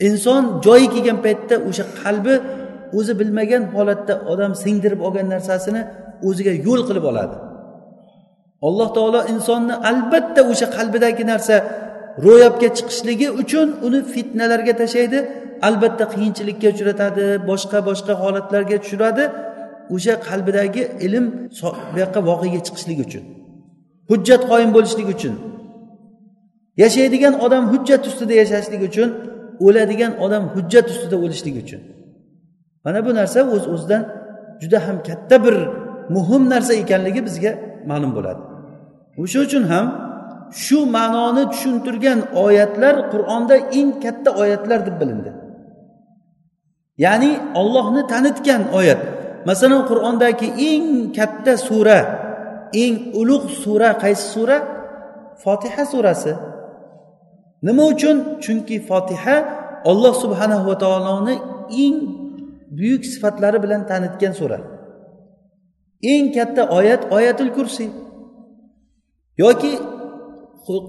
inson 0.08 0.42
joyi 0.66 0.86
kelgan 0.94 1.18
paytda 1.26 1.54
o'sha 1.68 1.84
qalbi 2.02 2.34
o'zi 2.98 3.12
bilmagan 3.20 3.62
holatda 3.74 4.14
odam 4.32 4.52
singdirib 4.62 5.00
olgan 5.06 5.26
narsasini 5.34 5.82
o'ziga 6.28 6.52
yo'l 6.66 6.82
qilib 6.88 7.04
oladi. 7.10 7.36
Alloh 8.68 8.88
taolo 8.96 9.20
insonni 9.32 9.74
albatta 9.90 10.40
o'sha 10.50 10.66
qalbidagi 10.76 11.24
narsa 11.32 11.54
ro'yobga 12.26 12.68
chiqishligi 12.76 13.28
uchun 13.42 13.68
uni 13.86 14.00
fitnalarga 14.12 14.74
tashlaydi 14.82 15.18
albatta 15.68 16.04
qiyinchilikka 16.12 16.68
uchratadi 16.74 17.24
boshqa 17.50 17.78
boshqa 17.88 18.12
holatlarga 18.22 18.76
tushiradi 18.84 19.24
o'sha 19.94 20.14
qalbidagi 20.28 20.82
ilm 21.06 21.24
bu 21.92 21.96
yoqqa 22.04 22.20
voqega 22.30 22.60
chiqishligi 22.66 23.02
uchun 23.08 23.24
hujjat 24.10 24.42
qoyim 24.50 24.70
bo'lishligi 24.76 25.12
uchun 25.18 25.34
yashaydigan 26.82 27.34
odam 27.46 27.64
hujjat 27.72 28.02
ustida 28.10 28.34
yashashligi 28.42 28.84
uchun 28.92 29.08
o'ladigan 29.66 30.12
odam 30.24 30.44
hujjat 30.54 30.86
ustida 30.92 31.16
o'lishligi 31.24 31.60
uchun. 31.66 31.80
Mana 32.86 32.98
bu 33.06 33.10
narsa 33.18 33.40
o'z 33.42 33.52
uz 33.54 33.64
o'zidan 33.74 34.02
juda 34.62 34.78
ham 34.86 34.96
katta 35.08 35.36
bir 35.44 35.56
muhim 36.16 36.42
narsa 36.52 36.72
ekanligi 36.82 37.20
bizga 37.28 37.52
ma'lum 37.90 38.10
bo'ladi. 38.16 38.42
O'sha 39.22 39.38
uchun 39.46 39.64
ham 39.72 39.86
shu 40.64 40.78
ma'noni 40.96 41.44
tushuntirgan 41.52 42.18
oyatlar 42.44 42.94
qur'onda 43.12 43.56
eng 43.78 43.90
katta 44.04 44.30
oyatlar 44.42 44.80
deb 44.86 44.96
bilindi. 45.00 45.30
Ya'ni 47.04 47.30
ollohni 47.60 48.02
tanitgan 48.12 48.62
oyat. 48.78 49.00
Masalan 49.48 49.82
qur'ondagi 49.90 50.48
eng 50.70 50.86
katta 51.18 51.52
sura 51.68 51.98
eng 52.82 52.94
ulug' 53.20 53.48
sura 53.62 53.90
qaysi 54.02 54.26
sura? 54.34 54.58
Fotiha 55.42 55.84
surasi. 55.92 56.32
Nima 57.66 57.84
uchun? 57.92 58.16
Chunki 58.44 58.76
fotiha 58.88 59.36
olloh 59.90 60.14
subhanahu 60.22 60.64
va 60.70 60.76
taoloni 60.84 61.36
eng 61.84 61.96
buyuk 62.78 63.02
sifatlari 63.12 63.58
bilan 63.64 63.82
tanitgan 63.90 64.32
sura 64.40 64.58
eng 66.02 66.32
katta 66.32 66.62
oyat 66.78 67.12
oyatul 67.12 67.50
kursi. 67.56 67.86
Yoki 69.38 69.72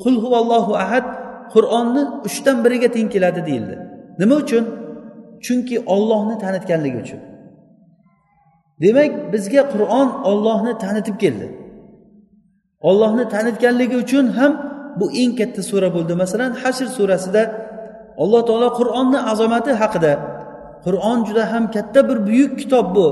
qul 0.04 0.16
huvallohu 0.24 0.74
ahad 0.84 1.06
qur'onni 1.54 2.04
uchdan 2.28 2.58
biriga 2.66 2.90
teng 2.96 3.08
keladi 3.14 3.42
deyildi. 3.48 3.76
Nima 4.20 4.36
uchun? 4.44 4.64
Chunki 5.46 5.76
ollohni 5.94 6.36
tanitganligi 6.44 6.98
uchun. 7.04 7.22
Demak 8.82 9.12
bizga 9.34 9.64
qur'on 9.74 10.08
ollohni 10.30 10.74
tanitib 10.84 11.18
keldi. 11.24 11.48
Ollohni 12.90 13.26
tanitganligi 13.34 13.96
uchun 14.04 14.26
ham 14.38 14.52
bu 15.00 15.06
eng 15.22 15.32
katta 15.40 15.62
sura 15.70 15.90
bo'ldi. 15.96 16.14
Masalan 16.24 16.52
hashr 16.62 16.88
surasida 16.98 17.44
alloh 18.24 18.42
taolo 18.50 18.70
qur'onni 18.80 19.20
azomati 19.32 19.72
haqida 19.82 20.12
qur'on 20.86 21.20
juda 21.28 21.44
ham 21.52 21.64
katta 21.76 22.00
bir 22.10 22.18
buyuk 22.28 22.52
kitob 22.62 22.88
bu. 22.96 23.08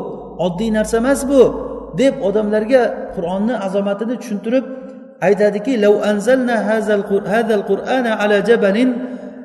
Oddiy 0.46 0.70
narsa 0.78 0.98
emas 1.04 1.22
bu 1.32 1.42
deb 2.02 2.16
odamlarga 2.28 2.84
qur'onni 3.16 3.56
azomatini 3.66 4.16
tushuntirib 4.22 4.66
aytadiki 5.28 5.74
lav 5.84 5.96
anzalna 6.12 6.56
hazal 6.70 7.02
qur'ana 7.70 8.12
ala 8.24 8.38
jabalin 8.50 8.90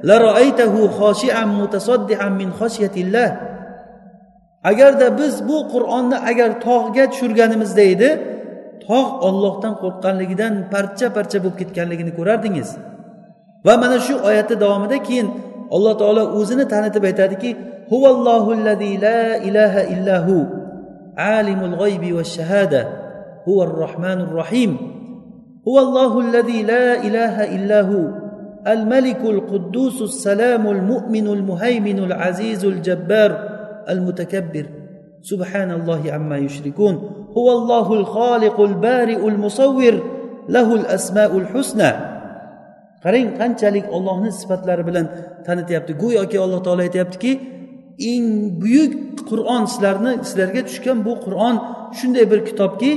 laroaytahu 0.08 0.80
xoshian 0.98 1.48
mutasaddian 1.60 2.32
min 2.40 2.50
xoshiyatillah 2.60 3.28
agarda 4.70 5.06
biz 5.20 5.34
bu 5.48 5.56
qur'onni 5.74 6.18
agar 6.30 6.50
tog'ga 6.66 7.04
tushirganimizda 7.12 7.84
edi 7.94 8.10
tog' 8.86 9.10
ollohdan 9.28 9.74
qo'rqqanligidan 9.82 10.54
parcha 10.72 11.06
parcha 11.16 11.38
bo'lib 11.42 11.56
ketganligini 11.60 12.12
ko'rardingiz. 12.18 12.68
Va 13.66 13.74
mana 13.82 13.98
shu 14.06 14.14
oyatni 14.28 14.56
davomida 14.64 14.98
keyin 15.08 15.28
alloh 15.74 15.94
taolo 16.00 16.22
o'zini 16.38 16.64
tanitib 16.72 17.04
aytadiki 17.10 17.50
huvallohu 17.89 18.53
allazi 18.57 18.97
la 18.97 19.37
ilaha 19.39 19.87
illahu 19.93 20.47
alimul 21.15 21.75
g'oybi 21.77 22.11
va 22.17 22.23
shahada 22.23 22.81
huvar 23.45 23.71
rohmanur 23.71 24.33
rohim 24.41 24.77
huvallohu 25.65 26.21
allazi 26.25 26.63
la 26.63 27.01
ilaha 27.01 27.49
illahu 27.49 28.25
الملك 28.65 29.21
القدوس 29.21 30.01
السلام 30.01 30.67
المؤمن 30.67 31.27
المهيمن 31.27 31.99
العزيز 31.99 32.65
الجبار 32.65 33.31
المتكبر 33.89 34.65
سبحان 35.21 35.71
الله 35.71 36.01
عما 36.13 36.37
يشركون 36.37 36.95
هو 37.37 37.51
الله 37.51 37.93
الخالق 37.93 38.61
البارئ 38.61 39.27
المصور 39.27 39.93
له 40.49 40.75
الأسماء 40.75 41.37
الحسنى 41.37 41.91
qarang 43.05 43.37
qanchalik 43.37 43.85
ollohni 43.93 44.33
sifatlari 44.33 44.81
bilan 44.81 45.05
tanityapti 45.45 45.93
go'yoki 45.93 46.37
alloh 46.41 46.57
taolo 46.65 46.81
aytyaptiki 46.87 47.31
eng 48.00 48.60
buyuk 48.62 48.92
qur'on 49.30 49.64
sizlarni 49.72 50.12
sizlarga 50.28 50.60
tushgan 50.68 50.98
bu 51.06 51.12
qur'on 51.24 51.56
shunday 51.98 52.24
bir 52.32 52.40
kitobki 52.48 52.90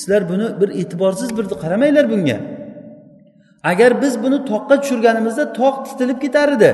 sizlar 0.00 0.22
buni 0.30 0.46
bir 0.60 0.68
e'tiborsiz 0.80 1.30
bir 1.38 1.44
qaramanglar 1.62 2.06
bunga. 2.12 2.38
Agar 3.70 4.02
biz 4.02 4.22
buni 4.22 4.38
toqqa 4.50 4.74
tushirganimizda 4.82 5.44
tog' 5.52 5.78
titilib 5.86 6.18
ketar 6.24 6.48
edi. 6.56 6.70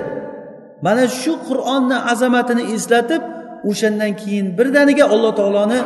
Mana 0.83 1.05
shu 1.21 1.33
qur'onni 1.49 1.97
azamatini 2.13 2.63
eslatib 2.75 3.23
o'shandan 3.71 4.13
keyin 4.23 4.47
birdaniga 4.59 5.05
alloh 5.15 5.33
taoloni 5.41 5.81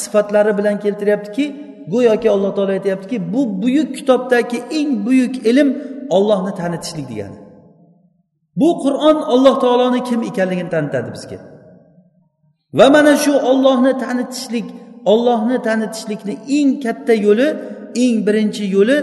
sifatlari 0.00 0.52
bilan 0.58 0.76
keltiryaptiki 0.84 1.46
go'yoki 1.92 2.28
alloh 2.34 2.54
taolo 2.56 2.72
aytyaptiki 2.78 3.16
bu 3.32 3.62
buyuk 3.62 3.88
kitobdagi 3.98 4.58
eng 4.78 4.90
buyuk 5.06 5.34
ilm 5.50 5.68
ollohni 6.16 6.52
tanitishlik 6.60 7.08
degani. 7.12 7.45
Bu 8.60 8.68
qur'on 8.84 9.16
alloh 9.34 9.54
taoloni 9.64 10.00
kim 10.08 10.20
ekanligini 10.30 10.70
tanitadi 10.74 11.10
bizga. 11.16 11.38
Va 12.78 12.86
mana 12.94 13.12
shu 13.24 13.32
ollohni 13.50 13.92
tanitishlik 14.04 14.66
ollohni 15.12 15.56
tanitishlikni 15.68 16.34
eng 16.58 16.70
katta 16.84 17.14
yo'li 17.26 17.48
eng 18.04 18.16
birinchi 18.26 18.64
yo'li 18.76 18.96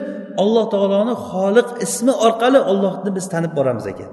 alloh 0.44 0.66
taoloni 0.74 1.14
xoliq 1.30 1.68
ismi 1.86 2.14
orqali 2.26 2.60
ollohni 2.72 3.10
biz 3.18 3.26
tanib 3.34 3.52
boramiz 3.58 3.86
ekan. 3.94 4.12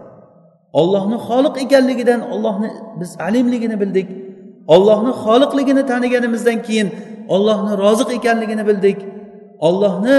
Ollohni 0.80 1.16
xoliq 1.28 1.54
ekanligidan 1.64 2.20
ollohni 2.34 2.68
biz 3.00 3.10
alimligini 3.28 3.76
bildik. 3.82 4.08
Ollohni 4.74 5.12
xoliqligini 5.24 5.82
taniganimizdan 5.92 6.58
keyin 6.66 6.88
ollohni 7.34 7.72
roziq 7.84 8.08
ekanligini 8.18 8.64
bildik. 8.70 8.98
Ollohni 9.68 10.16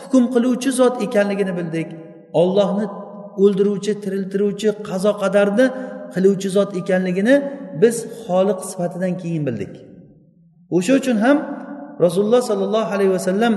hukm 0.00 0.24
qiluvchi 0.34 0.70
zot 0.78 0.94
ekanligini 1.06 1.52
bildik. 1.58 1.88
Ollohni 2.40 2.84
o'ldiruvchi 3.42 3.92
tiriltiruvchi 4.02 4.68
qazo 4.88 5.12
qadarni 5.22 5.66
qiluvchi 6.14 6.48
zot 6.56 6.70
ekanligini 6.80 7.34
biz 7.82 7.96
xoliq 8.22 8.58
sifatidan 8.70 9.12
keyin 9.22 9.42
bildik. 9.48 9.72
O'sha 10.76 10.92
uchun 11.00 11.16
ham 11.24 11.36
rasululloh 12.04 12.42
sollallohu 12.50 12.90
alayhi 12.96 13.12
vasallam 13.18 13.54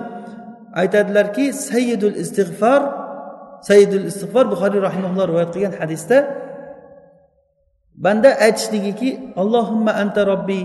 aytadilarki 0.81 1.45
sayyidul 1.69 2.15
istig'for 2.23 2.81
sayyidul 3.69 4.05
istig'for 4.11 4.45
buxoriy 4.51 4.81
rahimulloh 4.87 5.25
rivoyat 5.29 5.51
qilgan 5.55 5.73
hadisda 5.81 6.17
banda 8.05 8.29
aytishligiki 8.45 9.33
allohimma 9.41 9.91
anta 10.03 10.21
robbi 10.31 10.61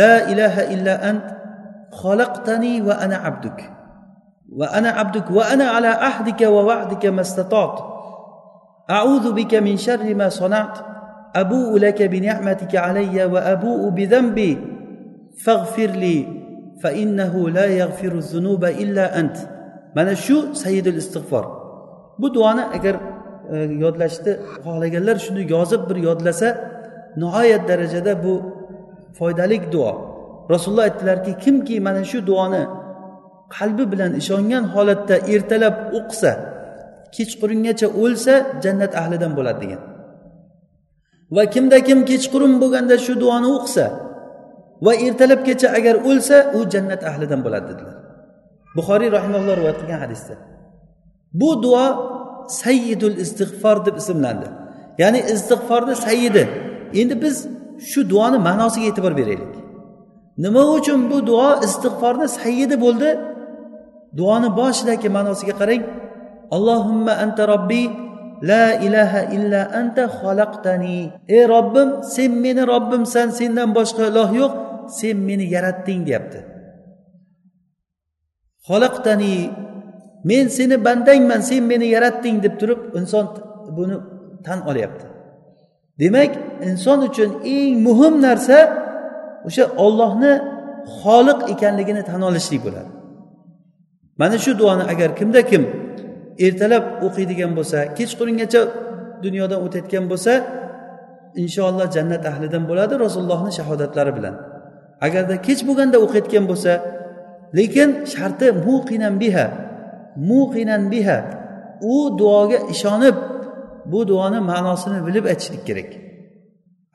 la 0.00 0.26
ilaha 0.32 0.62
illa 0.74 0.94
ant 1.10 1.26
xalaqtani 2.02 2.82
va 2.86 2.94
ana 3.04 3.16
abduk 3.30 3.58
va 4.58 4.66
ana 4.78 4.90
abduk 5.02 5.26
va 5.36 5.42
ana 5.54 5.66
ala 5.76 5.92
ahdika 6.10 6.50
va 6.54 6.62
va'dika 6.70 7.14
mastatot 7.18 7.93
أعوذ 8.89 9.33
بك 9.33 9.55
من 9.55 9.77
شر 9.77 10.15
ما 10.15 10.29
صنعت 10.29 10.77
أبوء 11.35 11.77
لك 11.77 12.03
بنعمتك 12.03 12.75
علي 12.75 13.25
وأبوء 13.25 13.89
بذنبي 13.89 14.57
فاغفر 15.45 15.89
لي 16.03 16.27
فإنه 16.83 17.49
لا 17.49 17.65
يغفر 17.65 18.11
الذنوب 18.11 18.65
إلا 18.65 19.19
أنت 19.19 19.37
mana 19.95 20.15
shu 20.15 20.55
sayyidul 20.55 20.97
istig'for 21.03 21.45
bu 22.19 22.33
duoni 22.33 22.63
agar 22.77 22.95
e, 23.53 23.57
yodlashni 23.83 24.33
xohlaganlar 24.63 25.17
shuni 25.25 25.43
yozib 25.55 25.81
bir 25.89 25.97
yodlasa 26.07 26.49
nihoyat 27.21 27.63
darajada 27.69 28.13
bu 28.23 28.33
foydali 29.17 29.57
duo 29.73 29.91
rasululloh 30.53 30.85
aytdilarki 30.89 31.31
kimki 31.43 31.75
mana 31.87 32.03
shu 32.11 32.19
duoni 32.29 32.63
qalbi 33.57 33.83
bilan 33.91 34.11
ishongan 34.21 34.63
holatda 34.73 35.15
ertalab 35.33 35.75
o'qisa 35.97 36.31
kechqurungacha 37.16 37.86
o'lsa 38.02 38.34
jannat 38.64 38.92
ahlidan 39.00 39.32
bo'ladi 39.38 39.60
degan. 39.64 39.82
Va 41.36 41.44
kimda 41.54 41.78
kim 41.88 41.98
kechqurun 42.10 42.54
bo'lganda 42.62 42.96
shu 43.06 43.12
duoni 43.22 43.48
o'qisa 43.56 43.86
va 44.84 44.92
ertalabgacha 45.06 45.68
agar 45.78 45.94
o'lsa 46.08 46.36
u 46.58 46.60
jannat 46.72 47.02
ahlidan 47.10 47.40
bo'ladi 47.46 47.66
dedilar. 47.72 47.96
Buxoriy 48.76 49.10
rahimalloh 49.16 49.54
rivoyat 49.58 49.78
qilgan 49.80 50.00
hadisda. 50.04 50.34
Bu 51.40 51.50
duo 51.64 51.86
sayyidul 52.62 53.16
istig'for 53.24 53.76
deb 53.86 53.96
ismlandi. 54.02 54.48
Ya'ni 55.02 55.20
istig'forni 55.34 55.94
sayyidi. 56.06 56.44
Endi 57.00 57.14
biz 57.24 57.36
shu 57.90 58.00
duoni 58.12 58.38
ma'nosiga 58.48 58.86
e'tibor 58.90 59.12
beraylik. 59.20 59.54
Nima 60.44 60.62
uchun 60.76 61.00
bu 61.10 61.18
duo 61.30 61.50
istig'forni 61.66 62.28
sayyidi 62.38 62.76
bo'ldi? 62.84 63.10
Duoni 64.18 64.48
boshidagi 64.60 65.08
ma'nosiga 65.16 65.54
qarang. 65.60 65.82
Allohimma 66.50 67.12
anta 67.24 67.48
robbiy 67.48 67.86
la 68.50 68.64
ilaha 68.86 69.20
illa 69.36 69.60
anta 69.80 70.04
xalaqtani. 70.20 70.98
Ey 71.28 71.44
robbim 71.54 71.88
sen 72.14 72.32
meni 72.44 72.62
robbimsan 72.72 73.28
sendan 73.38 73.68
boshqa 73.78 74.02
iloh 74.10 74.30
yo'q 74.40 74.52
sen 74.98 75.16
meni 75.28 75.44
yaratding 75.54 76.00
deyapti. 76.06 76.40
Xalaqtani 78.68 79.34
men 80.28 80.44
seni 80.56 80.76
bandangman 80.86 81.40
sen 81.48 81.62
meni 81.70 81.86
yaratding 81.96 82.36
deb 82.44 82.54
turib 82.60 82.80
inson 82.98 83.24
buni 83.76 83.96
tan 84.46 84.58
olyapti. 84.70 85.06
Demak 86.00 86.32
inson 86.68 86.98
uchun 87.08 87.30
eng 87.54 87.74
muhim 87.86 88.14
narsa 88.26 88.58
o'sha 89.46 89.64
ollohni 89.84 90.32
xoliq 91.00 91.40
ekanligini 91.52 92.02
tan 92.10 92.20
olishlik 92.28 92.60
bo'ladi. 92.66 92.90
Mana 94.20 94.36
shu 94.44 94.52
duoni 94.60 94.84
agar 94.92 95.10
kimda 95.18 95.42
kim 95.50 95.62
ertalab 96.46 96.84
o'qiydigan 97.06 97.52
bo'lsa 97.58 97.78
kechqurungacha 97.98 98.60
dunyodan 99.24 99.60
o'tayotgan 99.66 100.04
bo'lsa 100.12 100.32
inshaalloh 101.42 101.86
jannat 101.96 102.22
ahlidan 102.32 102.62
bo'ladi 102.70 102.94
rasulullohni 103.04 103.52
shahodatlari 103.58 104.12
bilan. 104.18 104.34
Agarda 105.06 105.34
kech 105.46 105.60
bo'lganda 105.68 105.96
o'qiyotgan 106.04 106.44
bo'lsa 106.50 106.72
lekin 107.58 107.88
sharti 108.14 108.46
muqinan 108.66 109.14
biha 109.22 109.46
muqinan 110.30 110.82
biha 110.92 111.18
u 111.92 111.94
duoga 112.18 112.58
ishonib 112.74 113.16
bu 113.92 114.00
duoni 114.10 114.40
ma'nosini 114.50 114.98
bilib 115.06 115.24
aytishlik 115.32 115.62
kerak. 115.68 115.90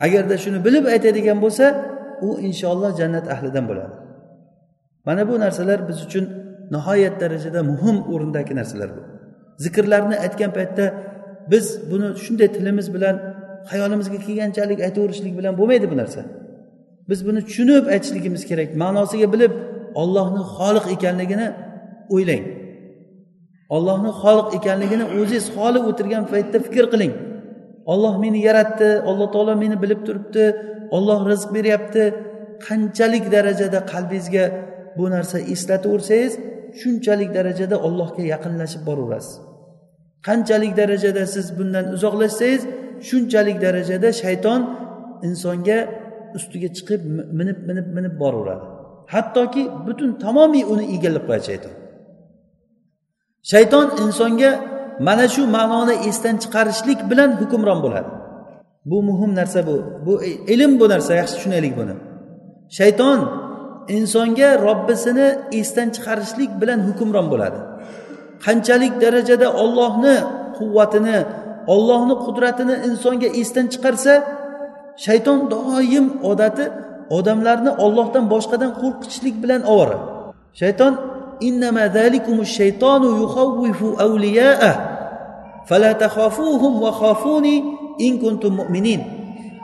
Agarda 0.05 0.35
shuni 0.43 0.59
bilib 0.65 0.85
aytadigan 0.93 1.37
bo'lsa 1.45 1.65
u 2.27 2.29
inshaalloh 2.47 2.91
jannat 2.99 3.25
ahlidan 3.35 3.65
bo'ladi. 3.69 3.95
Mana 5.07 5.21
bu 5.29 5.35
narsalar 5.43 5.79
biz 5.89 5.97
uchun 6.07 6.25
nihoyat 6.73 7.15
darajada 7.21 7.61
muhim 7.71 7.97
o'rindagi 8.13 8.53
narsalar 8.59 8.89
bu. 8.95 9.18
Zikrlarni 9.63 10.15
aytgan 10.25 10.51
paytda 10.57 10.85
biz 11.51 11.65
buni 11.91 12.07
shunday 12.23 12.49
tilimiz 12.55 12.87
bilan 12.95 13.15
hayolimizga 13.71 14.17
kelganchalik 14.25 14.79
aytaverishlik 14.87 15.33
bilan 15.39 15.53
bo'lmaydi 15.59 15.87
bu 15.91 15.97
narsa. 16.01 16.21
Biz 17.09 17.19
buni 17.27 17.41
tushunib 17.47 17.85
aytishligimiz 17.93 18.43
kerak 18.49 18.69
ma'nosiga 18.83 19.27
bilib 19.33 19.53
ollohni 20.01 20.41
xoliq 20.55 20.85
ekanligini 20.95 21.47
o'ylang. 22.15 22.43
Ollohni 23.75 24.11
xoliq 24.21 24.47
ekanligini 24.57 25.05
o'zingiz 25.17 25.45
xoli 25.55 25.79
o'tirgan 25.89 26.23
paytda 26.31 26.57
fikr 26.67 26.85
qiling. 26.93 27.13
Olloh 27.91 28.13
meni 28.23 28.39
yaratdi 28.47 28.89
alloh 29.09 29.27
taolo 29.33 29.53
meni 29.63 29.77
bilib 29.83 30.01
turibdi 30.07 30.45
olloh 30.97 31.19
rizq 31.31 31.49
beryapti. 31.57 32.03
Qanchalik 32.67 33.25
darajada 33.35 33.79
qalbingizga 33.91 34.45
bu 34.97 35.05
narsa 35.15 35.37
eslataversangiz 35.53 36.33
shunchalik 36.79 37.29
darajada 37.37 37.75
ollohga 37.87 38.23
yaqinlashib 38.33 38.81
boraverasiz. 38.89 39.48
Qanchalik 40.27 40.73
darajada 40.79 41.23
siz 41.33 41.45
bundan 41.57 41.85
uzoqlashsangiz 41.95 42.61
shunchalik 43.07 43.57
darajada 43.65 44.09
shayton 44.23 44.61
insonga 45.27 45.77
ustiga 46.37 46.69
chiqib 46.77 47.01
minib 47.39 47.59
minib 47.69 47.87
minib 47.97 48.13
boraveradi. 48.21 48.65
Hattoki 49.13 49.63
butun 49.87 50.09
tamomiy 50.23 50.63
uni 50.73 50.85
egallab 50.95 51.23
qo'yadi 51.27 51.45
shayton. 51.51 51.73
Shayton 53.51 53.87
insonga 54.03 54.51
mana 55.07 55.25
shu 55.33 55.41
ma'noni 55.57 55.95
esdan 56.09 56.35
chiqarishlik 56.43 56.99
bilan 57.11 57.29
hukmron 57.41 57.79
bo'ladi. 57.85 58.09
Bu 58.89 58.97
muhim 59.09 59.31
narsa 59.39 59.59
bu. 59.67 59.75
Bu 60.05 60.13
ilm 60.53 60.71
bu 60.79 60.85
narsa 60.93 61.11
yaxshi 61.19 61.33
tushunaylik 61.37 61.73
buni. 61.79 61.95
Shayton 62.77 63.19
insonga 63.97 64.49
robbisini 64.67 65.27
esdan 65.59 65.87
chiqarishlik 65.95 66.51
bilan 66.61 66.79
hukmron 66.87 67.27
bo'ladi. 67.33 67.59
Qanchalik 68.45 68.93
darajada 69.03 69.47
ollohni 69.63 70.15
quvvatini 70.57 71.19
ollohni 71.73 72.15
qudratini 72.25 72.75
insonga 72.87 73.29
esdan 73.41 73.65
chiqarsa 73.73 74.13
shayton 75.05 75.39
doim 75.53 76.05
odati 76.31 76.65
odamlarni 77.17 77.71
ollohdan 77.85 78.25
boshqadan 78.33 78.71
qo'rqitishlik 78.81 79.35
bilan 79.43 79.61
ovora. 79.73 79.97
Shayton 80.61 80.93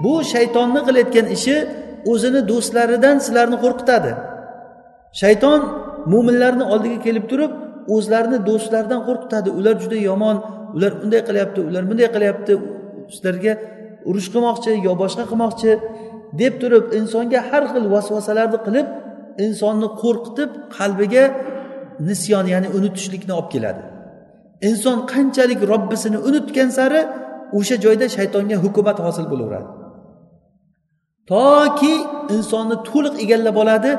bu 0.03 0.13
shaytonni 0.33 0.81
qilayotgan 0.87 1.27
ishi 1.37 1.55
o'zini 2.11 2.41
do'stlaridan 2.51 3.15
sizlarni 3.25 3.57
qo'rqitadi. 3.63 4.11
Shayton 5.21 5.59
mo'minlarni 6.11 6.65
oldiga 6.73 6.99
kelib 7.05 7.25
turib 7.31 7.51
o'zlarini 7.93 8.39
do'stlaridan 8.49 9.01
qo'rqitadi. 9.07 9.49
Ular 9.59 9.75
juda 9.83 9.97
yomon 10.09 10.37
ular 10.75 10.91
unday 11.03 11.21
qilyapti 11.27 11.59
ular 11.69 11.83
bunday 11.89 12.09
qilyapti 12.15 12.53
sizlarga 13.13 13.53
urush 14.09 14.27
qilmoqchi 14.33 14.71
yo 14.87 14.93
boshqa 15.01 15.23
qilmoqchi 15.31 15.71
deb 16.41 16.53
turib 16.61 16.85
insonga 16.99 17.39
har 17.49 17.63
xil 17.71 17.85
vasvasalarni 17.95 18.59
qilib 18.67 18.87
insonni 19.45 19.87
qo'rqitib 20.01 20.49
qalbiga 20.77 21.23
nisyon 22.09 22.45
ya'ni 22.53 22.67
unutishlikni 22.77 23.33
olib 23.39 23.49
keladi. 23.55 23.81
Inson 24.69 24.97
qanchalik 25.13 25.59
robbisini 25.71 26.17
unutgan 26.27 26.69
sari 26.77 27.01
o'sha 27.57 27.75
joyda 27.85 28.05
shaytonga 28.15 28.55
hukumat 28.63 28.97
hosil 29.05 29.25
bo'laveradi. 29.31 29.69
Toki 31.31 31.95
insonni 32.35 32.75
to'liq 32.89 33.15
egallab 33.23 33.55
oladi 33.63 33.91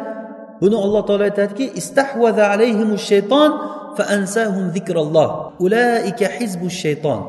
buni 0.60 0.76
alloh 0.84 1.02
taolo 1.08 1.24
aytadiki 1.30 1.64
istahvaza 1.80 2.44
alayhimu 2.54 2.94
shayton 3.10 3.50
faansahum 3.96 4.64
zikralloh 4.76 5.28
ulaika 5.64 6.26
hizbu 6.36 6.68
shayton 6.82 7.20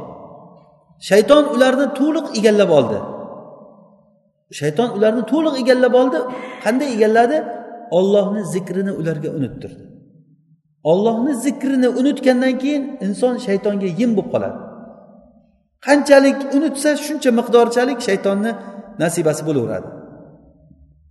shayton 1.09 1.43
ularni 1.55 1.87
to'liq 1.99 2.27
egallab 2.39 2.69
oldi. 2.79 2.99
Shayton 4.59 4.89
ularni 4.97 5.23
to'liq 5.31 5.55
egallab 5.61 5.93
oldi. 6.01 6.19
Qanday 6.63 6.89
egalladi? 6.95 7.37
Ollohni 7.97 8.41
zikrini 8.53 8.91
ularga 8.99 9.29
unuttirdi. 9.37 9.83
Ollohni 10.91 11.33
zikrini 11.45 11.89
unutgandan 11.99 12.53
keyin 12.61 12.83
inson 13.05 13.33
shaytonga 13.47 13.89
yem 13.99 14.11
bo'lib 14.17 14.29
qoladi. 14.33 14.57
Qanchalik 15.85 16.39
unutsa 16.55 16.89
shuncha 17.05 17.29
miqdorchalik 17.39 17.99
shaytonni 18.07 18.51
nasibasi 19.03 19.41
bo'laveradi. 19.47 19.87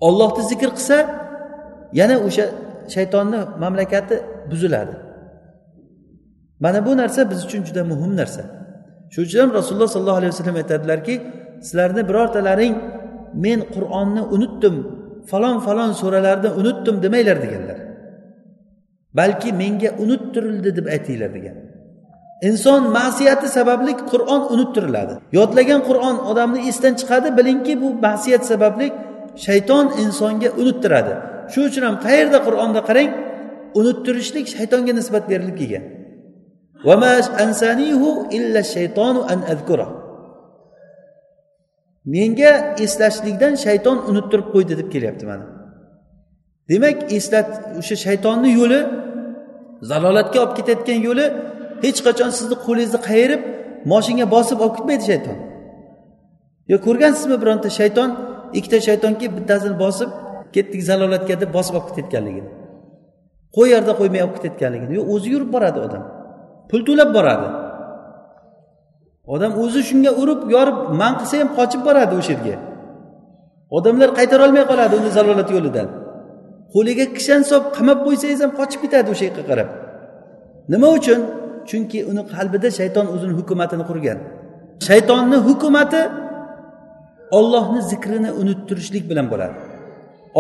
Ollohni 0.07 0.43
zikr 0.51 0.71
qilsa 0.77 0.97
yana 1.93 2.17
o'sha 2.27 2.45
shaytonni 2.95 3.39
mamlakati 3.63 4.17
buziladi. 4.51 4.95
Mana 6.61 6.87
bu 6.87 6.97
narsa 6.97 7.31
biz 7.31 7.45
uchun 7.47 7.65
juda 7.65 7.85
muhim 7.85 8.17
narsa. 8.17 8.43
Shuning 9.13 9.29
uchun 9.29 9.41
ham 9.41 9.51
rasululloh 9.59 9.89
sollallohu 9.95 10.19
alayhi 10.21 10.33
vasallam 10.35 10.57
aytadilarki 10.63 11.15
sizlarni 11.67 12.09
birortalaring 12.09 12.75
men 13.45 13.61
qur'onni 13.75 14.23
unutdim 14.35 14.77
falon 15.31 15.57
falon 15.67 15.93
suralarni 15.93 16.51
unutdim 16.61 17.03
demanglar 17.03 17.43
deganlar. 17.45 17.79
Balki 19.19 19.53
menga 19.53 19.91
unuttirildi 20.03 20.77
deb 20.77 20.87
aytinglar 20.87 21.35
degan. 21.35 21.57
Inson 22.49 22.83
ma'siyati 22.99 23.49
sababli 23.49 23.93
qur'on 24.13 24.43
unuttiriladi. 24.55 25.15
Yodlagan 25.33 25.81
qur'on 25.89 26.17
odamni 26.31 26.61
esdan 26.71 26.95
chiqadi 27.01 27.29
bilingki 27.39 27.73
bu 27.83 27.89
ma'siyat 28.07 28.43
sababli 28.53 28.87
shayton 29.47 29.87
insonga 30.03 30.49
unuttiradi. 30.61 31.15
Shuning 31.53 31.69
uchun 31.71 31.85
ham 31.89 31.97
qayerda 32.07 32.39
qur'onda 32.47 32.81
qarang 32.89 33.11
unuttirishlik 33.79 34.47
shaytonga 34.55 34.93
nisbat 34.99 35.25
berilib 35.31 35.57
kelgan. 35.61 35.85
Menga 42.15 42.53
eslashlikdan 42.85 43.55
shayton 43.65 43.97
unuttirib 44.11 44.49
qo'ydi 44.55 44.75
deb 44.81 44.89
kelyapti 44.95 45.25
mana. 45.31 45.47
Demak 46.71 46.99
eslat 47.17 47.49
o'sha 47.81 47.97
shaytonni 48.07 48.51
yo'li 48.61 48.81
zalolatga 49.91 50.39
olib 50.45 50.55
ketayotgan 50.59 50.99
yo'li 51.09 51.27
hech 51.85 51.99
qachon 52.07 52.31
sizni 52.39 52.57
qo'lingizni 52.67 53.01
qayirib 53.09 53.43
moshinga 53.93 54.27
bosib 54.35 54.59
olib 54.65 54.75
ketmaydi 54.79 55.05
shayton. 55.11 55.37
Yo 56.73 56.77
ko'rgansizmi 56.87 57.37
bironta 57.43 57.69
shayton? 57.81 58.11
Ikkita 58.59 58.79
shayton 58.89 59.13
kelib 59.21 59.35
bittasini 59.39 59.77
bosib 59.85 60.11
ketdik 60.57 60.83
zalolatga 60.89 61.35
deb 61.43 61.51
bosib 61.57 61.75
olib 61.79 61.87
ketayotganligini. 61.89 62.51
Qo'y 63.57 63.69
yerda 63.75 63.93
qo'ymay 64.01 64.23
olib 64.27 64.35
ketayotganligini. 64.37 64.93
Yo'q 64.99 65.07
o'zi 65.15 65.29
yurib 65.35 65.51
boradi 65.55 65.79
odam. 65.87 66.03
Pul 66.71 66.81
to'lab 66.89 67.11
boradi. 67.17 67.49
Odam 69.35 69.53
o'zi 69.63 69.81
shunga 69.89 70.11
urib 70.23 70.41
yorib 70.55 70.79
man 71.01 71.13
qilsa 71.21 71.35
ham 71.43 71.51
qochib 71.59 71.81
boradi 71.89 72.15
o'sha 72.21 72.33
yerga. 72.35 72.57
Odamlar 73.77 74.09
qaytarolmay 74.19 74.65
qoladi 74.71 74.95
uni 75.01 75.11
zalolat 75.19 75.49
yo'lidan. 75.57 75.89
Qo'liga 76.75 77.05
kishan 77.17 77.43
solib 77.51 77.67
qamab 77.77 77.99
qo'ysangiz 78.07 78.41
ham 78.45 78.53
qochib 78.61 78.81
ketadi 78.85 79.09
o'sha 79.15 79.25
yoqqa 79.29 79.43
qarab. 79.51 79.69
Nima 80.73 80.89
uchun? 80.99 81.21
Chunki 81.69 81.99
uni 82.11 82.23
qalbida 82.35 82.69
shayton 82.79 83.07
o'zini 83.15 83.35
hukumatini 83.39 83.85
qurgan. 83.91 84.19
Shaytonni 84.89 85.39
hukumati 85.47 86.03
ollohni 87.39 87.81
zikrini 87.91 88.31
unuttirishlik 88.41 89.05
bilan 89.11 89.27
bo'ladi. 89.33 89.57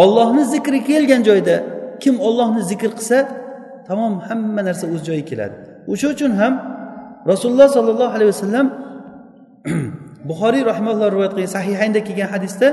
Ollohni 0.02 0.42
zikri 0.54 0.80
kelgan 0.88 1.22
joyda 1.28 1.56
kim 2.02 2.14
ollohni 2.28 2.62
zikr 2.70 2.90
qilsa 2.98 3.18
tamom 3.88 4.14
hamma 4.28 4.62
narsa 4.68 4.84
o'z 4.94 5.00
joyiga 5.08 5.26
keladi. 5.30 5.56
O'sha 5.92 6.06
uchun 6.14 6.32
ham 6.40 6.54
rasululloh 7.30 7.68
sollallohu 7.76 8.12
alayhi 8.16 8.30
vasallam 8.34 8.66
buxoriy 10.28 10.62
rahimalloh 10.70 11.06
rivoyat 11.14 11.32
qilgan 11.34 11.52
sahihaynda 11.58 12.00
kelgan 12.08 12.28
hadisda 12.34 12.68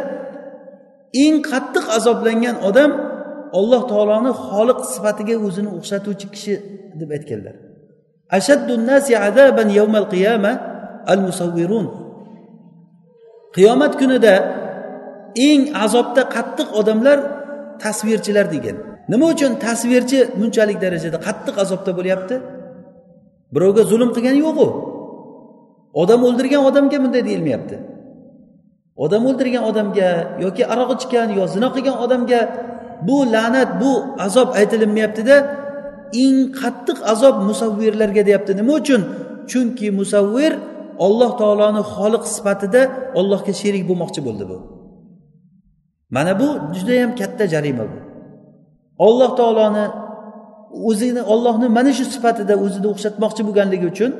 eng 1.24 1.36
qattiq 1.52 1.86
azoblangan 1.98 2.56
odam 2.70 2.92
alloh 3.60 3.82
taoloni 3.92 4.32
xoliq 4.48 4.80
sifatiga 4.94 5.36
o'zini 5.48 5.70
o'xshatuvchi 5.78 6.28
kishi 6.34 6.54
deb 7.00 7.10
aytganlar. 7.18 7.56
Qiyomat 13.56 13.94
kunida 14.02 14.34
eng 15.48 15.62
azobda 15.86 16.22
qattiq 16.36 16.68
odamlar 16.80 17.18
tasvirchilar 17.84 18.46
degan. 18.56 18.78
Nima 19.12 19.26
uchun 19.34 19.52
tasvirchi 19.66 20.20
bunchalik 20.40 20.78
darajada 20.84 21.18
qattiq 21.28 21.56
azobda 21.64 21.92
bo'lyapti? 21.98 22.36
Birovga 23.54 23.84
zulm 23.92 24.10
qilgani 24.16 24.40
yo'qu 24.48 24.68
odam 26.02 26.22
o'ldirgan 26.28 26.62
odamga 26.70 26.98
bunday 27.04 27.22
deyilmayapti. 27.30 27.76
Odam 29.06 29.24
o'ldirgan 29.30 29.64
odamga 29.70 30.10
yoki 30.46 30.64
aroq 30.74 30.90
ichgan 30.98 31.30
yo 31.38 31.44
zino 31.56 31.70
qilgan 31.76 31.98
odamga 32.06 32.40
bu 33.08 33.18
la'nat 33.34 33.70
bu 33.82 33.92
azob 34.26 34.50
aytilinmayaptida 34.60 35.36
eng 36.24 36.38
qattiq 36.62 36.98
azob 37.14 37.36
musavvirlarga 37.50 38.22
deyapti. 38.28 38.52
Nima 38.60 38.74
uchun? 38.82 39.02
Chunki 39.52 39.88
musavvir 40.00 40.54
olloh 41.06 41.32
taoloni 41.42 41.82
xoliq 41.94 42.24
sifatida 42.36 42.82
ollohga 43.20 43.54
sherik 43.62 43.84
bo'lmoqchi 43.90 44.22
bo'ldi 44.28 44.46
bu. 44.52 44.58
Mana 46.16 46.32
bu 46.40 46.48
judayam 46.78 47.12
katta 47.20 47.46
jarima 47.54 47.84
bu. 47.92 47.98
Olloh 49.06 49.32
taoloni 49.40 49.86
o'zini 50.90 51.22
ollohni 51.34 51.68
mana 51.78 51.92
shu 51.98 52.06
sifatida 52.16 52.54
o'zini 52.66 52.88
o'xshatmoqchi 52.94 53.42
bo'lganligi 53.48 53.86
uchun 53.94 54.12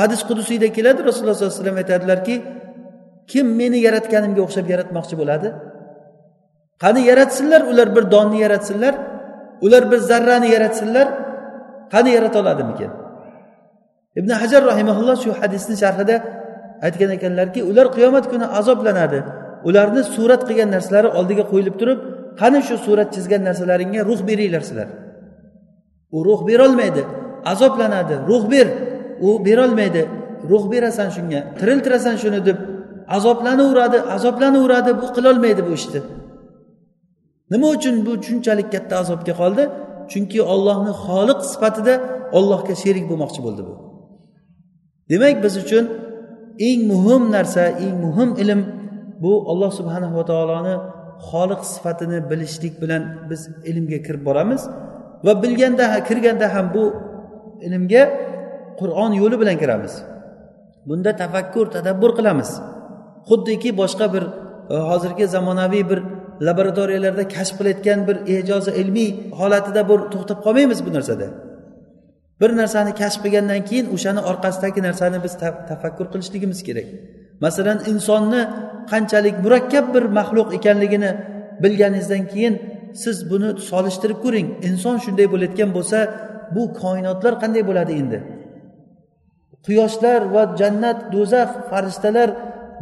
hadis 0.00 0.20
qudusiyda 0.28 0.68
keladi 0.76 1.00
rasululloh 1.08 1.34
sollallohu 1.36 1.54
alayhi 1.54 1.62
vasallam 1.62 1.78
aytadilarki 1.82 2.34
kim 3.30 3.46
meni 3.60 3.78
yaratganimga 3.86 4.40
o'xshab 4.46 4.66
yaratmoqchi 4.72 5.14
bo'ladi? 5.20 5.48
Qani 6.82 7.00
yaratsinlar 7.10 7.60
ular 7.70 7.88
bir 7.96 8.04
donni 8.14 8.38
yaratsinlar 8.44 8.94
ular 9.64 9.82
bir 9.90 10.00
zarrani 10.10 10.48
yaratsinlar 10.54 11.06
qani 11.92 12.10
yarata 12.16 12.38
oladimikin? 12.42 12.90
Ibn 14.20 14.30
hajar 14.40 14.62
rahimaulloh 14.70 15.16
shu 15.24 15.30
hadisni 15.40 15.76
sharhida 15.82 16.16
aytgan 16.86 17.10
ekanlarki 17.16 17.60
ular 17.70 17.86
qiyomat 17.96 18.24
kuni 18.32 18.46
azoblanadi. 18.58 19.20
Ularni 19.68 20.02
surat 20.14 20.42
qilgan 20.48 20.70
narsalari 20.76 21.08
oldiga 21.18 21.44
qo'yilib 21.52 21.76
turib 21.80 21.98
qani 22.40 22.60
shu 22.68 22.76
surat 22.86 23.08
chizgan 23.14 23.42
narsalaringga 23.48 24.00
ruh 24.08 24.20
beringlar 24.28 24.62
sizlar. 24.68 24.88
U 26.16 26.18
ruh 26.26 26.40
berolmaydi 26.48 27.02
azoblanadi. 27.52 28.14
Ruh 28.30 28.44
ber 28.52 28.66
u 29.26 29.28
berolmaydi. 29.46 30.02
Ruh 30.50 30.64
berasan 30.72 31.08
shunga 31.16 31.40
tiriltirasan 31.58 32.16
shuni 32.22 32.40
deb 32.48 32.58
azoblanaveradi 33.16 33.98
azoblanaveradi 34.16 34.90
bu 35.02 35.06
qilolmaydi 35.16 35.62
bu 35.68 35.72
ishni. 35.78 36.00
Nima 37.52 37.68
uchun 37.76 37.94
bu 38.06 38.12
shunchalik 38.26 38.68
katta 38.74 38.94
azobga 39.02 39.34
qoldi? 39.40 39.64
Chunki 40.10 40.40
ollohni 40.52 40.92
xoliq 41.04 41.40
sifatida 41.52 41.94
ollohga 42.38 42.74
sherik 42.82 43.04
bo'lmoqchi 43.10 43.40
bo'ldi 43.46 43.62
bu. 43.68 43.74
Demak 45.10 45.36
biz 45.44 45.54
uchun 45.62 45.84
eng 46.68 46.80
muhim 46.92 47.22
narsa 47.36 47.64
eng 47.84 47.96
muhim 48.04 48.30
ilm 48.42 48.60
bu 49.22 49.32
olloh 49.50 49.70
subhanahu 49.78 50.14
va 50.18 50.24
taoloni 50.32 50.74
xoliq 51.28 51.62
sifatini 51.72 52.18
bilishlik 52.30 52.74
bilan 52.82 53.02
biz 53.30 53.40
ilmga 53.70 53.98
kirib 54.06 54.22
boramiz 54.28 54.62
va 55.26 55.32
bilganda 55.42 55.84
kirganda 56.08 56.46
ham 56.54 56.66
bu 56.74 56.84
ilmga 57.66 58.02
qur'on 58.80 59.12
yo'li 59.20 59.36
bilan 59.42 59.56
kiramiz. 59.62 59.94
Bunda 60.88 61.10
tafakkur 61.22 61.66
tadabbur 61.76 62.10
qilamiz. 62.18 62.50
Xuddiki 63.28 63.70
boshqa 63.80 64.06
bir 64.14 64.24
e, 64.74 64.76
hozirgi 64.90 65.26
zamonaviy 65.34 65.84
bir 65.90 66.00
laboratoriyalarda 66.46 67.24
kashf 67.34 67.54
qilayotgan 67.58 67.98
bir 68.08 68.16
e'jozi 68.34 68.72
ilmiy 68.80 69.10
holatida 69.38 69.82
bir 69.90 69.98
to'xtab 70.12 70.38
qolmaymiz 70.46 70.80
bu 70.86 70.90
narsada. 70.96 71.26
Bir 72.40 72.50
narsani 72.60 72.92
kashf 73.00 73.20
qilgandan 73.24 73.60
keyin 73.68 73.86
o'shani 73.94 74.20
orqasidagi 74.30 74.80
narsani 74.88 75.18
biz 75.24 75.32
tafakkur 75.70 76.06
qilishligimiz 76.12 76.60
kerak. 76.68 76.88
Masalan 77.44 77.78
insonni 77.92 78.42
qanchalik 78.92 79.36
murakkab 79.44 79.84
bir 79.94 80.04
maxluq 80.18 80.48
ekanligini 80.58 81.10
bilganingizdan 81.62 82.22
keyin 82.32 82.54
siz 83.02 83.16
buni 83.30 83.48
solishtirib 83.70 84.18
ko'ring. 84.24 84.48
Inson 84.68 84.96
shunday 85.04 85.26
bo'layotgan 85.32 85.70
bo'lsa 85.76 85.98
bu 86.54 86.62
koinotlar 86.80 87.34
qanday 87.42 87.62
bo'ladi 87.70 87.92
endi? 88.02 88.18
Quyoshlar 89.66 90.20
va 90.34 90.42
jannat 90.60 90.98
do'zax 91.14 91.50
farishtalar 91.70 92.28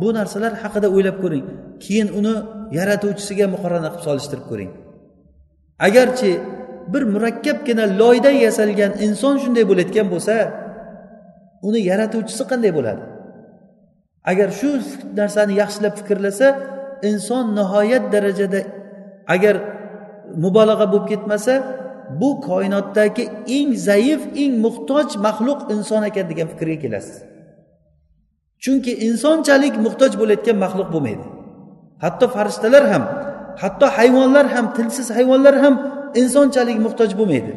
bu 0.01 0.09
narsalar 0.19 0.53
haqida 0.63 0.89
o'ylab 0.97 1.17
ko'ring. 1.23 1.45
Keyin 1.85 2.09
uni 2.19 2.35
yaratuvchisiga 2.79 3.47
muqorana 3.55 3.89
qilib 3.93 4.05
solishtirib 4.09 4.45
ko'ring. 4.51 4.71
Agarchi 5.87 6.31
bir 6.93 7.03
murakkabgina 7.15 7.85
loydan 8.01 8.37
yasalgan 8.47 8.93
inson 9.07 9.35
shunday 9.43 9.65
bo'layotgan 9.71 10.07
bo'lsa 10.15 10.35
uni 11.69 11.81
yaratuvchisi 11.91 12.45
qanday 12.51 12.73
bo'ladi? 12.79 13.03
Agar 14.31 14.49
shu 14.59 14.71
narsani 15.21 15.55
yaxshilab 15.63 15.95
fikrlasa 16.01 16.49
inson 17.11 17.45
nihoyat 17.59 18.05
darajada 18.15 18.61
agar 19.35 19.57
mubolag'a 20.45 20.87
bo'lib 20.93 21.07
ketmasa 21.13 21.55
bu 22.21 22.31
koinotdagi 22.49 23.25
eng 23.57 23.71
zaif 23.89 24.21
eng 24.43 24.53
muhtoj 24.65 25.09
maxluq 25.27 25.61
inson 25.75 26.03
ekan 26.11 26.27
degan 26.31 26.49
fikrga 26.53 26.77
kelasiz. 26.85 27.17
Chunki 28.65 28.93
insonchalik 29.09 29.75
muhtoj 29.87 30.13
bo'layotgan 30.21 30.57
maxluq 30.65 30.89
bo'lmaydi. 30.95 31.27
Hatto 32.03 32.27
farishtalar 32.35 32.85
ham 32.93 33.05
hatto 33.63 33.87
hayvonlar 33.99 34.47
ham 34.55 34.67
tilsiz 34.77 35.09
hayvonlar 35.17 35.55
ham 35.63 35.75
insonchalik 36.21 36.79
muhtoj 36.87 37.11
bo'lmaydi. 37.21 37.53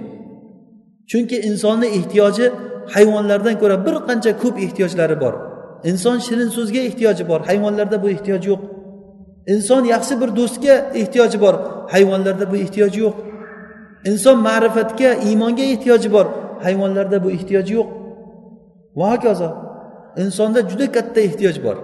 Chunki 1.11 1.38
insonni 1.49 1.88
ehtiyoji 1.97 2.45
hayvonlardan 2.93 3.55
ko'ra 3.61 3.76
bir 3.86 3.95
qancha 4.07 4.32
ko'p 4.41 4.55
ehtiyojlari 4.65 5.17
bor. 5.24 5.34
Inson 5.89 6.17
shirin 6.25 6.49
so'zga 6.57 6.79
ehtiyoji 6.89 7.23
bor. 7.27 7.41
Hayvonlarda 7.49 8.03
bu 8.03 8.09
ehtiyoj 8.15 8.43
yo'q. 8.51 8.61
Inson 9.53 9.84
yaxshi 9.93 10.13
bir 10.21 10.29
do'stga 10.39 10.75
ehtiyoji 11.01 11.38
bor. 11.41 11.55
Hayvonlarda 11.93 12.45
bu 12.51 12.55
ehtiyoj 12.63 12.93
yo'q. 13.03 13.15
Inson 14.09 14.38
ma'rifatga 14.47 15.09
iymonga 15.27 15.63
ehtiyoji 15.73 16.09
bor. 16.15 16.27
Hayvonlarda 16.65 17.23
bu 17.23 17.29
ehtiyoj 17.38 17.67
yo'q. 17.77 17.88
Va 18.95 19.05
hokazo 19.13 19.49
insonda 20.23 20.59
juda 20.69 20.91
katta 20.91 21.19
ehtiyoj 21.27 21.57
bor. 21.65 21.77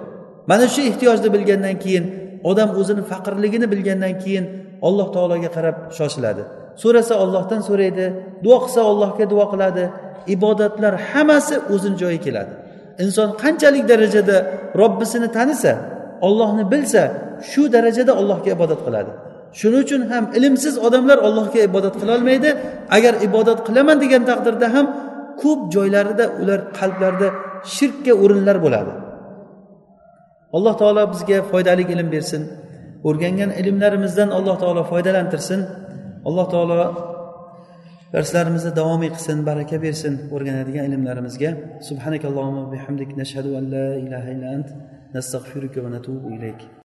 Mana 0.50 0.68
shu 0.74 0.82
ehtiyojni 0.82 1.30
bilgandan 1.36 1.76
keyin 1.84 2.06
odam 2.50 2.70
o'zini 2.80 3.04
faqirligini 3.12 3.68
bilgandan 3.74 4.14
keyin 4.24 4.45
alloh 4.88 5.08
taologa 5.16 5.50
qarab 5.58 5.76
shoshiladi. 5.98 6.43
So'rasa 6.82 7.14
ollohdan 7.24 7.62
so'raydi 7.70 8.06
duo 8.43 8.58
qilsa 8.64 8.82
ollohga 8.91 9.26
duo 9.34 9.45
qiladi. 9.54 9.84
Ibodatlar 10.36 10.93
hammasi 11.12 11.56
o'zini 11.74 11.98
joyiga 12.02 12.24
keladi. 12.28 12.54
Inson 13.04 13.30
qanchalik 13.43 13.84
darajada 13.91 14.38
robbisini 14.82 15.30
tanisa 15.38 15.72
ollohni 16.28 16.64
bilsa 16.72 17.02
shu 17.50 17.62
darajada 17.76 18.12
allohga 18.22 18.50
ibodat 18.58 18.82
qiladi. 18.88 19.12
Shuning 19.60 19.82
uchun 19.86 20.02
ham 20.12 20.24
ilmsiz 20.38 20.76
odamlar 20.88 21.18
allohga 21.28 21.60
ibodat 21.70 21.95
qilolmaydi 22.02 22.50
agar 22.98 23.14
ibodat 23.28 23.60
qilaman 23.68 23.98
degan 24.04 24.24
taqdirda 24.30 24.68
ham 24.76 24.86
ko'p 25.41 25.60
joylarida 25.76 26.26
ular 26.41 26.60
qalblarida 26.80 27.28
shirkka 27.76 28.14
o'rinlar 28.24 28.58
bo'ladi. 28.66 28.91
Alloh 30.58 30.74
taolo 30.82 31.04
bizga 31.14 31.38
foydali 31.52 31.84
ilm 31.93 32.08
bersin. 32.16 32.41
O'rgangan 33.08 33.52
ilmlarimizdan 33.62 34.30
alloh 34.38 34.56
taolo 34.64 34.82
foydalantirsin. 34.91 35.60
Alloh 36.28 36.45
taolo 36.54 36.80
darslarimizni 38.14 38.72
davomiy 38.80 39.10
qilsin 39.16 39.39
baraka 39.49 39.78
bersin 39.86 40.14
o'rganadigan 40.36 40.86
ilmlarimizga. 40.91 41.51
Subhanakallohumma 41.89 42.66
bihamdik 42.74 43.10
nashhadu 43.22 43.58
an 43.60 43.66
la 43.76 43.88
ilaha 44.05 44.30
illa 44.36 44.47
ant 44.58 44.70
nastag'firuka 45.16 45.84
va 45.86 45.89
natubu 45.95 46.28
ilayk. 46.38 46.68